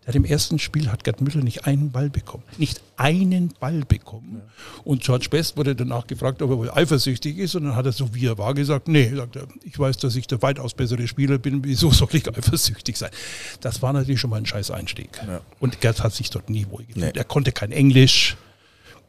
Hat 0.07 0.15
im 0.15 0.23
ersten 0.23 0.57
Spiel 0.57 0.89
hat 0.89 1.03
Gerd 1.03 1.19
Müller 1.19 1.43
nicht 1.43 1.65
einen 1.65 1.91
Ball 1.91 2.09
bekommen. 2.09 2.43
Nicht 2.57 2.81
einen 2.95 3.53
Ball 3.59 3.83
bekommen. 3.85 4.41
Und 4.85 5.03
George 5.03 5.27
Best 5.29 5.57
wurde 5.57 5.75
danach 5.75 6.07
gefragt, 6.07 6.41
ob 6.41 6.49
er 6.49 6.57
wohl 6.57 6.71
eifersüchtig 6.71 7.37
ist. 7.37 7.55
Und 7.55 7.65
dann 7.65 7.75
hat 7.75 7.85
er 7.85 7.91
so, 7.91 8.15
wie 8.15 8.25
er 8.25 8.37
war, 8.37 8.53
gesagt, 8.53 8.87
nee, 8.87 9.13
sagt 9.13 9.35
er, 9.35 9.47
ich 9.65 9.77
weiß, 9.77 9.97
dass 9.97 10.15
ich 10.15 10.25
der 10.25 10.41
weitaus 10.41 10.73
bessere 10.73 11.05
Spieler 11.09 11.37
bin. 11.37 11.61
Wieso 11.65 11.91
soll 11.91 12.07
ich 12.13 12.25
eifersüchtig 12.25 12.95
sein? 12.97 13.09
Das 13.59 13.81
war 13.81 13.91
natürlich 13.91 14.21
schon 14.21 14.29
mal 14.29 14.37
ein 14.37 14.45
scheiß 14.45 14.71
Einstieg. 14.71 15.09
Und 15.59 15.81
Gerd 15.81 16.01
hat 16.01 16.13
sich 16.13 16.29
dort 16.29 16.49
nie 16.49 16.65
wohl 16.69 16.85
gefühlt. 16.85 17.13
Nee. 17.13 17.19
Er 17.19 17.25
konnte 17.25 17.51
kein 17.51 17.73
Englisch. 17.73 18.37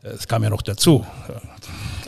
Es 0.03 0.27
kam 0.27 0.43
ja 0.43 0.51
noch 0.51 0.63
dazu. 0.63 1.07
Ja. 1.29 1.41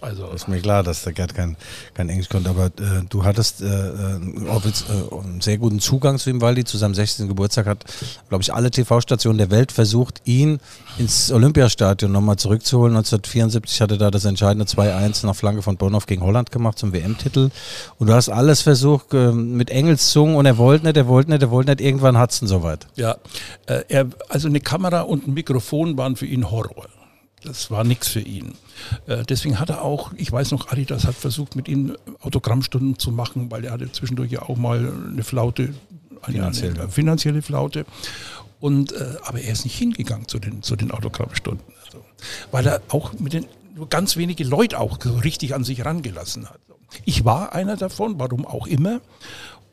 Also, 0.00 0.28
Ist 0.28 0.48
mir 0.48 0.60
klar, 0.60 0.82
dass 0.82 1.04
der 1.04 1.12
Gerd 1.12 1.34
kein, 1.34 1.56
kein 1.94 2.08
Englisch 2.08 2.28
konnte, 2.28 2.50
aber 2.50 2.66
äh, 2.66 3.02
du 3.08 3.24
hattest 3.24 3.60
äh, 3.60 3.66
äh, 3.66 4.48
Orwitz, 4.48 4.84
äh, 4.88 5.14
einen 5.14 5.40
sehr 5.40 5.58
guten 5.58 5.80
Zugang 5.80 6.18
zu 6.18 6.30
ihm, 6.30 6.40
Waldi. 6.40 6.64
Zu 6.64 6.78
seinem 6.78 6.94
16. 6.94 7.28
Geburtstag 7.28 7.66
hat, 7.66 7.84
glaube 8.28 8.42
ich, 8.42 8.52
alle 8.52 8.70
TV-Stationen 8.70 9.38
der 9.38 9.50
Welt 9.50 9.72
versucht, 9.72 10.22
ihn 10.24 10.60
ins 10.98 11.30
Olympiastadion 11.30 12.10
nochmal 12.10 12.36
zurückzuholen. 12.36 12.96
1974 12.96 13.80
hatte 13.80 13.94
er 13.94 13.98
da 13.98 14.10
das 14.10 14.24
entscheidende 14.24 14.64
2-1 14.64 15.26
nach 15.26 15.36
Flanke 15.36 15.62
von 15.62 15.76
Bonhoff 15.76 16.06
gegen 16.06 16.22
Holland 16.22 16.50
gemacht 16.50 16.78
zum 16.78 16.92
WM-Titel. 16.92 17.50
Und 17.98 18.06
du 18.06 18.14
hast 18.14 18.28
alles 18.28 18.62
versucht 18.62 19.12
äh, 19.12 19.32
mit 19.32 19.70
Engelszungen 19.70 20.36
und 20.36 20.46
er 20.46 20.58
wollte 20.58 20.86
nicht, 20.86 20.96
er 20.96 21.08
wollte 21.08 21.30
nicht, 21.30 21.42
er 21.42 21.50
wollte 21.50 21.70
nicht. 21.70 21.80
Irgendwann 21.80 22.16
hat 22.16 22.32
es 22.32 22.40
ihn 22.40 22.48
soweit. 22.48 22.86
Ja, 22.96 23.16
äh, 23.66 23.82
er, 23.88 24.06
also 24.28 24.48
eine 24.48 24.60
Kamera 24.60 25.02
und 25.02 25.26
ein 25.26 25.34
Mikrofon 25.34 25.96
waren 25.98 26.16
für 26.16 26.26
ihn 26.26 26.50
Horror. 26.50 26.86
Das 27.42 27.70
war 27.70 27.84
nichts 27.84 28.08
für 28.08 28.20
ihn. 28.20 28.54
Äh, 29.06 29.24
deswegen 29.24 29.58
hat 29.58 29.70
er 29.70 29.82
auch, 29.82 30.12
ich 30.16 30.30
weiß 30.30 30.50
noch, 30.50 30.68
Adidas 30.68 31.06
hat 31.06 31.14
versucht, 31.14 31.56
mit 31.56 31.68
ihm 31.68 31.96
Autogrammstunden 32.20 32.98
zu 32.98 33.12
machen, 33.12 33.50
weil 33.50 33.64
er 33.64 33.72
hatte 33.72 33.90
zwischendurch 33.90 34.30
ja 34.30 34.42
auch 34.42 34.56
mal 34.56 34.92
eine 35.10 35.24
Flaute, 35.24 35.74
eine 36.22 36.34
Finanziell, 36.34 36.78
eine 36.78 36.88
finanzielle 36.90 37.42
Flaute. 37.42 37.86
Und, 38.60 38.92
äh, 38.92 39.16
aber 39.24 39.40
er 39.40 39.52
ist 39.52 39.64
nicht 39.64 39.78
hingegangen 39.78 40.28
zu 40.28 40.38
den, 40.38 40.62
zu 40.62 40.76
den 40.76 40.90
Autogrammstunden. 40.90 41.64
Also, 41.86 42.04
weil 42.50 42.66
er 42.66 42.82
auch 42.88 43.14
mit 43.18 43.32
den, 43.32 43.46
nur 43.74 43.88
ganz 43.88 44.16
wenige 44.16 44.44
Leute 44.44 44.78
auch 44.78 44.98
so 45.02 45.16
richtig 45.16 45.54
an 45.54 45.64
sich 45.64 45.84
rangelassen 45.84 46.48
hat. 46.50 46.60
Ich 47.06 47.24
war 47.24 47.54
einer 47.54 47.76
davon, 47.76 48.18
warum 48.18 48.44
auch 48.44 48.66
immer. 48.66 49.00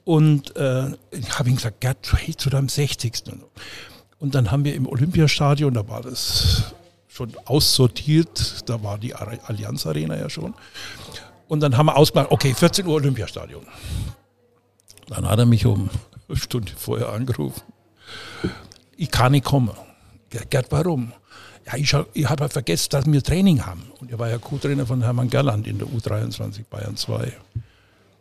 Und 0.06 0.56
äh, 0.56 0.92
ich 1.12 1.38
habe 1.38 1.50
ihm 1.50 1.58
gesagt, 1.58 1.82
Gerd, 1.82 2.14
hey, 2.16 2.38
zu 2.38 2.50
deinem 2.50 2.70
60. 2.70 3.24
Und 4.20 4.36
dann 4.36 4.52
haben 4.52 4.64
wir 4.64 4.74
im 4.74 4.88
Olympiastadion, 4.88 5.74
da 5.74 5.88
war 5.90 6.02
das 6.02 6.74
schon 7.18 7.36
aussortiert, 7.46 8.70
da 8.70 8.84
war 8.84 8.98
die 9.00 9.16
Allianz 9.16 9.86
Arena 9.88 10.16
ja 10.18 10.30
schon. 10.30 10.54
Und 11.48 11.62
dann 11.62 11.76
haben 11.76 11.88
wir 11.88 11.98
ausgemacht, 11.98 12.32
okay, 12.32 12.54
14 12.54 12.86
Uhr 12.86 12.96
Olympiastadion. 12.96 13.66
Dann 15.08 15.28
hat 15.28 15.40
er 15.40 15.46
mich 15.46 15.66
um 15.66 15.90
eine 16.28 16.38
Stunde 16.38 16.72
vorher 16.78 17.10
angerufen. 17.10 17.62
Ich 18.96 19.10
kann 19.10 19.32
nicht 19.32 19.46
kommen. 19.46 19.72
Gerd, 20.30 20.68
warum? 20.72 21.14
Ja, 21.66 21.76
ich, 21.76 21.96
ich 22.14 22.30
habe 22.30 22.50
vergessen, 22.50 22.90
dass 22.92 23.06
wir 23.06 23.24
Training 23.24 23.66
haben. 23.66 23.92
Und 24.00 24.12
er 24.12 24.20
war 24.20 24.30
ja 24.30 24.38
Co-Trainer 24.38 24.86
von 24.86 25.02
Hermann 25.02 25.30
Gerland 25.30 25.66
in 25.66 25.80
der 25.80 25.88
U23 25.88 26.66
Bayern 26.70 26.98
2. 26.98 27.34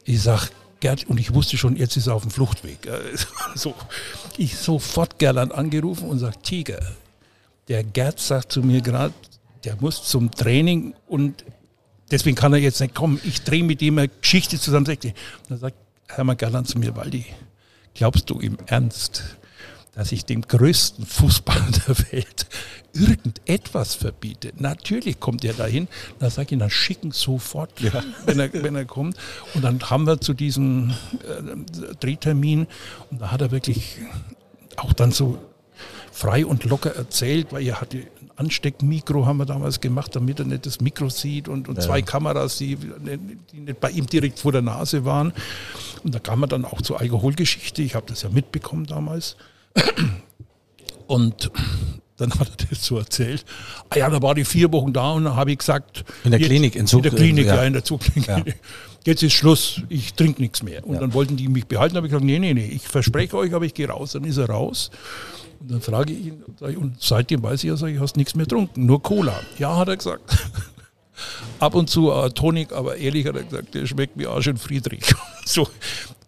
Ich 0.04 0.22
sag, 0.22 0.50
Gerd, 0.80 1.04
und 1.09 1.18
ich 1.20 1.35
wusste 1.35 1.59
schon, 1.59 1.76
jetzt 1.76 1.96
ist 1.96 2.06
er 2.06 2.14
auf 2.14 2.22
dem 2.22 2.30
Fluchtweg. 2.30 2.78
So, 3.54 3.74
ich 4.37 4.56
sofort 4.56 5.18
Gerland 5.18 5.52
angerufen 5.52 6.09
und 6.09 6.18
sag, 6.18 6.42
Tiger, 6.42 6.80
der 7.68 7.83
Gerd 7.85 8.20
sagt 8.20 8.52
zu 8.52 8.62
mir 8.62 8.81
gerade, 8.81 9.14
der 9.64 9.76
muss 9.81 10.05
zum 10.05 10.31
Training 10.31 10.94
und 11.09 11.44
deswegen 12.11 12.37
kann 12.37 12.52
er 12.52 12.61
jetzt 12.61 12.81
nicht 12.81 12.94
kommen. 12.94 13.20
Ich 13.24 13.42
drehe 13.42 13.64
mit 13.64 13.83
ihm 13.83 13.98
eine 13.98 14.09
Geschichte 14.09 14.59
zusammen. 14.59 14.87
Und 14.87 15.14
dann 15.48 15.59
sagt 15.59 15.76
Hermann 16.09 16.37
Gerland 16.37 16.68
zu 16.68 16.79
mir, 16.79 16.94
Waldi, 16.94 17.26
glaubst 17.94 18.31
du 18.31 18.38
im 18.38 18.59
Ernst, 18.66 19.24
dass 19.94 20.12
ich 20.12 20.24
dem 20.24 20.42
größten 20.42 21.05
Fußballer 21.05 21.66
der 21.88 21.98
Welt 22.12 22.46
irgendetwas 22.92 23.96
verbiete? 23.96 24.52
Natürlich 24.57 25.18
kommt 25.18 25.44
er 25.44 25.55
dahin. 25.55 25.88
Dann 26.20 26.31
sage 26.31 26.55
ich 26.55 26.61
dann 26.61 26.70
schicken 26.70 27.11
sofort, 27.11 27.72
wenn, 28.26 28.38
er, 28.38 28.52
wenn 28.52 28.76
er 28.76 28.85
kommt. 28.85 29.16
Und 29.55 29.62
dann 29.62 29.83
haben 29.90 30.07
wir 30.07 30.20
zu 30.20 30.35
diesem 30.35 30.90
äh, 31.24 31.94
Drehtermin 31.98 32.68
und 33.11 33.20
da 33.20 33.33
hat 33.33 33.40
er 33.40 33.50
wirklich 33.50 33.96
auch 34.76 34.92
dann 34.92 35.11
so 35.11 35.38
frei 36.16 36.46
und 36.46 36.64
locker 36.64 36.96
erzählt, 36.96 37.48
weil 37.52 37.66
er 37.66 37.79
hatte 37.81 37.98
ein 37.98 38.31
Ansteckmikro, 38.37 39.26
haben 39.26 39.37
wir 39.37 39.44
damals 39.44 39.81
gemacht, 39.83 40.16
damit 40.16 40.38
er 40.38 40.46
nicht 40.46 40.64
das 40.64 40.81
Mikro 40.81 41.11
sieht 41.11 41.46
und, 41.46 41.68
und 41.68 41.83
zwei 41.83 42.00
Kameras, 42.00 42.57
die, 42.57 42.76
die 43.52 43.61
nicht 43.61 43.81
bei 43.81 43.90
ihm 43.90 44.07
direkt 44.07 44.38
vor 44.38 44.50
der 44.50 44.62
Nase 44.62 45.05
waren. 45.05 45.35
Und 46.05 46.14
da 46.14 46.18
kam 46.18 46.42
er 46.42 46.46
dann 46.48 46.64
auch 46.64 46.81
zur 46.81 47.00
Alkoholgeschichte. 47.00 47.83
Ich 47.83 47.94
habe 47.94 48.07
das 48.09 48.22
ja 48.22 48.31
mitbekommen 48.31 48.87
damals. 48.87 49.37
Und 51.07 51.50
dann 52.16 52.31
hat 52.38 52.62
er 52.62 52.66
das 52.70 52.83
so 52.85 52.96
erzählt. 52.98 53.44
Ah 53.90 53.98
ja, 53.98 54.09
da 54.09 54.22
war 54.22 54.35
die 54.35 54.46
vier 54.46 54.72
Wochen 54.72 54.94
da 54.94 55.12
und 55.12 55.24
dann 55.24 55.37
habe 55.37 55.52
ich 55.52 55.59
gesagt. 55.59 56.05
In 56.24 56.31
der 56.31 56.40
Klinik, 56.40 56.74
in 56.76 56.83
in 56.83 56.87
Zug- 56.87 57.02
der 57.02 57.12
Klinik, 57.12 57.46
ja. 57.46 57.57
ja, 57.57 57.64
in 57.64 57.74
der 57.74 57.85
Zugklinik. 57.85 58.26
Ja. 58.29 58.42
Jetzt 59.06 59.22
ist 59.22 59.34
Schluss, 59.34 59.82
ich 59.88 60.14
trinke 60.14 60.42
nichts 60.42 60.64
mehr. 60.64 60.84
Und 60.84 60.94
Ja. 60.94 61.00
dann 61.00 61.14
wollten 61.14 61.36
die 61.36 61.48
mich 61.48 61.66
behalten, 61.66 61.96
habe 61.96 62.08
ich 62.08 62.10
gesagt, 62.10 62.24
nee, 62.26 62.40
nee, 62.40 62.52
nee, 62.54 62.66
ich 62.66 62.82
verspreche 62.88 63.36
euch, 63.36 63.54
aber 63.54 63.64
ich 63.64 63.72
gehe 63.72 63.88
raus. 63.88 64.12
Dann 64.12 64.24
ist 64.24 64.36
er 64.36 64.50
raus. 64.50 64.90
Und 65.60 65.70
dann 65.70 65.80
frage 65.80 66.12
ich 66.12 66.26
ihn, 66.26 66.42
und 66.76 67.00
seitdem 67.00 67.40
weiß 67.42 67.62
ich, 67.64 67.70
also, 67.70 67.86
ich 67.86 68.00
hast 68.00 68.16
nichts 68.16 68.34
mehr 68.34 68.46
getrunken, 68.46 68.84
nur 68.84 69.00
Cola. 69.00 69.40
Ja, 69.58 69.76
hat 69.76 69.88
er 69.88 69.96
gesagt. 69.96 70.22
Ab 71.60 71.74
und 71.76 71.88
zu 71.88 72.10
äh, 72.10 72.28
Tonic, 72.30 72.72
aber 72.72 72.96
ehrlich 72.96 73.26
hat 73.26 73.36
er 73.36 73.44
gesagt, 73.44 73.74
der 73.74 73.86
schmeckt 73.86 74.18
wie 74.18 74.26
Arsch 74.26 74.48
und 74.48 74.58
Friedrich. 74.58 75.04
so, 75.46 75.68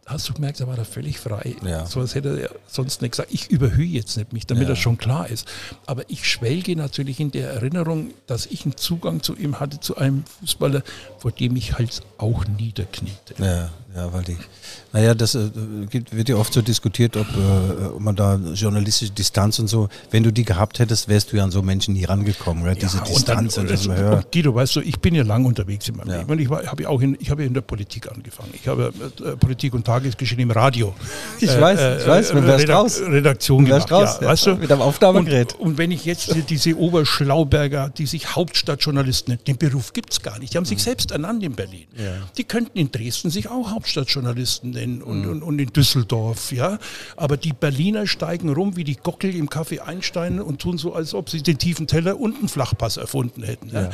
hast 0.08 0.28
du 0.28 0.32
gemerkt, 0.34 0.60
da 0.60 0.66
war 0.66 0.76
er 0.76 0.84
völlig 0.84 1.18
frei. 1.20 1.54
Ja. 1.64 1.86
So 1.86 2.00
als 2.00 2.14
hätte 2.14 2.40
er 2.40 2.50
sonst 2.66 3.02
nicht 3.02 3.12
gesagt. 3.12 3.28
Ich 3.32 3.50
überhöhe 3.50 3.86
jetzt 3.86 4.16
nicht 4.16 4.32
mich, 4.32 4.46
damit 4.46 4.64
Ja. 4.64 4.70
das 4.70 4.78
schon 4.78 4.98
klar 4.98 5.28
ist. 5.28 5.46
Aber 5.86 6.02
ich 6.10 6.28
schwelge 6.28 6.74
natürlich 6.76 7.20
in 7.20 7.30
der 7.30 7.50
Erinnerung, 7.50 8.12
dass 8.26 8.46
ich 8.46 8.64
einen 8.64 8.76
Zugang 8.76 9.22
zu 9.22 9.36
ihm 9.36 9.60
hatte, 9.60 9.80
zu 9.80 9.96
einem 9.96 10.24
Fußballer, 10.40 10.82
vor 11.18 11.30
dem 11.32 11.56
ich 11.56 11.74
halt 11.78 12.02
auch 12.18 12.44
niederkniete. 12.46 13.34
Ja, 13.38 13.70
ja, 13.96 14.12
weil 14.12 14.22
die. 14.24 14.36
Naja, 14.92 15.14
das 15.14 15.34
äh, 15.34 15.50
wird 16.10 16.28
ja 16.28 16.36
oft 16.36 16.52
so 16.52 16.62
diskutiert, 16.62 17.16
ob, 17.16 17.26
äh, 17.36 17.84
ob 17.86 18.00
man 18.00 18.16
da 18.16 18.36
journalistische 18.54 19.12
Distanz 19.12 19.58
und 19.58 19.68
so, 19.68 19.88
wenn 20.10 20.22
du 20.22 20.32
die 20.32 20.44
gehabt 20.44 20.78
hättest, 20.78 21.08
wärst 21.08 21.32
du 21.32 21.36
ja 21.36 21.44
an 21.44 21.50
so 21.50 21.60
Menschen 21.62 21.94
nie 21.94 22.04
rangekommen, 22.04 22.64
gell? 22.64 22.74
diese 22.74 22.98
Ja, 22.98 23.04
Distanz. 23.04 23.56
Und, 23.58 23.70
Und, 23.70 23.86
dann, 23.86 23.90
und, 23.90 23.96
hört. 23.98 24.24
und 24.24 24.32
Guido, 24.32 24.54
weißt 24.54 24.76
du, 24.76 24.80
ich 24.80 24.98
bin 25.00 25.14
ja 25.14 25.24
lang 25.24 25.44
unterwegs 25.44 25.88
in 25.88 25.96
meinem 25.96 26.08
Ja. 26.10 26.16
Leben. 26.18 26.30
Und 26.30 26.38
ich 26.38 26.48
habe 26.48 26.82
ja 26.82 26.88
auch 26.88 27.00
in, 27.02 27.16
ich 27.20 27.30
habe 27.30 27.42
ja 27.42 27.48
in 27.48 27.54
der 27.54 27.60
Politik 27.60 28.10
angefangen. 28.10 28.50
Ich 28.54 28.66
habe 28.66 28.92
äh, 29.24 29.36
Politik 29.36 29.74
und 29.74 29.84
Tagesgeschehen 29.84 30.40
im 30.40 30.50
Radio. 30.50 30.94
äh, 31.40 31.44
Ich 31.44 31.60
weiß, 31.60 32.00
ich 32.02 32.06
weiß, 32.08 32.28
du 32.30 32.46
wärst 32.46 32.68
raus. 32.70 33.00
Redaktion 33.00 33.66
wärst 33.68 33.88
gemacht, 33.88 34.04
raus, 34.10 34.18
ja, 34.22 34.28
weißt 34.28 34.46
du? 34.46 34.56
mit 34.56 34.70
einem 34.72 34.80
Aufnahmegerät. 34.82 35.54
Und, 35.54 35.60
und 35.72 35.78
wenn 35.78 35.90
ich 35.90 36.04
jetzt 36.04 36.34
diese 36.48 36.76
Oberschlauberger, 36.76 37.90
die 37.90 38.06
sich 38.06 38.34
Hauptstadtjournalisten 38.34 39.32
nennen, 39.34 39.44
den 39.46 39.56
Beruf 39.58 39.92
gibt 39.92 40.12
es 40.12 40.22
gar 40.22 40.38
nicht. 40.38 40.52
Die 40.52 40.56
haben 40.56 40.64
Mhm. 40.64 40.68
sich 40.68 40.82
selbst 40.82 41.10
ernannt 41.10 41.42
in 41.42 41.54
Berlin. 41.54 41.86
Die 42.36 42.44
könnten 42.44 42.78
in 42.78 42.90
Dresden 42.92 43.30
sich 43.30 43.48
auch 43.50 43.70
Hauptstadtjournalisten 43.78 44.70
nennen 44.70 45.02
und, 45.02 45.22
Mhm. 45.22 45.28
und, 45.30 45.42
und 45.44 45.58
in 45.60 45.68
Düsseldorf, 45.72 46.50
ja. 46.50 46.78
Aber 47.16 47.36
die 47.36 47.52
Berliner 47.52 48.08
steigen 48.08 48.48
rum 48.52 48.74
wie 48.76 48.82
die 48.82 48.96
Gockel 48.96 49.34
im 49.36 49.48
Café 49.48 49.78
Einstein 49.80 50.40
und 50.40 50.60
tun 50.60 50.78
so, 50.78 50.94
als 50.94 51.14
ob 51.14 51.30
sie 51.30 51.42
den 51.44 51.58
tiefen 51.58 51.86
Teller 51.86 52.18
und 52.18 52.36
einen 52.38 52.48
Flachpass 52.48 52.96
erfunden 52.96 53.44
hätten. 53.44 53.70
Ja. 53.70 53.90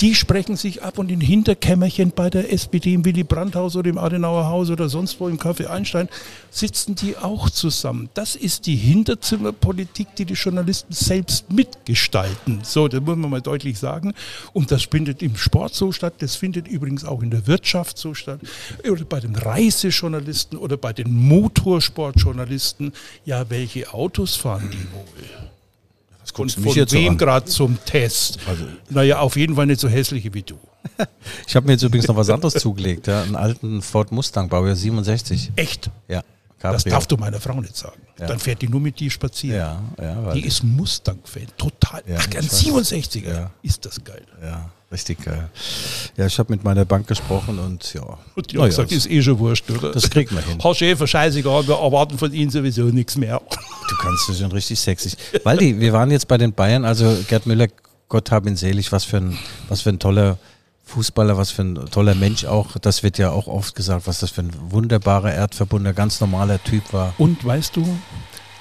Die 0.00 0.14
sprechen 0.14 0.56
sich 0.56 0.82
ab 0.82 0.98
und 0.98 1.10
in 1.10 1.20
Hinterkämmerchen 1.20 2.10
bei 2.10 2.28
der 2.28 2.52
SPD 2.52 2.94
im 2.94 3.04
Willy 3.04 3.22
Brandt-Haus 3.22 3.76
oder 3.76 3.88
im 3.88 3.98
Adenauer 3.98 4.46
Haus 4.46 4.70
oder 4.70 4.88
sonst 4.88 5.20
wo 5.20 5.28
im 5.28 5.38
Café 5.38 5.66
Einstein 5.66 6.08
sitzen 6.50 6.96
die 6.96 7.16
auch 7.16 7.48
zusammen. 7.50 8.08
Das 8.14 8.34
ist 8.34 8.66
die 8.66 8.74
Hinterzimmerpolitik, 8.74 10.08
die 10.16 10.24
die 10.24 10.34
Journalisten 10.34 10.92
selbst 10.92 11.52
mitgestalten. 11.52 12.60
So, 12.64 12.88
das 12.88 13.00
muss 13.00 13.16
man 13.16 13.30
mal 13.30 13.40
deutlich 13.40 13.78
sagen. 13.78 14.12
Und 14.52 14.72
das 14.72 14.82
findet 14.84 15.22
im 15.22 15.36
Sport 15.36 15.74
so 15.74 15.92
statt, 15.92 16.14
das 16.18 16.34
findet 16.34 16.66
übrigens 16.66 17.04
auch 17.04 17.22
in 17.22 17.30
der 17.30 17.46
Wirtschaft 17.46 17.96
so 17.96 18.12
statt. 18.14 18.40
Oder 18.88 19.04
bei 19.04 19.20
den 19.20 19.36
Reisejournalisten 19.36 20.58
oder 20.58 20.76
bei 20.76 20.92
den 20.92 21.12
Motorsportjournalisten. 21.12 22.92
Ja, 23.24 23.48
welche 23.50 23.94
Autos 23.94 24.34
fahren 24.34 24.68
die 24.72 24.92
wohl? 24.92 25.51
Das 26.32 26.38
Und 26.40 26.44
guckst 26.44 26.56
du 26.56 26.60
von 26.62 26.68
mich 26.70 26.76
jetzt 26.76 26.92
wem 26.92 27.18
gerade 27.18 27.46
zum 27.46 27.78
Test? 27.84 28.38
naja, 28.90 29.20
auf 29.20 29.36
jeden 29.36 29.54
Fall 29.56 29.66
nicht 29.66 29.80
so 29.80 29.88
hässliche 29.88 30.32
wie 30.34 30.42
du. 30.42 30.58
Ich 31.46 31.54
habe 31.56 31.66
mir 31.66 31.72
jetzt 31.74 31.82
übrigens 31.82 32.08
noch 32.08 32.16
was 32.16 32.28
anderes 32.30 32.54
zugelegt, 32.54 33.06
ja, 33.06 33.22
einen 33.22 33.36
alten 33.36 33.82
Ford 33.82 34.10
Mustang, 34.12 34.48
Baujahr 34.48 34.74
67. 34.76 35.52
Echt? 35.56 35.90
Ja, 36.08 36.22
Das 36.58 36.82
Cabrio. 36.82 36.90
darfst 36.90 37.12
du 37.12 37.16
meiner 37.16 37.40
Frau 37.40 37.60
nicht 37.60 37.76
sagen. 37.76 38.00
Ja. 38.18 38.26
Dann 38.26 38.38
fährt 38.38 38.62
die 38.62 38.68
nur 38.68 38.80
mit 38.80 38.98
dir 38.98 39.10
spazieren. 39.10 39.56
Ja, 39.56 39.82
ja, 40.00 40.32
Die 40.34 40.44
ist 40.44 40.62
Mustang-Fan. 40.64 41.46
Total. 41.56 42.02
Ja, 42.06 42.16
Ach, 42.18 42.26
ein 42.26 42.34
weiß. 42.44 42.64
67er. 42.64 43.28
Ja. 43.32 43.50
Ist 43.62 43.84
das 43.84 44.02
geil. 44.02 44.22
Ja, 44.42 44.70
richtig 44.92 45.24
geil. 45.24 45.48
Ja, 46.16 46.26
ich 46.26 46.38
habe 46.38 46.52
mit 46.52 46.62
meiner 46.64 46.84
Bank 46.84 47.06
gesprochen 47.06 47.58
und 47.58 47.92
ja. 47.94 48.02
Und 48.34 48.52
die 48.52 48.56
haben 48.56 48.62
ja, 48.64 48.68
gesagt, 48.68 48.90
das- 48.90 48.98
ist 48.98 49.10
eh 49.10 49.22
schon 49.22 49.38
wurscht, 49.38 49.70
oder? 49.70 49.92
das 49.92 50.08
kriegt 50.10 50.30
man 50.32 50.44
hin. 50.44 50.58
Herr 50.60 50.74
Schäfer, 50.74 51.06
scheißegal, 51.06 51.66
wir 51.66 51.76
erwarten 51.76 52.18
von 52.18 52.32
Ihnen 52.32 52.50
sowieso 52.50 52.84
nichts 52.84 53.16
mehr. 53.16 53.40
Du 53.88 53.96
kannst 54.00 54.28
das 54.28 54.38
schon 54.38 54.52
richtig 54.52 54.78
sexy. 54.78 55.10
Waldi, 55.44 55.80
wir 55.80 55.92
waren 55.92 56.10
jetzt 56.10 56.28
bei 56.28 56.38
den 56.38 56.52
Bayern, 56.52 56.84
also 56.84 57.16
Gerd 57.28 57.46
Müller, 57.46 57.66
Gott 58.08 58.30
hab 58.30 58.46
ihn 58.46 58.56
selig, 58.56 58.92
was 58.92 59.04
für 59.04 59.16
ein, 59.18 59.38
was 59.68 59.80
für 59.82 59.90
ein 59.90 59.98
toller 59.98 60.38
Fußballer, 60.84 61.38
was 61.38 61.50
für 61.50 61.62
ein 61.62 61.74
toller 61.90 62.14
Mensch 62.14 62.44
auch. 62.44 62.76
Das 62.78 63.02
wird 63.02 63.16
ja 63.16 63.30
auch 63.30 63.46
oft 63.46 63.74
gesagt, 63.74 64.06
was 64.06 64.20
das 64.20 64.30
für 64.30 64.42
ein 64.42 64.52
wunderbarer, 64.70 65.32
erdverbundener, 65.32 65.94
ganz 65.94 66.20
normaler 66.20 66.62
Typ 66.62 66.92
war. 66.92 67.14
Und 67.18 67.42
weißt 67.44 67.76
du, 67.76 67.86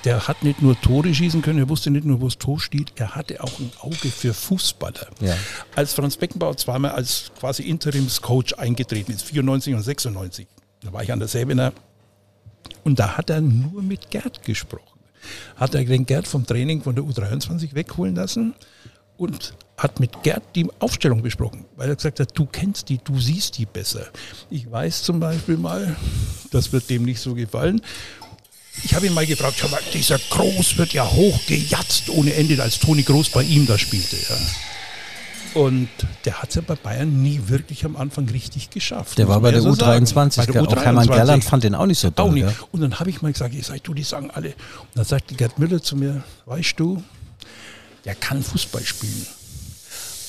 der 0.06 0.28
hat 0.28 0.44
nicht 0.44 0.62
nur 0.62 0.80
Tore 0.80 1.14
schießen 1.14 1.42
können, 1.42 1.60
er 1.60 1.70
wusste 1.70 1.92
nicht 1.92 2.06
nur, 2.06 2.22
wo 2.22 2.26
das 2.26 2.38
Tor 2.38 2.60
steht, 2.60 2.94
er 2.96 3.16
hatte 3.16 3.44
auch 3.44 3.60
ein 3.60 3.72
Auge 3.80 4.10
für 4.10 4.34
Fußballer. 4.34 5.08
Ja. 5.20 5.36
Als 5.76 5.94
Franz 5.94 6.18
Beckenbauer 6.18 6.58
zweimal 6.58 6.92
als 6.92 7.32
quasi 7.40 7.64
Interimscoach 7.64 8.58
eingetreten 8.58 9.12
ist, 9.12 9.24
94 9.24 9.76
und 9.76 9.84
96, 9.84 10.48
da 10.82 10.94
war 10.94 11.04
ich 11.04 11.12
an 11.12 11.20
der 11.20 11.28
Säbener 11.28 11.74
und 12.84 13.00
da 13.00 13.18
hat 13.18 13.30
er 13.30 13.42
nur 13.42 13.82
mit 13.82 14.10
Gerd 14.10 14.44
gesprochen. 14.44 15.00
Hat 15.56 15.76
er 15.76 15.84
den 15.84 16.06
Gerd 16.06 16.28
vom 16.28 16.46
Training 16.48 16.82
von 16.82 16.96
der 16.96 17.04
U23 17.04 17.76
wegholen 17.76 18.16
lassen 18.16 18.56
und 19.18 19.54
hat 19.78 20.00
mit 20.00 20.24
Gerd 20.24 20.44
die 20.56 20.68
Aufstellung 20.80 21.22
besprochen, 21.22 21.66
weil 21.76 21.90
er 21.90 21.96
gesagt 21.96 22.20
hat, 22.20 22.38
du 22.38 22.48
kennst 22.48 22.90
die, 22.90 22.98
du 22.98 23.20
siehst 23.20 23.58
die 23.58 23.66
besser. 23.68 24.08
Ich 24.50 24.70
weiß 24.70 25.04
zum 25.04 25.20
Beispiel 25.20 25.58
mal, 25.58 25.96
das 26.52 26.72
wird 26.72 26.90
dem 26.90 27.04
nicht 27.04 27.20
so 27.20 27.36
gefallen, 27.36 27.82
ich 28.84 28.94
habe 28.96 29.06
ihn 29.08 29.14
mal 29.14 29.26
gefragt, 29.26 29.56
schau 29.58 29.68
mal, 29.68 29.82
dieser 29.94 30.18
Groß 30.18 30.78
wird 30.78 30.94
ja 30.94 31.10
hochgejatzt 31.10 32.10
ohne 32.10 32.34
Ende, 32.34 32.62
als 32.62 32.80
Toni 32.80 33.04
Groß 33.04 33.30
bei 33.30 33.44
ihm 33.44 33.68
da 33.68 33.78
spielte. 33.78 34.16
Ja. 34.16 34.38
Und 35.54 35.90
der 36.24 36.42
hat 36.42 36.50
es 36.50 36.56
ja 36.56 36.62
bei 36.66 36.76
Bayern 36.76 37.22
nie 37.22 37.42
wirklich 37.48 37.84
am 37.84 37.98
Anfang 37.98 38.30
richtig 38.30 38.70
geschafft. 38.70 39.18
Der 39.18 39.28
war 39.28 39.42
bei 39.42 39.52
der 39.52 39.62
ja 39.62 39.70
so 39.70 39.76
sagen. 39.76 40.06
U23. 40.06 40.38
Bei 40.38 40.46
der 40.46 40.54
gell? 40.54 40.68
Auch 40.68 40.84
Hermann 40.84 41.10
U23. 41.10 41.16
Gerland 41.18 41.44
fand 41.44 41.64
den 41.66 41.76
auch 41.76 41.86
nicht 41.86 42.00
so 42.00 42.10
toll. 42.10 42.32
nicht. 42.32 42.46
gell? 42.46 42.56
Und 42.72 42.82
dann 42.82 43.00
habe 43.00 43.10
ich 43.10 43.22
mal 43.22 43.34
gesagt, 43.34 43.54
ich 43.54 43.66
sag, 43.66 43.84
du, 43.84 43.94
die 43.94 44.04
sagen 44.04 44.32
alle. 44.32 44.50
Und 44.50 44.96
dann 44.96 45.06
sagte 45.06 45.36
Gerd 45.36 45.60
Müller 45.60 45.82
zu 45.82 45.98
mir, 45.98 46.24
weißt 46.46 46.74
du, 46.78 47.04
der 48.06 48.16
kann 48.16 48.42
Fußball 48.42 48.86
spielen. 48.86 49.26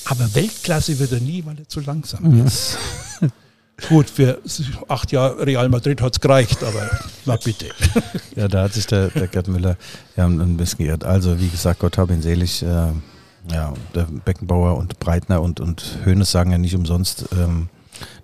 Aber 0.05 0.35
Weltklasse 0.35 0.99
wird 0.99 1.13
er 1.13 1.21
nie, 1.21 1.45
weil 1.45 1.57
er 1.57 1.69
zu 1.69 1.79
langsam 1.79 2.45
ist. 2.45 2.77
Gut, 3.89 4.09
für 4.09 4.39
acht 4.87 5.11
Jahre 5.11 5.45
Real 5.45 5.67
Madrid 5.67 6.01
hat 6.01 6.13
es 6.13 6.19
gereicht, 6.19 6.63
aber 6.63 6.89
na 7.25 7.37
bitte. 7.37 7.69
Ja, 8.35 8.47
da 8.47 8.63
hat 8.63 8.73
sich 8.73 8.87
der, 8.87 9.09
der 9.09 9.27
Gerd 9.27 9.47
Müller 9.47 9.77
ja, 10.15 10.25
ein 10.25 10.57
bisschen 10.57 10.85
geirrt. 10.85 11.03
Also, 11.03 11.39
wie 11.39 11.49
gesagt, 11.49 11.79
Gott 11.79 11.97
hab 11.97 12.09
ihn 12.09 12.21
selig. 12.21 12.63
Äh, 12.63 12.91
ja, 13.51 13.73
der 13.93 14.03
Beckenbauer 14.03 14.77
und 14.77 14.99
Breitner 14.99 15.41
und, 15.41 15.59
und 15.59 15.99
Hoeneß 16.05 16.31
sagen 16.31 16.51
ja 16.51 16.57
nicht 16.57 16.75
umsonst, 16.75 17.25
ähm, 17.33 17.67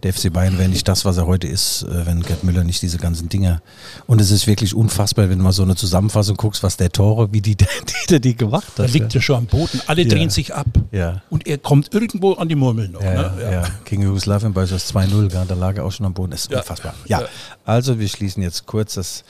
der 0.03 0.13
FC 0.13 0.31
Bayern 0.31 0.57
wäre 0.57 0.69
nicht 0.69 0.87
das, 0.87 1.05
was 1.05 1.17
er 1.17 1.27
heute 1.27 1.47
ist, 1.47 1.83
äh, 1.83 2.05
wenn 2.05 2.21
Gerd 2.21 2.43
Müller 2.43 2.63
nicht 2.63 2.81
diese 2.81 2.97
ganzen 2.97 3.29
Dinge. 3.29 3.61
Und 4.07 4.21
es 4.21 4.31
ist 4.31 4.47
wirklich 4.47 4.73
unfassbar, 4.73 5.29
wenn 5.29 5.37
du 5.37 5.43
mal 5.43 5.51
so 5.51 5.63
eine 5.63 5.75
Zusammenfassung 5.75 6.37
guckst, 6.37 6.63
was 6.63 6.77
der 6.77 6.91
Tore, 6.91 7.31
wie 7.33 7.41
die, 7.41 7.55
die, 7.57 7.65
die, 8.09 8.19
die 8.21 8.35
gemacht 8.35 8.67
hat. 8.77 8.79
Da 8.79 8.85
liegt 8.85 9.13
ja. 9.13 9.19
er 9.19 9.21
schon 9.21 9.35
am 9.37 9.45
Boden. 9.45 9.81
Alle 9.87 10.03
Ja. 10.03 10.09
drehen 10.09 10.29
sich 10.29 10.53
ab. 10.55 10.67
Ja. 10.91 11.21
Und 11.29 11.47
er 11.47 11.57
kommt 11.57 11.93
irgendwo 11.93 12.33
an 12.33 12.47
die 12.49 12.55
Murmel 12.55 12.89
noch. 12.89 13.01
Ja, 13.01 13.13
ne? 13.13 13.41
ja, 13.41 13.51
ja. 13.51 13.63
Gegen 13.85 14.03
Jugoslawien 14.03 14.53
bei 14.53 14.65
das 14.65 14.93
2-0, 14.93 15.29
gell, 15.29 15.45
da 15.47 15.55
lag 15.55 15.75
er 15.77 15.85
auch 15.85 15.91
schon 15.91 16.05
am 16.05 16.13
Boden. 16.13 16.31
Das 16.31 16.41
ist 16.41 16.53
unfassbar. 16.53 16.93
Ja, 17.05 17.23
also 17.65 17.99
wir 17.99 18.07
schließen 18.07 18.41
jetzt 18.43 18.65
kurz 18.65 18.93
das, 18.95 19.23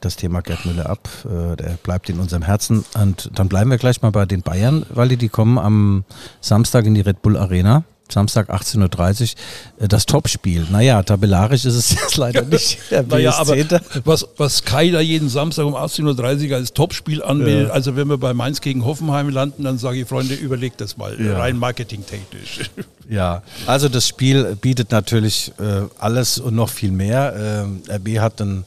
das 0.00 0.16
Thema 0.16 0.40
Gerd 0.42 0.66
Müller 0.66 0.88
ab. 0.90 1.08
Äh, 1.24 1.56
Der 1.56 1.70
bleibt 1.82 2.08
in 2.10 2.18
unserem 2.18 2.42
Herzen. 2.42 2.84
Und 2.94 3.30
dann 3.34 3.48
bleiben 3.48 3.70
wir 3.70 3.78
gleich 3.78 4.02
mal 4.02 4.10
bei 4.10 4.26
den 4.26 4.42
Bayern, 4.42 4.84
weil 4.90 5.08
die 5.16 5.28
kommen 5.28 5.58
am 5.58 6.04
Samstag 6.40 6.86
in 6.86 6.94
die 6.94 7.00
Red 7.02 7.22
Bull 7.22 7.36
Arena. 7.36 7.84
Samstag 8.12 8.50
18.30 8.50 9.34
Uhr. 9.78 9.84
Äh, 9.84 9.88
Das 9.88 10.06
Topspiel. 10.06 10.66
Naja, 10.70 11.02
tabellarisch 11.02 11.64
ist 11.64 11.74
es 11.74 11.90
jetzt 12.00 12.16
leider 12.16 12.42
nicht. 12.42 12.78
Der 12.90 13.02
Naja, 13.02 13.34
aber 13.38 13.56
was, 14.04 14.26
was 14.36 14.62
Kai 14.64 14.90
da 14.90 15.00
jeden 15.00 15.28
Samstag 15.28 15.64
um 15.66 15.74
18.30 15.74 16.50
Uhr 16.50 16.56
als 16.56 16.72
Topspiel 16.72 17.22
anmeldet, 17.22 17.70
also 17.70 17.96
wenn 17.96 18.08
wir 18.08 18.18
bei 18.18 18.34
Mainz 18.34 18.60
gegen 18.60 18.84
Hoffenheim 18.84 19.28
landen, 19.28 19.64
dann 19.64 19.78
sage 19.78 20.00
ich, 20.00 20.08
Freunde, 20.08 20.34
überlegt 20.34 20.80
das 20.80 20.96
mal, 20.96 21.16
Ja. 21.20 21.38
rein 21.38 21.56
marketingtechnisch. 21.56 22.70
Ja, 23.10 23.42
also 23.66 23.88
das 23.90 24.08
Spiel 24.08 24.56
bietet 24.58 24.90
natürlich 24.90 25.52
äh, 25.58 25.82
alles 25.98 26.38
und 26.38 26.54
noch 26.54 26.70
viel 26.70 26.92
mehr. 26.92 27.34
Ähm, 27.66 27.82
RB 27.90 28.20
hat 28.20 28.40
einen, 28.40 28.64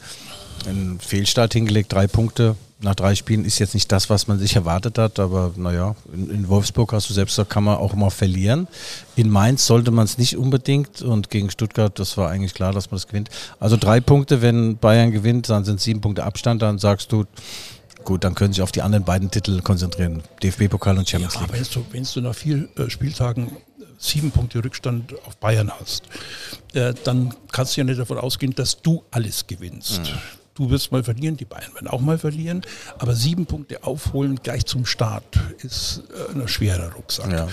einen 0.67 0.99
Fehlstart 0.99 1.53
hingelegt, 1.53 1.93
drei 1.93 2.05
Punkte 2.05 2.55
nach 2.85 2.95
drei 2.95 3.15
Spielen 3.15 3.43
ist 3.43 3.59
jetzt 3.59 3.73
nicht 3.73 3.91
das, 3.91 4.09
was 4.09 4.27
man 4.27 4.39
sich 4.39 4.55
erwartet 4.55 4.97
hat, 4.97 5.19
aber 5.19 5.51
naja, 5.57 5.95
in, 6.13 6.29
in 6.29 6.47
Wolfsburg 6.47 6.93
hast 6.93 7.09
du 7.09 7.13
selbst 7.13 7.33
gesagt, 7.33 7.49
kann 7.49 7.63
man 7.65 7.77
auch 7.77 7.93
mal 7.95 8.09
verlieren. 8.11 8.67
In 9.15 9.29
Mainz 9.29 9.65
sollte 9.65 9.91
man 9.91 10.05
es 10.05 10.17
nicht 10.17 10.37
unbedingt 10.37 11.01
und 11.01 11.29
gegen 11.29 11.49
Stuttgart, 11.51 11.97
das 11.99 12.15
war 12.15 12.29
eigentlich 12.29 12.53
klar, 12.53 12.71
dass 12.71 12.91
man 12.91 12.97
das 12.97 13.07
gewinnt. 13.07 13.29
Also 13.59 13.75
drei 13.75 13.99
Punkte, 13.99 14.41
wenn 14.41 14.77
Bayern 14.77 15.11
gewinnt, 15.11 15.49
dann 15.49 15.65
sind 15.65 15.81
sieben 15.81 15.99
Punkte 15.99 16.23
Abstand, 16.23 16.61
dann 16.61 16.77
sagst 16.79 17.11
du, 17.11 17.25
gut, 18.03 18.23
dann 18.23 18.35
können 18.35 18.53
sich 18.53 18.61
auf 18.61 18.71
die 18.71 18.83
anderen 18.83 19.03
beiden 19.03 19.31
Titel 19.31 19.61
konzentrieren, 19.61 20.21
DFB-Pokal 20.43 20.97
und 20.97 21.09
Champions 21.09 21.33
Ja, 21.33 21.41
League. 21.41 21.49
aber 21.49 21.57
wenn 21.59 21.67
du, 21.73 21.85
wenn 21.91 22.07
du 22.13 22.21
nach 22.21 22.35
vier 22.35 22.67
äh, 22.77 22.89
Spieltagen 22.89 23.47
äh, 23.47 23.83
sieben 23.97 24.29
Punkte 24.29 24.63
Rückstand 24.63 25.15
auf 25.25 25.35
Bayern 25.37 25.71
hast, 25.79 26.03
äh, 26.73 26.93
dann 27.03 27.33
kannst 27.51 27.75
du 27.75 27.81
ja 27.81 27.85
nicht 27.85 27.99
davon 27.99 28.19
ausgehen, 28.19 28.53
dass 28.53 28.79
du 28.81 29.03
alles 29.09 29.47
gewinnst. 29.47 30.01
Du 30.55 30.69
wirst 30.69 30.91
mal 30.93 31.03
verlieren, 31.03 31.35
die 31.35 31.45
Bayern 31.45 31.73
werden 31.73 31.89
auch 31.89 31.99
mal 31.99 32.17
verlieren, 32.17 32.61
aber 32.97 33.13
sieben 33.13 33.45
Punkte 33.45 33.83
aufholen 33.83 34.39
gleich 34.41 34.65
zum 34.65 34.85
Start 34.85 35.37
ist 35.59 36.03
äh, 36.31 36.33
ein 36.33 36.47
schwerer 36.47 36.93
Rucksack. 36.93 37.31
Ja. 37.31 37.47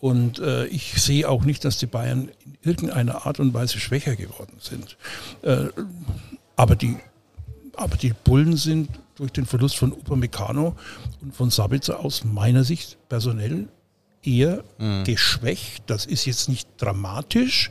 Und 0.00 0.40
äh, 0.40 0.66
ich 0.66 1.00
sehe 1.00 1.28
auch 1.28 1.44
nicht, 1.44 1.64
dass 1.64 1.78
die 1.78 1.86
Bayern 1.86 2.30
in 2.44 2.58
irgendeiner 2.62 3.24
Art 3.26 3.38
und 3.38 3.54
Weise 3.54 3.78
schwächer 3.78 4.16
geworden 4.16 4.56
sind. 4.60 4.96
Äh, 5.42 5.68
aber 6.56 6.74
die 6.76 6.96
aber 7.76 7.96
die 7.96 8.12
Bullen 8.12 8.56
sind 8.56 8.90
durch 9.14 9.32
den 9.32 9.46
Verlust 9.46 9.76
von 9.76 9.92
Upamecano 9.92 10.76
und 11.22 11.34
von 11.34 11.50
Sabitzer 11.50 12.00
aus 12.00 12.24
meiner 12.24 12.64
Sicht 12.64 12.98
personell 13.08 13.68
eher 14.22 14.64
geschwächt. 15.04 15.84
Das 15.86 16.04
ist 16.04 16.26
jetzt 16.26 16.48
nicht 16.48 16.68
dramatisch, 16.76 17.70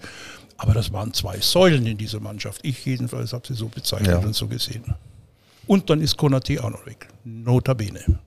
aber 0.60 0.74
das 0.74 0.92
waren 0.94 1.14
zwei 1.14 1.40
Säulen 1.40 1.86
in 1.88 1.98
dieser 1.98 2.20
Mannschaft. 2.20 2.60
Ich 2.64 2.86
jedenfalls 2.86 3.34
habe 3.34 3.48
sie 3.48 3.56
so 3.56 3.68
bezeichnet 3.70 4.10
Ja. 4.12 4.18
und 4.20 4.36
so 4.36 4.48
gesehen. 4.48 4.84
Und 5.66 5.90
dann 5.90 6.02
ist 6.02 6.18
Konate 6.18 6.64
auch 6.64 6.70
noch 6.70 6.86
weg. 6.86 7.08
Notabene. 7.24 8.20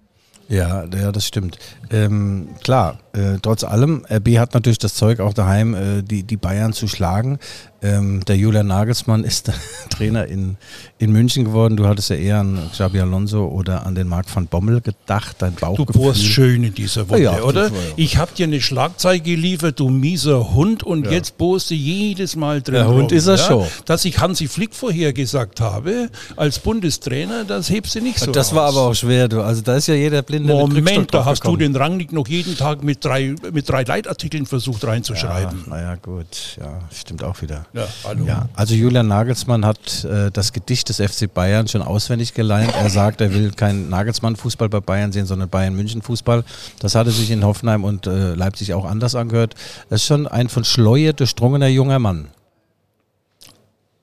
Ja, 0.49 0.85
ja, 0.85 1.13
das 1.13 1.27
stimmt. 1.27 1.59
Ähm, 1.91 2.49
klar, 2.63 2.99
äh, 3.13 3.39
trotz 3.43 3.65
allem, 3.65 4.05
RB 4.11 4.39
hat 4.39 4.55
natürlich 4.55 4.79
das 4.79 4.95
Zeug 4.95 5.21
auch 5.21 5.35
daheim, 5.35 5.75
äh, 5.75 6.03
die, 6.03 6.23
die 6.23 6.37
Bayern 6.37 6.73
zu 6.73 6.89
schlagen. 6.89 7.39
Ähm, 7.85 8.25
der 8.27 8.37
Julian 8.37 8.69
Nagelsmann 8.69 9.25
ist 9.25 9.51
Trainer 9.91 10.27
in, 10.27 10.57
in 10.99 11.11
München 11.11 11.45
geworden. 11.45 11.77
Du 11.77 11.87
hattest 11.89 12.11
ja 12.11 12.17
eher 12.17 12.39
an 12.39 12.61
Xabi 12.71 13.01
Alonso 13.01 13.45
oder 13.49 13.85
an 13.85 13.97
den 13.97 14.07
Marc 14.07 14.27
van 14.35 14.47
Bommel 14.47 14.81
gedacht, 14.81 15.35
dein 15.41 15.57
Du 15.57 15.61
Bauchgefühl. 15.63 16.01
bohrst 16.01 16.23
schön 16.25 16.63
in 16.63 16.75
dieser 16.75 17.09
Woche, 17.11 17.21
Ja, 17.23 17.39
ja, 17.39 17.43
oder? 17.43 17.63
war 17.63 17.71
ja. 17.71 17.77
Ich 17.97 18.19
habe 18.19 18.31
dir 18.37 18.47
eine 18.47 18.61
Schlagzeile 18.61 19.19
geliefert, 19.19 19.81
du 19.81 19.89
mieser 19.91 20.55
Hund, 20.55 20.85
und 20.85 21.11
jetzt 21.11 21.39
bohrst 21.39 21.71
du 21.71 21.75
jedes 21.75 22.37
Mal 22.37 22.63
drin. 22.63 22.75
Der 22.75 22.87
Hund 22.89 23.11
rum, 23.11 23.19
ist 23.19 23.27
er 23.27 23.37
schon. 23.37 23.67
Dass 23.85 24.05
ich 24.05 24.21
Hansi 24.21 24.47
Flick 24.47 24.75
vorhergesagt 24.77 25.61
habe 25.61 26.09
als 26.37 26.61
Bundestrainer, 26.61 27.45
das 27.45 27.69
hebst 27.69 27.97
du 27.97 28.01
nicht 28.01 28.21
so 28.21 28.31
das 28.31 28.55
war 28.55 28.67
raus. 28.67 28.77
aber 28.77 28.87
auch 28.91 28.95
schwer, 28.95 29.27
du. 29.27 29.41
Also 29.43 29.61
da 29.61 29.75
ist 29.77 29.89
ja 29.89 29.95
jeder 29.95 30.23
Blinde 30.23 30.53
Moment, 30.55 31.13
da 31.13 31.25
hast 31.25 31.41
du 31.41 31.43
gekommen. 31.49 31.59
den 31.59 31.75
Rangnick 31.75 32.13
noch 32.13 32.29
jeden 32.29 32.57
Tag 32.57 32.85
mit 32.85 33.02
drei, 33.05 33.35
mit 33.53 33.69
drei 33.69 33.83
Leitartikeln 33.83 34.47
versucht 34.47 34.85
reinzuschreiben. 34.85 35.65
Ja, 35.67 35.71
naja, 35.71 35.95
gut, 35.97 36.57
ja, 36.59 36.81
stimmt 36.93 37.23
auch 37.23 37.41
wieder. 37.43 37.67
Ja, 37.73 37.87
hallo. 38.05 38.25
Ja, 38.27 38.49
also 38.55 38.75
Julian 38.75 39.09
Nagelsmann 39.09 39.65
hat 39.65 40.05
äh, 40.05 40.31
das 40.31 40.53
Gedicht 40.53 40.89
des 40.89 40.97
FC 40.97 41.33
Bayern 41.33 41.69
schon 41.69 41.83
auswendig 41.83 42.35
gelernt. 42.35 42.73
Er 42.75 42.91
sagt, 42.91 43.21
er 43.21 43.35
will 43.35 43.53
keinen 43.53 43.89
Nagelsmann-Fußball 43.91 44.69
bei 44.69 44.81
Bayern 44.81 45.13
sehen, 45.13 45.27
sondern 45.27 45.49
Bayern-München-Fußball. 45.49 46.45
Das 46.81 46.95
hatte 46.95 47.11
sich 47.11 47.31
in 47.31 47.45
Hoffenheim 47.45 47.85
und 47.85 48.07
äh, 48.07 48.35
Leipzig 48.35 48.75
auch 48.75 48.85
anders 48.85 49.15
angehört. 49.15 49.55
Er 49.91 49.97
ist 49.97 50.05
schon 50.05 50.27
ein 50.27 50.49
von 50.49 50.65
Schleue 50.65 51.15
durchdrungener 51.15 51.69
junger 51.69 51.99
Mann. 51.99 52.29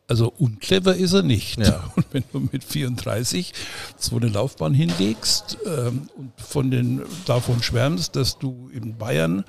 Also 0.10 0.34
unclever 0.39 0.95
ist 0.95 1.14
er 1.14 1.22
nicht. 1.22 1.60
Ja. 1.60 1.84
Und 1.95 2.05
wenn 2.12 2.24
du 2.34 2.49
mit 2.51 2.64
34 2.64 3.53
so 3.97 4.18
eine 4.18 4.28
Laufbahn 4.28 4.74
hinlegst 4.74 5.60
ähm, 5.66 6.10
und 6.18 6.32
von 6.38 6.72
den, 6.72 7.03
davon 7.26 7.62
schwärmst, 7.62 8.16
dass 8.16 8.39
du 8.39 8.70
in 8.74 8.97
Bayern 8.97 9.45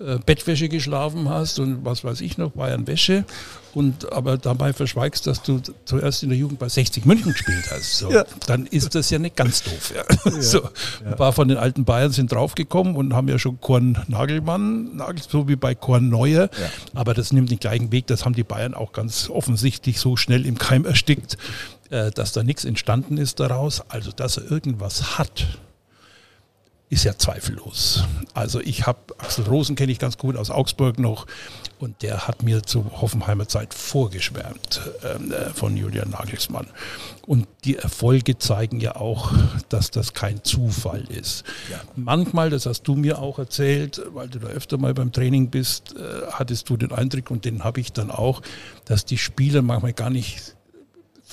äh, 0.00 0.18
Bettwäsche 0.18 0.68
geschlafen 0.68 1.28
hast 1.28 1.58
und 1.58 1.84
was 1.84 2.04
weiß 2.04 2.20
ich 2.20 2.36
noch, 2.36 2.50
Bayern 2.52 2.86
Wäsche 2.86 3.24
und 3.74 4.12
aber 4.12 4.38
dabei 4.38 4.72
verschweigst, 4.72 5.26
dass 5.26 5.42
du 5.42 5.60
zuerst 5.84 6.22
in 6.22 6.28
der 6.28 6.38
Jugend 6.38 6.58
bei 6.58 6.68
60 6.68 7.04
München 7.04 7.32
gespielt 7.32 7.64
hast, 7.70 7.98
so, 7.98 8.10
dann 8.46 8.66
ist 8.66 8.94
das 8.94 9.10
ja 9.10 9.18
nicht 9.18 9.36
ganz 9.36 9.62
doof. 9.62 9.92
Ja. 9.94 10.30
so, 10.40 10.68
Ein 11.04 11.16
paar 11.16 11.32
von 11.32 11.48
den 11.48 11.58
alten 11.58 11.84
Bayern 11.84 12.12
sind 12.12 12.32
draufgekommen 12.32 12.94
und 12.94 13.14
haben 13.14 13.28
ja 13.28 13.38
schon 13.38 13.60
Korn 13.60 13.98
Nagelmann, 14.06 14.96
Nagel, 14.96 15.22
so 15.28 15.48
wie 15.48 15.56
bei 15.56 15.74
Korn 15.74 16.08
Neuer, 16.08 16.50
aber 16.94 17.14
das 17.14 17.32
nimmt 17.32 17.50
den 17.50 17.58
gleichen 17.58 17.90
Weg, 17.90 18.06
das 18.06 18.24
haben 18.24 18.34
die 18.34 18.44
Bayern 18.44 18.74
auch 18.74 18.92
ganz 18.92 19.28
offensichtlich 19.28 19.93
so 20.00 20.16
schnell 20.16 20.46
im 20.46 20.58
Keim 20.58 20.84
erstickt, 20.84 21.36
äh, 21.90 22.10
dass 22.10 22.32
da 22.32 22.42
nichts 22.42 22.64
entstanden 22.64 23.16
ist 23.16 23.40
daraus. 23.40 23.82
Also, 23.88 24.10
dass 24.12 24.36
er 24.36 24.50
irgendwas 24.50 25.18
hat, 25.18 25.46
ist 26.94 27.02
ja 27.02 27.18
zweifellos. 27.18 28.04
Also 28.34 28.60
ich 28.60 28.86
habe 28.86 29.00
Axel 29.18 29.44
Rosen 29.44 29.74
kenne 29.74 29.90
ich 29.90 29.98
ganz 29.98 30.16
gut 30.16 30.36
aus 30.36 30.50
Augsburg 30.50 31.00
noch 31.00 31.26
und 31.80 32.02
der 32.02 32.28
hat 32.28 32.44
mir 32.44 32.62
zur 32.62 33.00
Hoffenheimer 33.00 33.48
Zeit 33.48 33.74
vorgeschwärmt 33.74 34.80
ähm, 35.02 35.32
äh, 35.32 35.50
von 35.50 35.76
Julian 35.76 36.10
Nagelsmann. 36.10 36.68
Und 37.26 37.48
die 37.64 37.76
Erfolge 37.76 38.38
zeigen 38.38 38.78
ja 38.78 38.94
auch, 38.94 39.32
dass 39.68 39.90
das 39.90 40.14
kein 40.14 40.44
Zufall 40.44 41.02
ist. 41.10 41.42
Manchmal, 41.96 42.50
das 42.50 42.64
hast 42.64 42.84
du 42.84 42.94
mir 42.94 43.18
auch 43.18 43.40
erzählt, 43.40 44.00
weil 44.12 44.28
du 44.28 44.38
da 44.38 44.48
öfter 44.48 44.78
mal 44.78 44.94
beim 44.94 45.10
Training 45.10 45.50
bist, 45.50 45.96
äh, 45.96 46.30
hattest 46.30 46.70
du 46.70 46.76
den 46.76 46.92
Eindruck 46.92 47.32
und 47.32 47.44
den 47.44 47.64
habe 47.64 47.80
ich 47.80 47.92
dann 47.92 48.12
auch, 48.12 48.40
dass 48.84 49.04
die 49.04 49.18
Spieler 49.18 49.62
manchmal 49.62 49.94
gar 49.94 50.10
nicht 50.10 50.54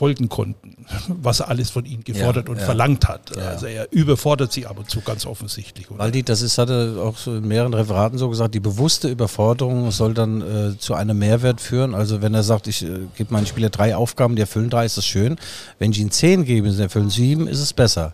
folgen 0.01 0.29
konnten, 0.29 0.87
was 1.21 1.41
er 1.41 1.49
alles 1.49 1.69
von 1.69 1.85
ihnen 1.85 2.03
gefordert 2.03 2.47
Ja, 2.47 2.51
und 2.53 2.57
ja. 2.57 2.65
verlangt 2.65 3.07
hat. 3.07 3.35
Ja. 3.35 3.49
Also 3.49 3.67
er 3.67 3.87
überfordert 3.91 4.51
sie 4.51 4.65
ab 4.65 4.79
und 4.79 4.89
zu 4.89 5.01
ganz 5.01 5.27
offensichtlich. 5.27 5.91
Oder? 5.91 5.99
Waldi, 5.99 6.23
das 6.23 6.41
ist, 6.41 6.57
hat 6.57 6.71
er 6.71 6.97
auch 6.97 7.17
so 7.17 7.35
in 7.35 7.47
mehreren 7.47 7.75
Referaten 7.75 8.17
so 8.17 8.27
gesagt, 8.27 8.55
die 8.55 8.59
bewusste 8.59 9.09
Überforderung 9.09 9.91
soll 9.91 10.15
dann 10.15 10.41
äh, 10.41 10.77
zu 10.79 10.95
einem 10.95 11.19
Mehrwert 11.19 11.61
führen. 11.61 11.93
Also 11.93 12.23
wenn 12.23 12.33
er 12.33 12.41
sagt, 12.41 12.65
ich 12.65 12.83
äh, 12.83 13.01
gebe 13.15 13.31
meinen 13.31 13.45
Spieler 13.45 13.69
drei 13.69 13.95
Aufgaben, 13.95 14.35
die 14.35 14.41
erfüllen 14.41 14.71
drei, 14.71 14.85
ist 14.85 14.97
das 14.97 15.05
schön. 15.05 15.35
Wenn 15.77 15.91
ich 15.91 15.99
ihnen 15.99 16.09
zehn 16.09 16.45
gebe, 16.45 16.71
sie 16.71 16.81
erfüllen 16.81 17.11
sieben, 17.11 17.47
ist 17.47 17.59
es 17.59 17.71
besser. 17.71 18.13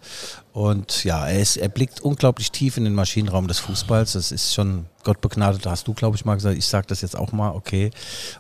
Und 0.58 1.04
ja, 1.04 1.28
er, 1.28 1.40
ist, 1.40 1.58
er 1.58 1.70
blickt 1.70 2.02
unglaublich 2.02 2.52
tief 2.52 2.78
in 2.78 2.84
den 2.84 2.96
Maschinenraum 2.96 3.48
des 3.48 3.60
Fußballs. 3.60 4.14
Das 4.14 4.32
ist 4.32 4.56
schon 4.56 4.88
Gott 5.04 5.22
begnadet, 5.22 5.68
hast 5.68 5.88
du, 5.88 5.94
glaube 5.94 6.18
ich, 6.18 6.26
mal 6.26 6.34
gesagt. 6.34 6.58
Ich 6.58 6.66
sage 6.66 6.88
das 6.88 7.02
jetzt 7.02 7.16
auch 7.16 7.32
mal, 7.32 7.52
okay. 7.52 7.92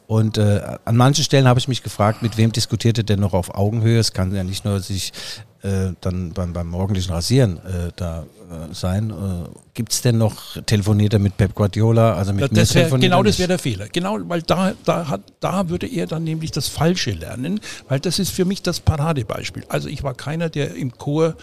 Und 0.07 0.39
äh, 0.39 0.79
an 0.83 0.97
manchen 0.97 1.23
Stellen 1.23 1.47
habe 1.47 1.59
ich 1.59 1.67
mich 1.67 1.83
gefragt, 1.83 2.23
mit 2.23 2.35
wem 2.35 2.51
diskutiert 2.51 2.97
er 2.97 3.03
denn 3.03 3.19
noch 3.19 3.33
auf 3.33 3.53
Augenhöhe? 3.53 3.99
Es 3.99 4.13
kann 4.13 4.33
ja 4.33 4.43
nicht 4.43 4.65
nur 4.65 4.79
sich 4.79 5.13
äh, 5.61 5.91
dann 6.01 6.33
beim, 6.33 6.53
beim 6.53 6.67
morgendlichen 6.69 7.11
Rasieren 7.11 7.57
äh, 7.57 7.91
da 7.95 8.23
äh, 8.23 8.73
sein. 8.73 9.11
Äh, 9.11 9.49
Gibt 9.75 9.91
es 9.91 10.01
denn 10.01 10.17
noch, 10.17 10.59
telefoniert 10.65 11.13
er 11.13 11.19
mit 11.19 11.37
Pep 11.37 11.53
Guardiola? 11.53 12.15
Also 12.15 12.33
mit 12.33 12.57
das 12.57 12.73
wär, 12.73 12.89
genau 12.89 13.21
das 13.21 13.37
wäre 13.37 13.49
der 13.49 13.59
Fehler. 13.59 13.89
Genau, 13.89 14.17
weil 14.23 14.41
da, 14.41 14.73
da, 14.85 15.07
hat, 15.07 15.21
da 15.39 15.69
würde 15.69 15.85
er 15.85 16.07
dann 16.07 16.23
nämlich 16.23 16.49
das 16.49 16.67
Falsche 16.67 17.11
lernen, 17.11 17.59
weil 17.87 17.99
das 17.99 18.17
ist 18.17 18.31
für 18.31 18.45
mich 18.45 18.63
das 18.63 18.79
Paradebeispiel. 18.79 19.65
Also 19.69 19.87
ich 19.87 20.01
war 20.01 20.15
keiner, 20.15 20.49
der 20.49 20.73
im 20.73 20.97
Chor 20.97 21.35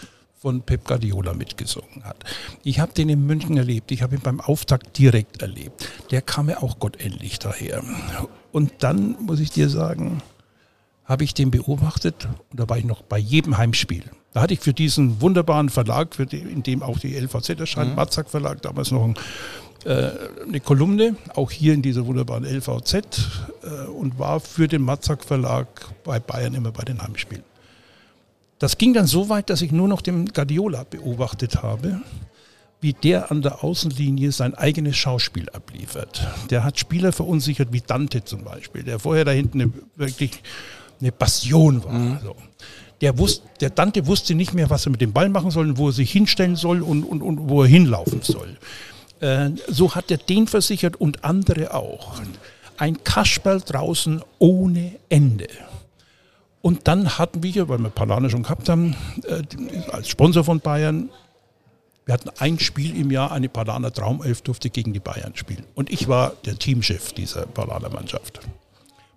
von 0.44 0.60
Pep 0.60 0.84
Guardiola 0.84 1.32
mitgesungen 1.32 2.04
hat. 2.04 2.22
Ich 2.64 2.78
habe 2.78 2.92
den 2.92 3.08
in 3.08 3.24
München 3.24 3.56
erlebt, 3.56 3.90
ich 3.92 4.02
habe 4.02 4.16
ihn 4.16 4.20
beim 4.20 4.40
Auftakt 4.40 4.98
direkt 4.98 5.40
erlebt. 5.40 5.88
Der 6.10 6.20
kam 6.20 6.46
mir 6.46 6.62
auch 6.62 6.78
gottähnlich 6.78 7.38
daher. 7.38 7.82
Und 8.52 8.70
dann 8.80 9.16
muss 9.22 9.40
ich 9.40 9.52
dir 9.52 9.70
sagen, 9.70 10.20
habe 11.06 11.24
ich 11.24 11.32
den 11.32 11.50
beobachtet 11.50 12.28
und 12.50 12.60
da 12.60 12.68
war 12.68 12.76
ich 12.76 12.84
noch 12.84 13.00
bei 13.00 13.16
jedem 13.16 13.56
Heimspiel. 13.56 14.04
Da 14.34 14.42
hatte 14.42 14.52
ich 14.52 14.60
für 14.60 14.74
diesen 14.74 15.22
wunderbaren 15.22 15.70
Verlag, 15.70 16.14
die, 16.28 16.40
in 16.40 16.62
dem 16.62 16.82
auch 16.82 16.98
die 16.98 17.18
LVZ 17.18 17.60
erscheint, 17.60 17.96
Matzak 17.96 18.28
Verlag, 18.28 18.60
damals 18.60 18.90
noch 18.90 19.04
ein, 19.04 19.14
äh, 19.86 20.10
eine 20.46 20.60
Kolumne, 20.60 21.16
auch 21.34 21.50
hier 21.50 21.72
in 21.72 21.80
dieser 21.80 22.04
wunderbaren 22.04 22.44
LVZ 22.44 22.94
äh, 23.62 23.86
und 23.86 24.18
war 24.18 24.40
für 24.40 24.68
den 24.68 24.82
Matzak 24.82 25.24
Verlag 25.24 25.68
bei 26.04 26.20
Bayern 26.20 26.52
immer 26.52 26.70
bei 26.70 26.84
den 26.84 27.00
Heimspielen. 27.00 27.44
Das 28.58 28.78
ging 28.78 28.94
dann 28.94 29.06
so 29.06 29.28
weit, 29.28 29.50
dass 29.50 29.62
ich 29.62 29.72
nur 29.72 29.88
noch 29.88 30.00
den 30.00 30.26
Guardiola 30.26 30.84
beobachtet 30.84 31.62
habe, 31.62 32.00
wie 32.80 32.92
der 32.92 33.30
an 33.30 33.42
der 33.42 33.64
Außenlinie 33.64 34.30
sein 34.30 34.54
eigenes 34.54 34.96
Schauspiel 34.96 35.48
abliefert. 35.50 36.26
Der 36.50 36.64
hat 36.64 36.78
Spieler 36.78 37.12
verunsichert, 37.12 37.72
wie 37.72 37.80
Dante 37.80 38.24
zum 38.24 38.44
Beispiel, 38.44 38.82
der 38.82 38.98
vorher 38.98 39.24
da 39.24 39.30
hinten 39.30 39.60
eine, 39.60 39.72
wirklich 39.96 40.42
eine 41.00 41.10
Passion 41.12 41.82
war. 41.82 42.20
So. 42.22 42.36
Der, 43.00 43.18
wusste, 43.18 43.42
der 43.60 43.70
Dante 43.70 44.06
wusste 44.06 44.34
nicht 44.34 44.54
mehr, 44.54 44.70
was 44.70 44.86
er 44.86 44.90
mit 44.90 45.00
dem 45.00 45.12
Ball 45.12 45.28
machen 45.28 45.50
soll 45.50 45.70
und 45.70 45.78
wo 45.78 45.88
er 45.88 45.92
sich 45.92 46.12
hinstellen 46.12 46.56
soll 46.56 46.82
und, 46.82 47.04
und, 47.04 47.22
und 47.22 47.48
wo 47.48 47.62
er 47.62 47.68
hinlaufen 47.68 48.22
soll. 48.22 48.56
Äh, 49.20 49.50
so 49.68 49.94
hat 49.94 50.10
er 50.10 50.18
den 50.18 50.46
versichert 50.46 50.96
und 50.96 51.24
andere 51.24 51.74
auch. 51.74 52.20
Ein 52.76 53.02
Kasperl 53.02 53.60
draußen 53.60 54.22
ohne 54.38 54.96
Ende. 55.08 55.48
Und 56.64 56.88
dann 56.88 57.18
hatten 57.18 57.42
wir 57.42 57.50
hier, 57.50 57.68
weil 57.68 57.76
wir 57.76 57.90
Palane 57.90 58.30
schon 58.30 58.44
gehabt 58.44 58.70
haben, 58.70 58.96
äh, 59.24 59.42
als 59.92 60.08
Sponsor 60.08 60.44
von 60.44 60.60
Bayern, 60.60 61.10
wir 62.06 62.14
hatten 62.14 62.30
ein 62.38 62.58
Spiel 62.58 62.98
im 62.98 63.10
Jahr, 63.10 63.32
eine 63.32 63.50
Palaner 63.50 63.92
Traumelf 63.92 64.40
durfte 64.40 64.70
gegen 64.70 64.94
die 64.94 64.98
Bayern 64.98 65.36
spielen. 65.36 65.64
Und 65.74 65.90
ich 65.90 66.08
war 66.08 66.32
der 66.46 66.58
Teamchef 66.58 67.12
dieser 67.12 67.44
Palaner 67.44 67.90
Mannschaft. 67.90 68.40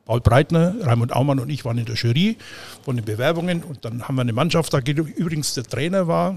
Paul 0.04 0.20
Breitner, 0.20 0.76
Raimund 0.82 1.16
Aumann 1.16 1.40
und 1.40 1.50
ich 1.50 1.64
waren 1.64 1.78
in 1.78 1.86
der 1.86 1.96
Jury 1.96 2.36
von 2.84 2.98
den 2.98 3.06
Bewerbungen 3.06 3.64
und 3.64 3.86
dann 3.86 4.06
haben 4.06 4.16
wir 4.16 4.24
eine 4.24 4.34
Mannschaft, 4.34 4.74
da 4.74 4.80
übrigens 4.80 5.54
der 5.54 5.64
Trainer 5.64 6.06
war 6.06 6.36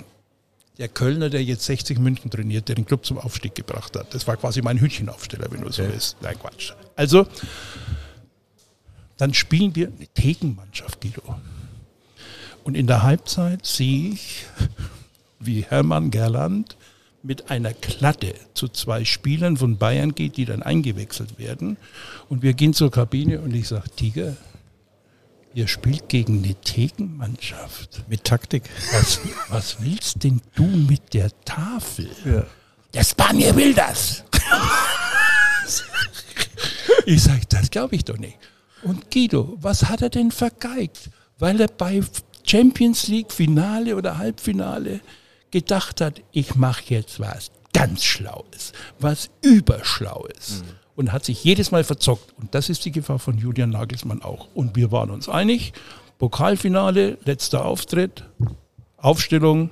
der 0.79 0.87
Kölner, 0.87 1.29
der 1.29 1.43
jetzt 1.43 1.65
60 1.65 1.99
München 1.99 2.31
trainiert, 2.31 2.69
der 2.69 2.77
den 2.77 2.87
Club 2.87 3.05
zum 3.05 3.19
Aufstieg 3.19 3.57
gebracht 3.57 3.97
hat. 3.97 4.15
Das 4.15 4.29
war 4.29 4.37
quasi 4.37 4.63
mein 4.63 4.81
Hütchenaufsteller, 4.81 5.51
wenn 5.51 5.63
du 5.63 5.73
so 5.73 5.83
willst. 5.83 6.19
Nein, 6.23 6.37
Quatsch. 6.41 6.73
Also, 6.95 7.27
dann 9.21 9.35
spielen 9.35 9.77
wir 9.77 9.89
eine 9.89 10.07
Thekenmannschaft, 10.15 11.03
Guido. 11.03 11.37
Und 12.65 12.75
in 12.75 12.87
der 12.87 13.03
Halbzeit 13.03 13.67
sehe 13.67 14.13
ich, 14.13 14.47
wie 15.39 15.63
Hermann 15.63 16.11
Gerland 16.11 16.77
mit 17.23 17.51
einer 17.51 17.75
Klatte 17.75 18.35
zu 18.55 18.69
zwei 18.69 19.05
Spielern 19.05 19.59
von 19.59 19.77
Bayern 19.77 20.15
geht, 20.15 20.39
die 20.39 20.47
dann 20.47 20.63
eingewechselt 20.63 21.39
werden. 21.39 21.77
Und 22.31 22.43
wir 22.43 22.55
gehen 22.55 22.73
zur 22.73 22.91
Kabine 22.91 23.41
und 23.41 23.55
ich 23.55 23.69
sage, 23.69 23.91
Tiger, 23.95 24.37
ihr 25.53 25.69
spielt 25.69 26.09
gegen 26.09 26.43
eine 26.43 26.55
Thekenmannschaft. 26.55 28.05
Mit 28.09 28.25
Taktik. 28.25 28.63
Was, 28.93 29.21
was 29.49 29.83
willst 29.83 30.25
denn 30.25 30.41
du 30.55 30.65
mit 30.65 31.13
der 31.13 31.31
Tafel? 31.45 32.09
Der 32.95 33.05
Spanier 33.05 33.55
will 33.55 33.75
das. 33.75 34.25
ich 37.05 37.23
sage, 37.23 37.43
das 37.51 37.71
glaube 37.71 37.97
ich 37.97 38.05
doch 38.05 38.17
nicht. 38.17 38.39
Und 38.83 39.11
Guido, 39.11 39.57
was 39.61 39.89
hat 39.89 40.03
er 40.03 40.11
denn 40.11 40.31
vergeigt? 40.31 41.11
Weil 41.39 41.61
er 41.61 41.69
bei 41.69 42.03
Champions 42.45 43.09
League 43.09 43.33
Finale 43.33 43.97
oder 43.97 44.19
Halbfinale 44.19 45.01
gedacht 45.51 46.01
hat, 46.01 46.23
ich 46.33 46.55
mache 46.55 46.83
jetzt 46.89 47.21
was 47.21 47.51
ganz 47.73 48.05
Schlaues, 48.05 48.73
was 48.99 49.31
Überschlaues. 49.43 50.63
Und 50.97 51.13
hat 51.13 51.25
sich 51.25 51.43
jedes 51.45 51.71
Mal 51.71 51.83
verzockt. 51.83 52.35
Und 52.39 52.55
das 52.55 52.69
ist 52.69 52.85
die 52.85 52.93
Gefahr 52.93 53.19
von 53.19 53.39
Julian 53.39 53.71
Nagelsmann 53.71 54.21
auch. 54.21 54.49
Und 54.55 54.77
wir 54.77 54.93
waren 54.93 55.11
uns 55.11 55.31
einig, 55.31 55.73
Pokalfinale, 56.19 57.17
letzter 57.25 57.65
Auftritt, 57.65 58.25
Aufstellung, 58.99 59.71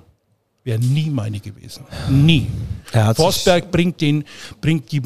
wäre 0.64 0.78
nie 0.78 1.10
meine 1.10 1.40
gewesen. 1.40 1.84
Nie. 2.08 2.46
Er 2.92 3.14
Forsberg 3.14 3.70
bringt 3.70 4.00
den, 4.00 4.24
bringt 4.60 4.90
die, 4.90 5.02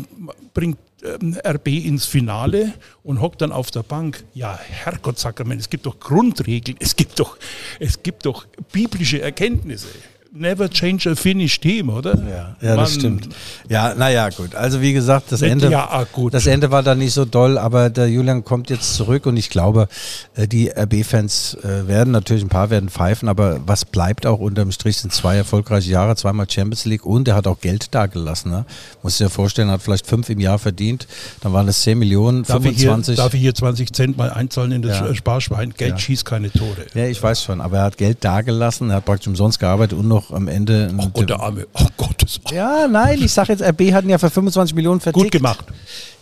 bringt 0.54 0.78
RB 1.04 1.68
ins 1.68 2.06
Finale 2.06 2.72
und 3.02 3.20
hockt 3.20 3.42
dann 3.42 3.52
auf 3.52 3.70
der 3.70 3.82
Bank. 3.82 4.24
Ja, 4.34 4.58
Herrgott 4.58 5.18
Sackermann, 5.18 5.58
es 5.58 5.68
gibt 5.68 5.86
doch 5.86 5.98
Grundregeln, 5.98 6.76
es 6.80 6.96
gibt 6.96 7.18
doch, 7.18 7.36
es 7.80 8.02
gibt 8.02 8.26
doch 8.26 8.46
biblische 8.72 9.20
Erkenntnisse. 9.20 9.88
Never 10.34 10.68
change 10.68 11.06
a 11.06 11.14
finished 11.14 11.62
team, 11.62 11.90
oder? 11.90 12.16
Ja, 12.16 12.56
ja 12.60 12.76
das 12.76 12.94
stimmt. 12.94 13.28
Ja, 13.68 13.94
naja, 13.94 14.30
gut. 14.30 14.54
Also 14.54 14.80
wie 14.80 14.92
gesagt, 14.92 15.30
das 15.30 15.42
Ende, 15.42 15.70
ja, 15.70 15.88
ah, 15.90 16.06
das 16.30 16.46
Ende 16.46 16.70
war 16.70 16.82
dann 16.82 16.98
nicht 16.98 17.12
so 17.12 17.24
doll, 17.24 17.58
aber 17.58 17.90
der 17.90 18.08
Julian 18.08 18.44
kommt 18.44 18.70
jetzt 18.70 18.94
zurück 18.94 19.26
und 19.26 19.36
ich 19.36 19.50
glaube, 19.50 19.88
äh, 20.34 20.48
die 20.48 20.70
RB-Fans 20.70 21.58
äh, 21.62 21.86
werden 21.86 22.12
natürlich 22.12 22.42
ein 22.42 22.48
paar 22.48 22.70
werden 22.70 22.88
pfeifen, 22.88 23.28
aber 23.28 23.60
was 23.66 23.84
bleibt 23.84 24.26
auch 24.26 24.38
unterm 24.38 24.72
Strich 24.72 24.98
sind 24.98 25.12
zwei 25.12 25.36
erfolgreiche 25.36 25.90
Jahre, 25.90 26.16
zweimal 26.16 26.50
Champions 26.50 26.86
League 26.86 27.04
und 27.04 27.28
er 27.28 27.34
hat 27.34 27.46
auch 27.46 27.60
Geld 27.60 27.94
dagelassen. 27.94 28.50
Ne? 28.50 28.64
Muss 29.02 29.18
ja 29.18 29.28
vorstellen, 29.28 29.68
er 29.68 29.74
hat 29.74 29.82
vielleicht 29.82 30.06
fünf 30.06 30.30
im 30.30 30.40
Jahr 30.40 30.58
verdient, 30.58 31.06
dann 31.42 31.52
waren 31.52 31.68
es 31.68 31.82
10 31.82 31.98
Millionen, 31.98 32.44
Darf 32.44 32.64
ich, 32.64 32.78
hier, 32.78 32.88
25. 32.88 33.16
darf 33.16 33.34
ich 33.34 33.40
hier 33.40 33.54
20 33.54 33.92
Cent 33.92 34.16
mal 34.16 34.30
einzahlen 34.30 34.72
in 34.72 34.82
das 34.82 34.98
Ja. 34.98 35.14
Sparschwein? 35.14 35.74
Geld 35.76 35.92
Ja. 35.92 35.98
schießt 35.98 36.24
keine 36.24 36.50
Tore. 36.50 36.86
ja, 36.94 37.06
ich 37.06 37.22
weiß 37.22 37.42
schon, 37.42 37.60
aber 37.60 37.78
er 37.78 37.84
hat 37.84 37.98
Geld 37.98 38.24
dagelassen, 38.24 38.90
er 38.90 38.96
hat 38.96 39.04
praktisch 39.04 39.28
umsonst 39.28 39.58
gearbeitet 39.58 39.98
und 39.98 40.08
noch 40.08 40.21
am 40.30 40.48
Ende. 40.48 40.92
Oh 40.98 41.08
Gott, 41.12 41.28
der 41.30 41.40
Arme. 41.40 41.66
Oh 41.74 41.86
Gottes. 41.96 42.40
ja, 42.52 42.86
nein, 42.88 43.20
ich 43.22 43.32
sage 43.32 43.52
jetzt, 43.52 43.62
RB 43.62 43.92
hatten 43.92 44.08
ja 44.08 44.18
für 44.18 44.30
25 44.30 44.74
Millionen 44.74 45.00
verdient. 45.00 45.24
Gut 45.24 45.32
gemacht. 45.32 45.64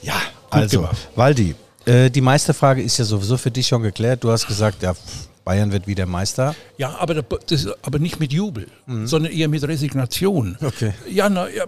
Ja, 0.02 0.14
also, 0.50 0.78
gemacht. 0.82 0.96
Waldi, 1.14 1.54
äh, 1.84 2.10
die 2.10 2.20
Meisterfrage 2.20 2.82
ist 2.82 2.96
ja 2.98 3.04
sowieso 3.04 3.36
für 3.36 3.50
dich 3.50 3.66
schon 3.66 3.82
geklärt. 3.82 4.24
Du 4.24 4.30
hast 4.30 4.46
gesagt, 4.46 4.82
ja, 4.82 4.94
Bayern 5.44 5.72
wird 5.72 5.86
wieder 5.86 6.06
Meister. 6.06 6.54
Ja, 6.76 6.96
aber, 6.98 7.14
da- 7.14 7.38
das, 7.46 7.66
aber 7.82 7.98
nicht 7.98 8.20
mit 8.20 8.32
Jubel, 8.32 8.66
sondern 9.04 9.32
eher 9.32 9.48
mit 9.48 9.62
Resignation. 9.62 10.56
Mhm. 10.60 10.66
Okay. 10.66 10.92
Ja, 11.10 11.28
na, 11.30 11.48
ja, 11.48 11.64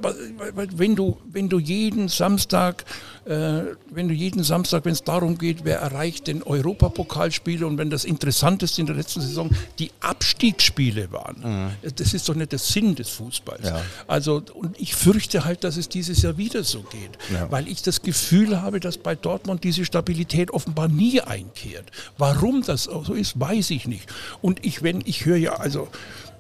wenn 0.76 0.95
du, 0.95 1.16
wenn 1.30 1.49
du 1.49 1.59
jeden 1.59 2.09
Samstag, 2.09 2.85
wenn 3.25 4.09
du 4.09 4.14
jeden 4.14 4.43
Samstag, 4.43 4.85
wenn 4.85 4.93
es 4.93 5.05
darum 5.05 5.39
geht, 5.39 5.64
wer 5.64 5.79
erreicht 5.79 6.27
den 6.27 6.43
Europapokalspiele 6.43 7.66
und 7.66 7.79
wenn 7.79 7.89
das 7.91 8.05
Interessanteste 8.05 8.81
in 8.81 8.87
der 8.87 8.97
letzten 8.97 9.20
Saison 9.20 9.51
die 9.79 9.91
Abstiegsspiele 10.01 11.12
waren, 11.12 11.73
das 11.97 12.14
ist 12.14 12.29
doch 12.29 12.35
nicht 12.35 12.53
der 12.53 12.59
Sinn 12.59 12.95
des 12.95 13.09
Fußballs. 13.11 13.61
Mhm. 13.62 13.66
Ja. 13.66 13.83
Also, 14.07 14.43
und 14.55 14.81
ich 14.81 14.95
fürchte 14.95 15.45
halt, 15.45 15.62
dass 15.64 15.77
es 15.77 15.89
dieses 15.89 16.23
Jahr 16.23 16.37
wieder 16.37 16.64
so 16.64 16.81
geht, 16.83 17.11
Ja. 17.33 17.51
weil 17.51 17.68
ich 17.68 17.83
das 17.83 18.03
Gefühl 18.03 18.61
habe, 18.61 18.81
dass 18.81 18.99
bei 18.99 19.14
Dortmund 19.14 19.62
diese 19.64 19.85
Stabilität 19.85 20.51
offenbar 20.51 20.89
nie 20.89 21.20
einkehrt. 21.20 21.91
Warum 22.18 22.62
das 22.62 22.85
so 22.85 23.14
ist, 23.14 23.39
weiß 23.39 23.70
ich 23.70 23.87
nicht. 23.87 24.09
Und 24.41 24.64
ich, 24.64 24.83
wenn, 24.83 25.03
ich 25.05 25.25
höre 25.25 25.37
ja 25.37 25.55
also 25.55 25.89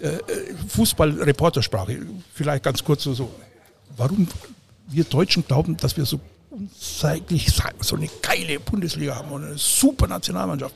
äh, 0.00 0.08
äh, 0.08 0.20
Fußball-Reportersprache, 0.68 1.98
vielleicht 2.34 2.64
ganz 2.64 2.82
kurz 2.82 3.04
so, 3.04 3.14
so, 3.14 3.30
warum 3.96 4.26
wir 4.88 5.04
Deutschen 5.04 5.46
glauben, 5.46 5.76
dass 5.76 5.96
wir 5.96 6.04
so 6.04 6.20
unzeitlich 6.52 7.48
so 7.80 7.96
eine 7.96 8.10
geile 8.20 8.60
Bundesliga 8.60 9.16
haben 9.16 9.30
und 9.32 9.44
eine 9.44 9.58
super 9.58 10.06
Nationalmannschaft, 10.06 10.74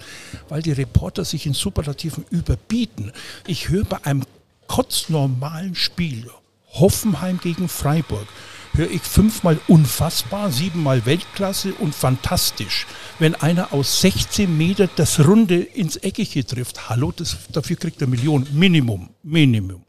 weil 0.49 0.63
die 0.63 0.73
Reporter 0.73 1.25
sich 1.25 1.47
in 1.47 1.53
Superlativen 1.53 2.25
überbieten. 2.31 3.13
Ich 3.47 3.69
höre 3.69 3.85
bei 3.85 4.05
einem 4.05 4.25
kotznormalen 4.69 5.75
Spiel, 5.75 6.31
Hoffenheim 6.73 7.39
gegen 7.41 7.69
Freiburg, 7.69 8.27
höre 8.73 8.91
ich 8.91 9.03
fünfmal 9.03 9.59
unfassbar, 9.69 10.51
siebenmal 10.51 11.07
Weltklasse 11.07 11.75
und 11.75 11.95
fantastisch. 11.95 12.87
Wenn 13.19 13.35
einer 13.35 13.73
aus 13.73 14.01
16 14.01 14.57
Meter 14.57 14.89
das 14.97 15.21
Runde 15.27 15.57
ins 15.57 15.97
Eckige 15.97 16.45
trifft, 16.45 16.89
hallo, 16.89 17.13
das, 17.15 17.37
dafür 17.53 17.77
kriegt 17.77 18.01
er 18.01 18.07
Millionen, 18.07 18.47
Minimum, 18.53 19.11
Minimum. 19.23 19.83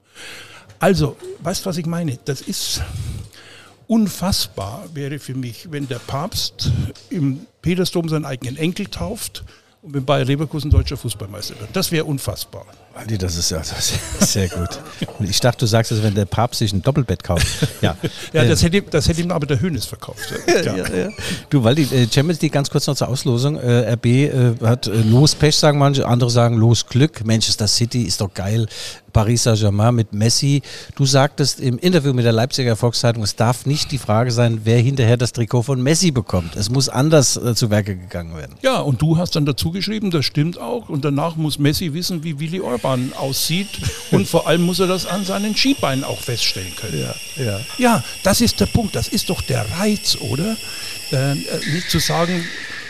Also, 0.79 1.17
weißt 1.39 1.65
du, 1.65 1.69
was 1.69 1.77
ich 1.77 1.85
meine? 1.85 2.19
Das 2.25 2.41
ist 2.41 2.81
unfassbar 3.88 4.85
wäre 4.93 5.19
für 5.19 5.33
mich, 5.33 5.71
wenn 5.71 5.88
der 5.88 5.99
Papst 5.99 6.71
im 7.09 7.41
Petersdom 7.61 8.09
seinen 8.09 8.25
eigenen 8.25 8.57
Enkel 8.57 8.88
tauft 8.88 9.43
und 9.81 9.93
wenn 9.93 10.05
Bayer 10.05 10.25
Leverkusen 10.25 10.69
deutscher 10.69 10.97
Fußballmeister 10.97 11.59
wird. 11.59 11.69
Das 11.73 11.91
wäre 11.91 12.05
unfassbar. 12.05 12.65
Waldi, 12.97 13.17
das 13.17 13.38
ist 13.38 13.51
ja 13.51 13.59
das 13.59 13.91
ist 14.19 14.31
sehr 14.33 14.49
gut. 14.49 14.79
Und 15.19 15.29
ich 15.29 15.39
dachte, 15.39 15.59
du 15.59 15.65
sagst 15.67 15.91
es, 15.91 16.01
wenn 16.01 16.15
der 16.15 16.25
Papst 16.25 16.59
sich 16.59 16.73
ein 16.73 16.81
Doppelbett 16.81 17.23
kauft. 17.23 17.45
Ja, 17.81 17.95
Ja, 18.33 18.43
das 18.43 18.63
hätte, 18.63 18.81
das 18.81 19.07
hätte 19.07 19.21
ihm 19.21 19.31
aber 19.31 19.45
der 19.45 19.61
Hönes 19.61 19.85
verkauft. 19.85 20.33
Ja. 20.47 20.75
ja, 20.75 20.95
ja. 20.95 21.09
Du, 21.49 21.63
weil 21.63 21.75
die 21.75 21.83
äh, 21.83 22.07
Champions 22.11 22.41
League 22.41 22.53
ganz 22.53 22.69
kurz 22.69 22.88
noch 22.88 22.95
zur 22.95 23.09
Auslosung. 23.09 23.57
Äh, 23.57 23.93
RB 23.93 24.05
äh, 24.05 24.55
hat 24.63 24.88
äh, 24.88 25.01
Lospech, 25.01 25.55
sagen 25.55 25.77
manche, 25.77 26.07
andere 26.07 26.31
sagen 26.31 26.57
Losglück. 26.57 27.23
Manchester 27.25 27.67
City 27.67 28.03
ist 28.03 28.21
doch 28.21 28.33
geil. 28.33 28.67
Paris 29.14 29.43
Saint-Germain 29.43 29.95
mit 29.95 30.14
Messi. 30.14 30.62
Du 30.95 31.05
sagtest 31.05 31.60
im 31.60 31.78
Interview 31.80 32.14
mit 32.14 32.26
der 32.26 32.32
Leipziger 32.32 32.76
Volkszeitung, 32.76 33.24
es 33.24 33.36
darf 33.36 33.66
nicht 33.66 33.91
die 33.91 33.97
Frage 33.97 34.32
sein, 34.32 34.62
wer 34.64 34.80
hinterher 34.80 35.18
das 35.18 35.32
Trikot 35.34 35.64
von 35.64 35.82
Messi 35.82 36.12
bekommt. 36.12 36.55
Es 36.55 36.70
muss 36.70 36.89
anders 36.89 37.38
äh, 37.38 37.55
zu 37.55 37.70
Werke 37.70 37.95
gegangen 37.95 38.36
werden. 38.36 38.55
Ja, 38.62 38.80
und 38.80 39.01
du 39.01 39.18
hast 39.18 39.36
dann 39.36 39.45
dazu 39.45 39.72
geschrieben, 39.72 40.12
das 40.12 40.26
stimmt 40.26 40.60
auch. 40.60 40.89
Und 40.89 41.05
danach 41.05 41.36
muss 41.36 41.60
Messi 41.60 41.93
wissen, 41.93 42.24
wie 42.24 42.39
Willi 42.39 42.62
Orban 42.62 43.14
aussieht. 43.18 43.70
Und 44.12 44.28
vor 44.28 44.47
allem 44.47 44.62
muss 44.62 44.80
er 44.80 44.88
das 44.88 45.05
an 45.05 45.26
seinen 45.26 45.55
Skibeinen 45.55 46.03
auch 46.03 46.20
feststellen 46.20 46.74
können. 46.76 46.99
Ja, 46.99 47.43
ja. 47.43 47.60
ja 47.78 48.03
das 48.24 48.41
ist 48.41 48.60
der 48.60 48.68
Punkt. 48.68 48.95
Das 48.95 49.08
ist 49.08 49.30
doch 49.30 49.41
der 49.41 49.66
Reiz, 49.80 50.18
oder? 50.20 50.55
Äh, 51.12 51.32
äh, 51.32 51.36
nicht 51.74 51.89
zu 51.89 51.99
sagen, 51.99 52.43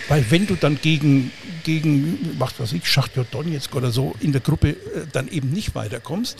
weil 0.10 0.30
wenn 0.32 0.48
du 0.48 0.56
dann 0.56 0.80
gegen, 0.82 1.32
gegen 1.64 2.36
was 2.40 2.60
weiß 2.60 2.74
ich, 2.74 2.90
Schachtjo 2.90 3.26
Donetsk 3.30 3.76
oder 3.76 3.92
so 3.92 4.16
in 4.20 4.32
der 4.32 4.42
Gruppe 4.42 4.70
äh, 4.70 4.76
dann 5.12 5.28
eben 5.28 5.50
nicht 5.50 5.76
weiterkommst, 5.76 6.38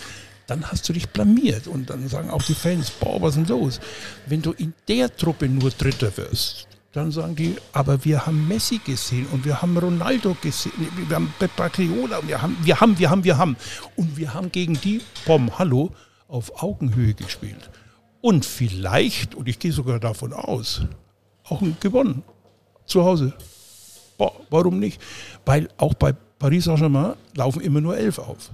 dann 0.48 0.72
hast 0.72 0.88
du 0.88 0.94
dich 0.94 1.10
blamiert. 1.10 1.68
Und 1.68 1.90
dann 1.90 2.08
sagen 2.08 2.30
auch 2.30 2.42
die 2.44 2.54
Fans, 2.54 2.90
boah, 2.90 3.22
was 3.22 3.36
ist 3.36 3.50
denn 3.50 3.58
los? 3.58 3.80
Wenn 4.26 4.42
du 4.42 4.54
in 4.54 4.74
der 4.88 5.16
Truppe 5.16 5.50
nur 5.50 5.70
Dritter 5.72 6.16
wirst, 6.18 6.68
dann 6.94 7.12
sagen 7.12 7.36
die, 7.36 7.56
aber 7.74 8.04
wir 8.06 8.26
haben 8.26 8.48
Messi 8.48 8.80
gesehen 8.80 9.28
und 9.32 9.46
wir 9.46 9.62
haben 9.62 9.78
Ronaldo 9.78 10.36
gesehen, 10.42 10.72
wir 11.08 11.16
haben 11.16 11.32
Pep 11.38 11.56
Guardiola, 11.56 12.26
wir 12.26 12.42
haben, 12.42 12.58
wir 12.64 12.80
haben, 12.80 12.98
wir 12.98 13.10
haben, 13.10 13.24
wir 13.24 13.38
haben. 13.38 13.58
Und 13.96 14.18
wir 14.18 14.34
haben 14.34 14.52
gegen 14.52 14.80
die, 14.80 15.02
Bom, 15.26 15.60
hallo, 15.60 15.92
auf 16.28 16.64
Augenhöhe 16.64 17.14
gespielt. 17.14 17.70
Und 18.22 18.46
vielleicht, 18.46 19.36
und 19.36 19.48
ich 19.48 19.60
gehe 19.60 19.72
sogar 19.72 20.00
davon 20.00 20.34
aus, 20.34 20.82
auch 21.44 21.62
gewonnen. 21.80 22.24
Zu 22.86 23.04
Hause. 23.04 23.34
Boah, 24.18 24.34
warum 24.50 24.80
nicht? 24.80 25.02
Weil 25.46 25.70
auch 25.78 25.94
bei 25.94 26.14
Paris 26.40 26.66
Saint-Germain 26.66 27.14
laufen 27.36 27.62
immer 27.62 27.82
nur 27.82 27.98
elf 27.98 28.20
auf. 28.20 28.50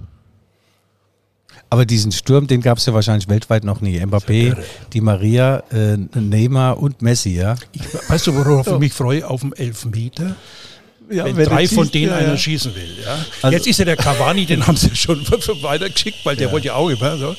Aber 1.70 1.86
diesen 1.86 2.12
Sturm, 2.12 2.46
den 2.46 2.60
gab 2.60 2.78
es 2.78 2.86
ja 2.86 2.94
wahrscheinlich 2.94 3.28
weltweit 3.28 3.64
noch 3.64 3.80
nie. 3.80 3.98
Mbappé, 4.00 4.56
Di 4.92 5.00
Maria, 5.00 5.62
äh, 5.70 5.96
Neymar 6.18 6.78
und 6.78 7.00
Messi, 7.02 7.30
ja? 7.36 7.56
Ich, 7.72 7.82
weißt 8.08 8.26
du, 8.26 8.34
worauf 8.34 8.66
ich 8.66 8.78
mich 8.78 8.92
freue? 8.92 9.28
Auf 9.28 9.40
dem 9.40 9.52
Elfmeter. 9.52 10.36
ja 11.10 11.24
wenn 11.24 11.36
drei 11.46 11.66
von 11.68 11.90
denen 11.90 12.12
einer 12.12 12.36
schießen 12.36 12.74
will. 12.74 12.96
Ja. 13.04 13.24
Also- 13.42 13.56
Jetzt 13.56 13.66
ist 13.66 13.78
ja 13.78 13.84
der 13.84 13.96
Cavani, 13.96 14.46
den 14.46 14.66
haben 14.66 14.76
sie 14.76 14.94
schon 14.94 15.24
weitergeschickt, 15.62 16.24
weil 16.24 16.36
der 16.36 16.50
wollte 16.52 16.68
ja 16.68 16.74
auch 16.74 16.88
immer. 16.90 17.16
So. 17.16 17.34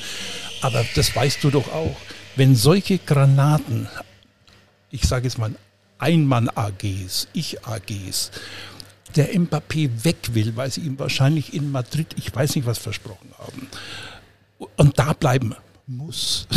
Aber 0.61 0.83
das 0.95 1.15
weißt 1.15 1.43
du 1.43 1.51
doch 1.51 1.71
auch. 1.71 1.95
Wenn 2.35 2.55
solche 2.55 2.97
Granaten, 2.97 3.87
ich 4.91 5.03
sage 5.03 5.25
jetzt 5.25 5.37
mal 5.37 5.51
Einmann-AGs, 5.97 7.27
Ich-AGs, 7.33 8.31
der 9.15 9.33
Mbappé 9.33 10.03
weg 10.03 10.33
will, 10.33 10.55
weil 10.55 10.71
sie 10.71 10.81
ihm 10.81 10.99
wahrscheinlich 10.99 11.53
in 11.53 11.71
Madrid, 11.71 12.07
ich 12.17 12.35
weiß 12.35 12.55
nicht 12.55 12.65
was 12.65 12.77
versprochen 12.77 13.33
haben, 13.37 13.67
und 14.77 14.99
da 14.99 15.13
bleiben 15.13 15.55
muss. 15.87 16.47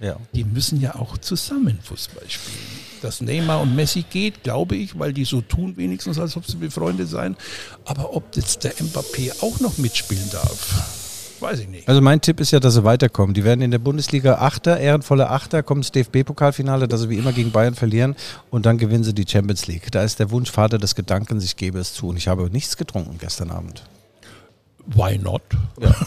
Ja. 0.00 0.16
Die 0.34 0.44
müssen 0.44 0.80
ja 0.80 0.96
auch 0.96 1.16
zusammen 1.18 1.78
Fußball 1.82 2.28
spielen. 2.28 2.58
Dass 3.00 3.20
Neymar 3.20 3.60
und 3.60 3.74
Messi 3.74 4.02
geht, 4.02 4.42
glaube 4.42 4.76
ich, 4.76 4.98
weil 4.98 5.12
die 5.12 5.24
so 5.24 5.40
tun 5.40 5.76
wenigstens, 5.76 6.18
als 6.18 6.36
ob 6.36 6.46
sie 6.46 6.56
befreundet 6.56 7.08
seien. 7.08 7.36
Aber 7.84 8.14
ob 8.14 8.34
jetzt 8.36 8.64
der 8.64 8.74
Mbappé 8.74 9.42
auch 9.42 9.60
noch 9.60 9.78
mitspielen 9.78 10.28
darf, 10.30 11.03
weiß 11.44 11.60
ich 11.60 11.68
nicht. 11.68 11.88
Also 11.88 12.00
mein 12.00 12.20
Tipp 12.20 12.40
ist 12.40 12.50
ja, 12.50 12.60
dass 12.60 12.74
sie 12.74 12.84
weiterkommen. 12.84 13.34
Die 13.34 13.44
werden 13.44 13.60
in 13.60 13.70
der 13.70 13.78
Bundesliga 13.78 14.36
Achter, 14.36 14.78
ehrenvolle 14.78 15.30
Achter, 15.30 15.62
kommen 15.62 15.80
ins 15.82 15.92
DFB-Pokalfinale, 15.92 16.88
dass 16.88 17.02
sie 17.02 17.10
wie 17.10 17.18
immer 17.18 17.32
gegen 17.32 17.52
Bayern 17.52 17.74
verlieren 17.74 18.16
und 18.50 18.66
dann 18.66 18.78
gewinnen 18.78 19.04
sie 19.04 19.14
die 19.14 19.26
Champions 19.28 19.66
League. 19.66 19.92
Da 19.92 20.02
ist 20.02 20.18
der 20.18 20.30
Wunschvater 20.30 20.78
des 20.78 20.94
Gedankens, 20.94 21.44
ich 21.44 21.56
gebe 21.56 21.78
es 21.78 21.94
zu. 21.94 22.08
Und 22.08 22.16
ich 22.16 22.28
habe 22.28 22.50
nichts 22.50 22.76
getrunken 22.76 23.18
gestern 23.18 23.50
Abend. 23.50 23.84
Why 24.86 25.18
not? 25.18 25.42
Ja. 25.80 25.94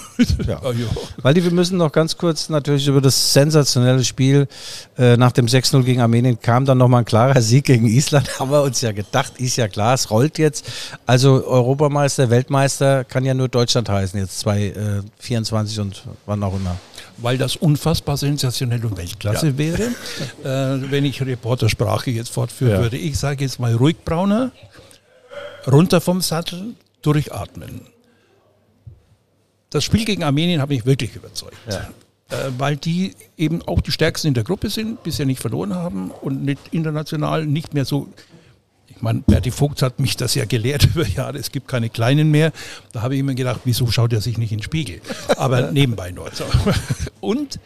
Ja, 0.47 0.59
ja. 0.71 0.87
Weil 1.21 1.33
die, 1.35 1.43
wir 1.43 1.51
müssen 1.51 1.77
noch 1.77 1.91
ganz 1.91 2.17
kurz 2.17 2.49
natürlich 2.49 2.87
über 2.87 3.01
das 3.01 3.33
sensationelle 3.33 4.03
Spiel 4.03 4.47
äh, 4.97 5.15
nach 5.15 5.31
dem 5.31 5.45
6-0 5.45 5.83
gegen 5.83 6.01
Armenien 6.01 6.39
kam 6.41 6.65
dann 6.65 6.79
nochmal 6.79 7.01
ein 7.03 7.05
klarer 7.05 7.39
Sieg 7.41 7.65
gegen 7.65 7.85
Island. 7.85 8.27
Haben 8.39 8.49
wir 8.51 8.63
uns 8.63 8.81
ja 8.81 8.91
gedacht, 8.93 9.33
ist 9.37 9.57
ja 9.57 9.67
klar, 9.67 9.93
es 9.93 10.09
rollt 10.09 10.37
jetzt. 10.39 10.65
Also 11.05 11.45
Europameister, 11.45 12.29
Weltmeister 12.31 13.03
kann 13.03 13.25
ja 13.25 13.33
nur 13.35 13.47
Deutschland 13.47 13.89
heißen, 13.89 14.19
jetzt 14.19 14.39
2024 14.39 15.79
und 15.81 16.03
wann 16.25 16.41
auch 16.43 16.55
immer. 16.55 16.77
Weil 17.17 17.37
das 17.37 17.55
unfassbar 17.55 18.17
sensationell 18.17 18.83
und 18.85 18.97
Weltklasse 18.97 19.57
wäre, 19.57 19.83
äh, 20.43 20.91
wenn 20.91 21.05
ich 21.05 21.21
Reportersprache 21.21 22.09
jetzt 22.09 22.29
fortführen 22.29 22.71
Ja. 22.73 22.81
würde. 22.81 22.97
Ich 22.97 23.19
sage 23.19 23.43
jetzt 23.43 23.59
mal 23.59 23.73
ruhig, 23.75 23.97
Brauner, 24.03 24.51
runter 25.67 26.01
vom 26.01 26.21
Sattel, 26.21 26.73
durchatmen. 27.03 27.81
Das 29.69 29.83
Spiel 29.83 30.05
gegen 30.05 30.23
Armenien 30.23 30.61
hat 30.61 30.69
mich 30.69 30.85
wirklich 30.85 31.15
überzeugt. 31.15 31.57
Äh, 32.29 32.35
weil 32.57 32.75
die 32.75 33.15
eben 33.37 33.61
auch 33.61 33.79
die 33.79 33.91
stärksten 33.91 34.27
in 34.27 34.33
der 34.33 34.43
Gruppe 34.43 34.69
sind, 34.69 35.01
bisher 35.03 35.25
nicht 35.25 35.39
verloren 35.39 35.73
haben 35.73 36.11
und 36.11 36.43
nicht 36.43 36.59
international 36.71 37.45
nicht 37.45 37.73
mehr 37.73 37.85
so, 37.85 38.09
Ich 38.89 39.01
meine, 39.01 39.21
Berti 39.21 39.49
Vogt 39.51 39.81
hat 39.81 39.99
mich 39.99 40.17
das 40.17 40.35
ja 40.35 40.43
gelehrt 40.43 40.85
über 40.93 41.07
Jahre, 41.07 41.37
es 41.37 41.51
gibt 41.51 41.69
keine 41.69 41.89
Kleinen 41.89 42.29
mehr. 42.29 42.51
Da 42.91 43.01
habe 43.01 43.13
ich 43.13 43.21
immer 43.21 43.33
gedacht, 43.33 43.61
wieso 43.63 43.87
schaut 43.87 44.11
er 44.11 44.19
sich 44.19 44.37
nicht 44.37 44.51
in 44.51 44.57
den 44.57 44.63
Spiegel? 44.63 44.99
Aber 45.37 45.71
nebenbei 45.71 46.11
nur. 46.11 46.29
So. 46.33 46.43
Und 47.21 47.59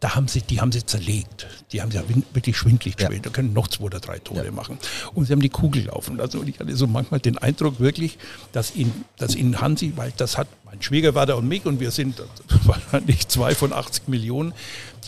da 0.00 0.14
haben 0.14 0.28
sie, 0.28 0.42
die 0.42 0.60
haben 0.60 0.70
sie 0.70 0.84
zerlegt. 0.84 1.46
Die 1.72 1.80
haben 1.80 1.90
sie 1.90 1.98
wirklich 2.34 2.56
schwindlig 2.56 2.96
gespielt. 2.96 3.24
Ja. 3.24 3.30
Da 3.30 3.30
können 3.30 3.52
noch 3.52 3.68
zwei 3.68 3.84
oder 3.84 4.00
drei 4.00 4.18
Tore 4.18 4.44
ja. 4.44 4.50
machen. 4.50 4.78
Und 5.14 5.24
sie 5.24 5.32
haben 5.32 5.40
die 5.40 5.48
Kugel 5.48 5.84
laufen 5.84 6.16
lassen. 6.16 6.40
Und 6.40 6.48
ich 6.48 6.58
hatte 6.58 6.74
so 6.76 6.86
manchmal 6.86 7.20
den 7.20 7.38
Eindruck 7.38 7.80
wirklich, 7.80 8.18
dass 8.52 8.74
ihn, 8.74 8.92
dass 9.16 9.34
ihn 9.34 9.60
Hansi, 9.60 9.92
weil 9.96 10.12
das 10.16 10.36
hat 10.36 10.48
mein 10.64 10.82
Schwiegervater 10.82 11.36
und 11.36 11.48
mich 11.48 11.64
und 11.64 11.80
wir 11.80 11.90
sind 11.90 12.22
wahrscheinlich 12.64 13.28
zwei 13.28 13.54
von 13.54 13.72
80 13.72 14.08
Millionen, 14.08 14.52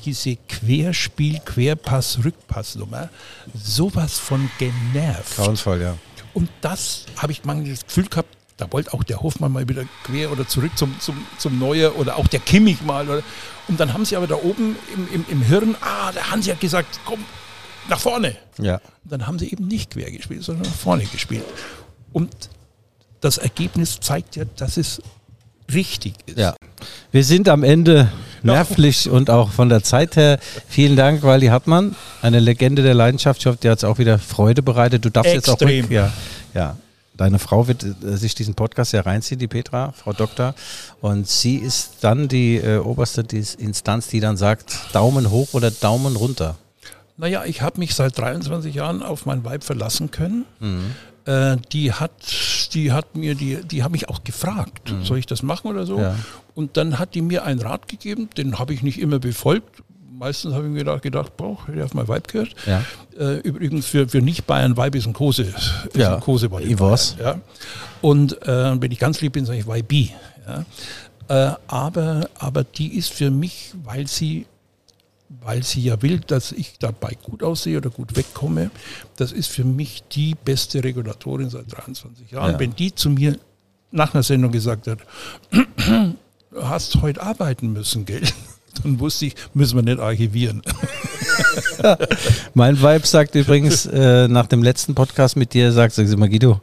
diese 0.04 0.36
Querspiel, 0.48 1.40
Querpass, 1.40 2.24
Rückpassnummer, 2.24 3.10
sowas 3.54 4.18
von 4.18 4.48
genervt. 4.58 5.36
Grauenvoll, 5.36 5.82
ja. 5.82 5.98
Und 6.32 6.48
das 6.60 7.06
habe 7.16 7.32
ich 7.32 7.44
manchmal 7.44 7.70
das 7.70 7.86
Gefühl 7.86 8.06
gehabt, 8.06 8.35
da 8.56 8.72
wollte 8.72 8.94
auch 8.94 9.04
der 9.04 9.22
Hofmann 9.22 9.52
mal 9.52 9.68
wieder 9.68 9.84
quer 10.04 10.32
oder 10.32 10.48
zurück 10.48 10.72
zum, 10.76 10.98
zum, 10.98 11.26
zum 11.38 11.58
Neuer 11.58 11.96
oder 11.96 12.16
auch 12.16 12.26
der 12.26 12.40
Kimmich 12.40 12.82
mal. 12.82 13.08
Oder, 13.08 13.22
und 13.68 13.78
dann 13.78 13.92
haben 13.92 14.04
sie 14.04 14.16
aber 14.16 14.26
da 14.26 14.36
oben 14.36 14.76
im, 14.94 15.08
im, 15.12 15.24
im 15.28 15.42
Hirn, 15.42 15.76
ah, 15.80 16.12
der 16.12 16.30
Hansi 16.30 16.50
hat 16.50 16.60
gesagt, 16.60 17.00
komm, 17.04 17.24
nach 17.88 18.00
vorne. 18.00 18.34
Ja. 18.58 18.80
Dann 19.04 19.26
haben 19.26 19.38
sie 19.38 19.50
eben 19.50 19.66
nicht 19.68 19.92
quer 19.92 20.10
gespielt, 20.10 20.42
sondern 20.42 20.64
nach 20.64 20.76
vorne 20.76 21.04
gespielt. 21.04 21.44
Und 22.12 22.30
das 23.20 23.38
Ergebnis 23.38 24.00
zeigt 24.00 24.36
ja, 24.36 24.44
dass 24.56 24.76
es 24.76 25.02
richtig 25.72 26.14
ist. 26.26 26.38
Ja. 26.38 26.54
Wir 27.12 27.24
sind 27.24 27.48
am 27.48 27.62
Ende 27.62 28.10
nervlich 28.42 29.10
und 29.10 29.30
auch 29.30 29.50
von 29.50 29.68
der 29.68 29.82
Zeit 29.82 30.16
her. 30.16 30.38
Vielen 30.68 30.96
Dank, 30.96 31.22
Wally 31.22 31.48
Hartmann, 31.48 31.96
eine 32.22 32.40
Legende 32.40 32.82
der 32.82 32.94
Leidenschaft. 32.94 33.40
Ich 33.40 33.46
hoffe, 33.46 33.58
dir 33.58 33.72
hat 33.72 33.78
es 33.78 33.84
auch 33.84 33.98
wieder 33.98 34.18
Freude 34.18 34.62
bereitet. 34.62 35.04
Du 35.04 35.10
darfst 35.10 35.32
Extrem. 35.32 35.68
jetzt 35.68 35.84
auch. 35.86 35.90
Ja, 35.90 36.12
ja. 36.54 36.76
Deine 37.16 37.38
Frau 37.38 37.66
wird 37.66 37.84
äh, 37.84 38.16
sich 38.16 38.34
diesen 38.34 38.54
Podcast 38.54 38.92
ja 38.92 39.00
reinziehen, 39.00 39.38
die 39.38 39.48
Petra, 39.48 39.92
Frau 39.92 40.12
Doktor. 40.12 40.54
Und 41.00 41.28
sie 41.28 41.56
ist 41.56 41.98
dann 42.02 42.28
die 42.28 42.56
äh, 42.56 42.78
oberste 42.78 43.24
die 43.24 43.44
Instanz, 43.58 44.08
die 44.08 44.20
dann 44.20 44.36
sagt, 44.36 44.76
Daumen 44.92 45.30
hoch 45.30 45.54
oder 45.54 45.70
Daumen 45.70 46.16
runter. 46.16 46.56
Naja, 47.16 47.44
ich 47.44 47.62
habe 47.62 47.78
mich 47.78 47.94
seit 47.94 48.18
23 48.18 48.74
Jahren 48.74 49.02
auf 49.02 49.24
mein 49.24 49.44
Weib 49.44 49.64
verlassen 49.64 50.10
können. 50.10 50.44
Mhm. 50.60 50.94
Äh, 51.24 51.56
die 51.72 51.92
hat, 51.92 52.12
die 52.74 52.92
hat 52.92 53.16
mir, 53.16 53.34
die, 53.34 53.64
die 53.64 53.82
hat 53.82 53.90
mich 53.90 54.08
auch 54.08 54.22
gefragt, 54.22 54.92
mhm. 54.92 55.04
soll 55.04 55.18
ich 55.18 55.26
das 55.26 55.42
machen 55.42 55.70
oder 55.70 55.86
so? 55.86 55.98
Ja. 55.98 56.14
Und 56.54 56.76
dann 56.76 56.98
hat 56.98 57.14
die 57.14 57.22
mir 57.22 57.44
einen 57.44 57.60
Rat 57.60 57.88
gegeben, 57.88 58.28
den 58.36 58.58
habe 58.58 58.74
ich 58.74 58.82
nicht 58.82 59.00
immer 59.00 59.18
befolgt, 59.18 59.82
meistens 60.18 60.54
habe 60.54 60.64
ich 60.64 60.70
mir 60.70 60.78
gedacht, 60.78 61.02
gedacht 61.02 61.36
boah, 61.36 61.58
hätte 61.66 61.78
ich 61.78 61.84
auf 61.84 61.94
mein 61.94 62.08
Weib 62.08 62.28
gehört. 62.28 62.54
Ja. 62.66 62.82
Äh, 63.18 63.38
übrigens 63.40 63.86
für, 63.86 64.08
für 64.08 64.20
Nicht-Bayern, 64.20 64.76
Weib 64.76 64.94
ist 64.94 65.06
ein 65.06 65.12
Kose. 65.12 65.42
Ist 65.42 65.86
ja, 65.94 66.14
ein 66.14 66.20
Kose 66.20 66.50
ich 66.60 66.80
weiß. 66.80 67.16
Ja. 67.20 67.40
Und 68.00 68.40
äh, 68.42 68.80
wenn 68.80 68.90
ich 68.90 68.98
ganz 68.98 69.20
lieb 69.20 69.34
bin, 69.34 69.44
sage 69.44 69.58
ich 69.58 69.66
Weibi. 69.66 70.12
Ja. 70.46 70.64
Äh, 71.28 71.56
aber, 71.66 72.28
aber 72.38 72.64
die 72.64 72.96
ist 72.96 73.12
für 73.12 73.30
mich, 73.30 73.72
weil 73.84 74.06
sie 74.06 74.46
weil 75.28 75.64
sie 75.64 75.80
ja 75.80 76.00
will, 76.02 76.20
dass 76.20 76.52
ich 76.52 76.78
dabei 76.78 77.16
gut 77.20 77.42
aussehe 77.42 77.78
oder 77.78 77.90
gut 77.90 78.16
wegkomme. 78.16 78.70
Das 79.16 79.32
ist 79.32 79.48
für 79.48 79.64
mich 79.64 80.04
die 80.12 80.36
beste 80.36 80.84
Regulatorin 80.84 81.50
seit 81.50 81.64
23 81.68 82.30
Jahren. 82.30 82.52
Ja. 82.52 82.58
Wenn 82.60 82.76
die 82.76 82.94
zu 82.94 83.10
mir 83.10 83.36
nach 83.90 84.14
einer 84.14 84.22
Sendung 84.22 84.52
gesagt 84.52 84.86
hat, 84.86 85.00
du 85.50 86.14
hast 86.62 87.02
heute 87.02 87.20
arbeiten 87.22 87.72
müssen, 87.72 88.04
gell? 88.04 88.22
Dann 88.82 89.00
wusste 89.00 89.26
ich, 89.26 89.34
müssen 89.54 89.76
wir 89.76 89.82
nicht 89.82 90.00
archivieren. 90.00 90.62
mein 92.54 92.80
Vibe 92.80 93.06
sagt 93.06 93.34
übrigens 93.34 93.86
äh, 93.86 94.28
nach 94.28 94.46
dem 94.46 94.62
letzten 94.62 94.94
Podcast 94.94 95.36
mit 95.36 95.54
dir, 95.54 95.72
sagt, 95.72 95.94
sag 95.94 96.08
mal, 96.16 96.28
Guido, 96.28 96.60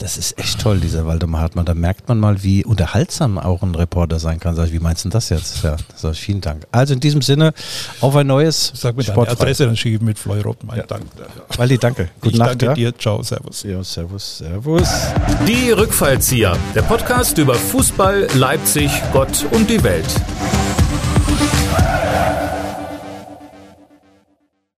das 0.00 0.16
ist 0.16 0.38
echt 0.38 0.58
toll, 0.60 0.80
dieser 0.80 1.06
Waldemar 1.06 1.42
Hartmann. 1.42 1.66
Da 1.66 1.74
merkt 1.74 2.08
man 2.08 2.18
mal, 2.18 2.42
wie 2.42 2.64
unterhaltsam 2.64 3.38
auch 3.38 3.62
ein 3.62 3.74
Reporter 3.74 4.18
sein 4.18 4.40
kann. 4.40 4.56
Sag 4.56 4.68
ich, 4.68 4.72
wie 4.72 4.78
meinst 4.78 5.04
du 5.04 5.10
das 5.10 5.28
jetzt? 5.28 5.62
Ja, 5.62 5.76
sag 5.94 6.12
ich, 6.12 6.20
vielen 6.20 6.40
Dank. 6.40 6.66
Also 6.72 6.94
in 6.94 7.00
diesem 7.00 7.20
Sinne, 7.20 7.52
auf 8.00 8.16
ein 8.16 8.26
neues 8.26 8.72
Sag 8.74 8.96
mir 8.96 9.04
deine 9.04 9.28
Adresse, 9.28 9.66
dann 9.66 9.76
schiebe 9.76 9.96
ich 9.96 10.02
mit 10.02 10.18
Fleurop 10.18 10.64
meinen 10.64 10.78
ja. 10.78 10.86
Dank. 10.86 11.04
Ja. 11.18 11.58
Waldi, 11.58 11.76
danke. 11.76 12.08
Gute 12.20 12.32
ich 12.32 12.38
Nacht. 12.38 12.50
Danke 12.50 12.64
ja. 12.64 12.74
dir. 12.74 12.98
Ciao, 12.98 13.22
servus. 13.22 13.62
Ja, 13.62 13.84
servus, 13.84 14.38
servus. 14.38 14.88
Die 15.46 15.70
Rückfallzieher, 15.70 16.56
der 16.74 16.82
Podcast 16.82 17.36
über 17.36 17.54
Fußball, 17.54 18.26
Leipzig, 18.34 18.90
Gott 19.12 19.44
und 19.52 19.68
die 19.68 19.82
Welt. 19.84 20.08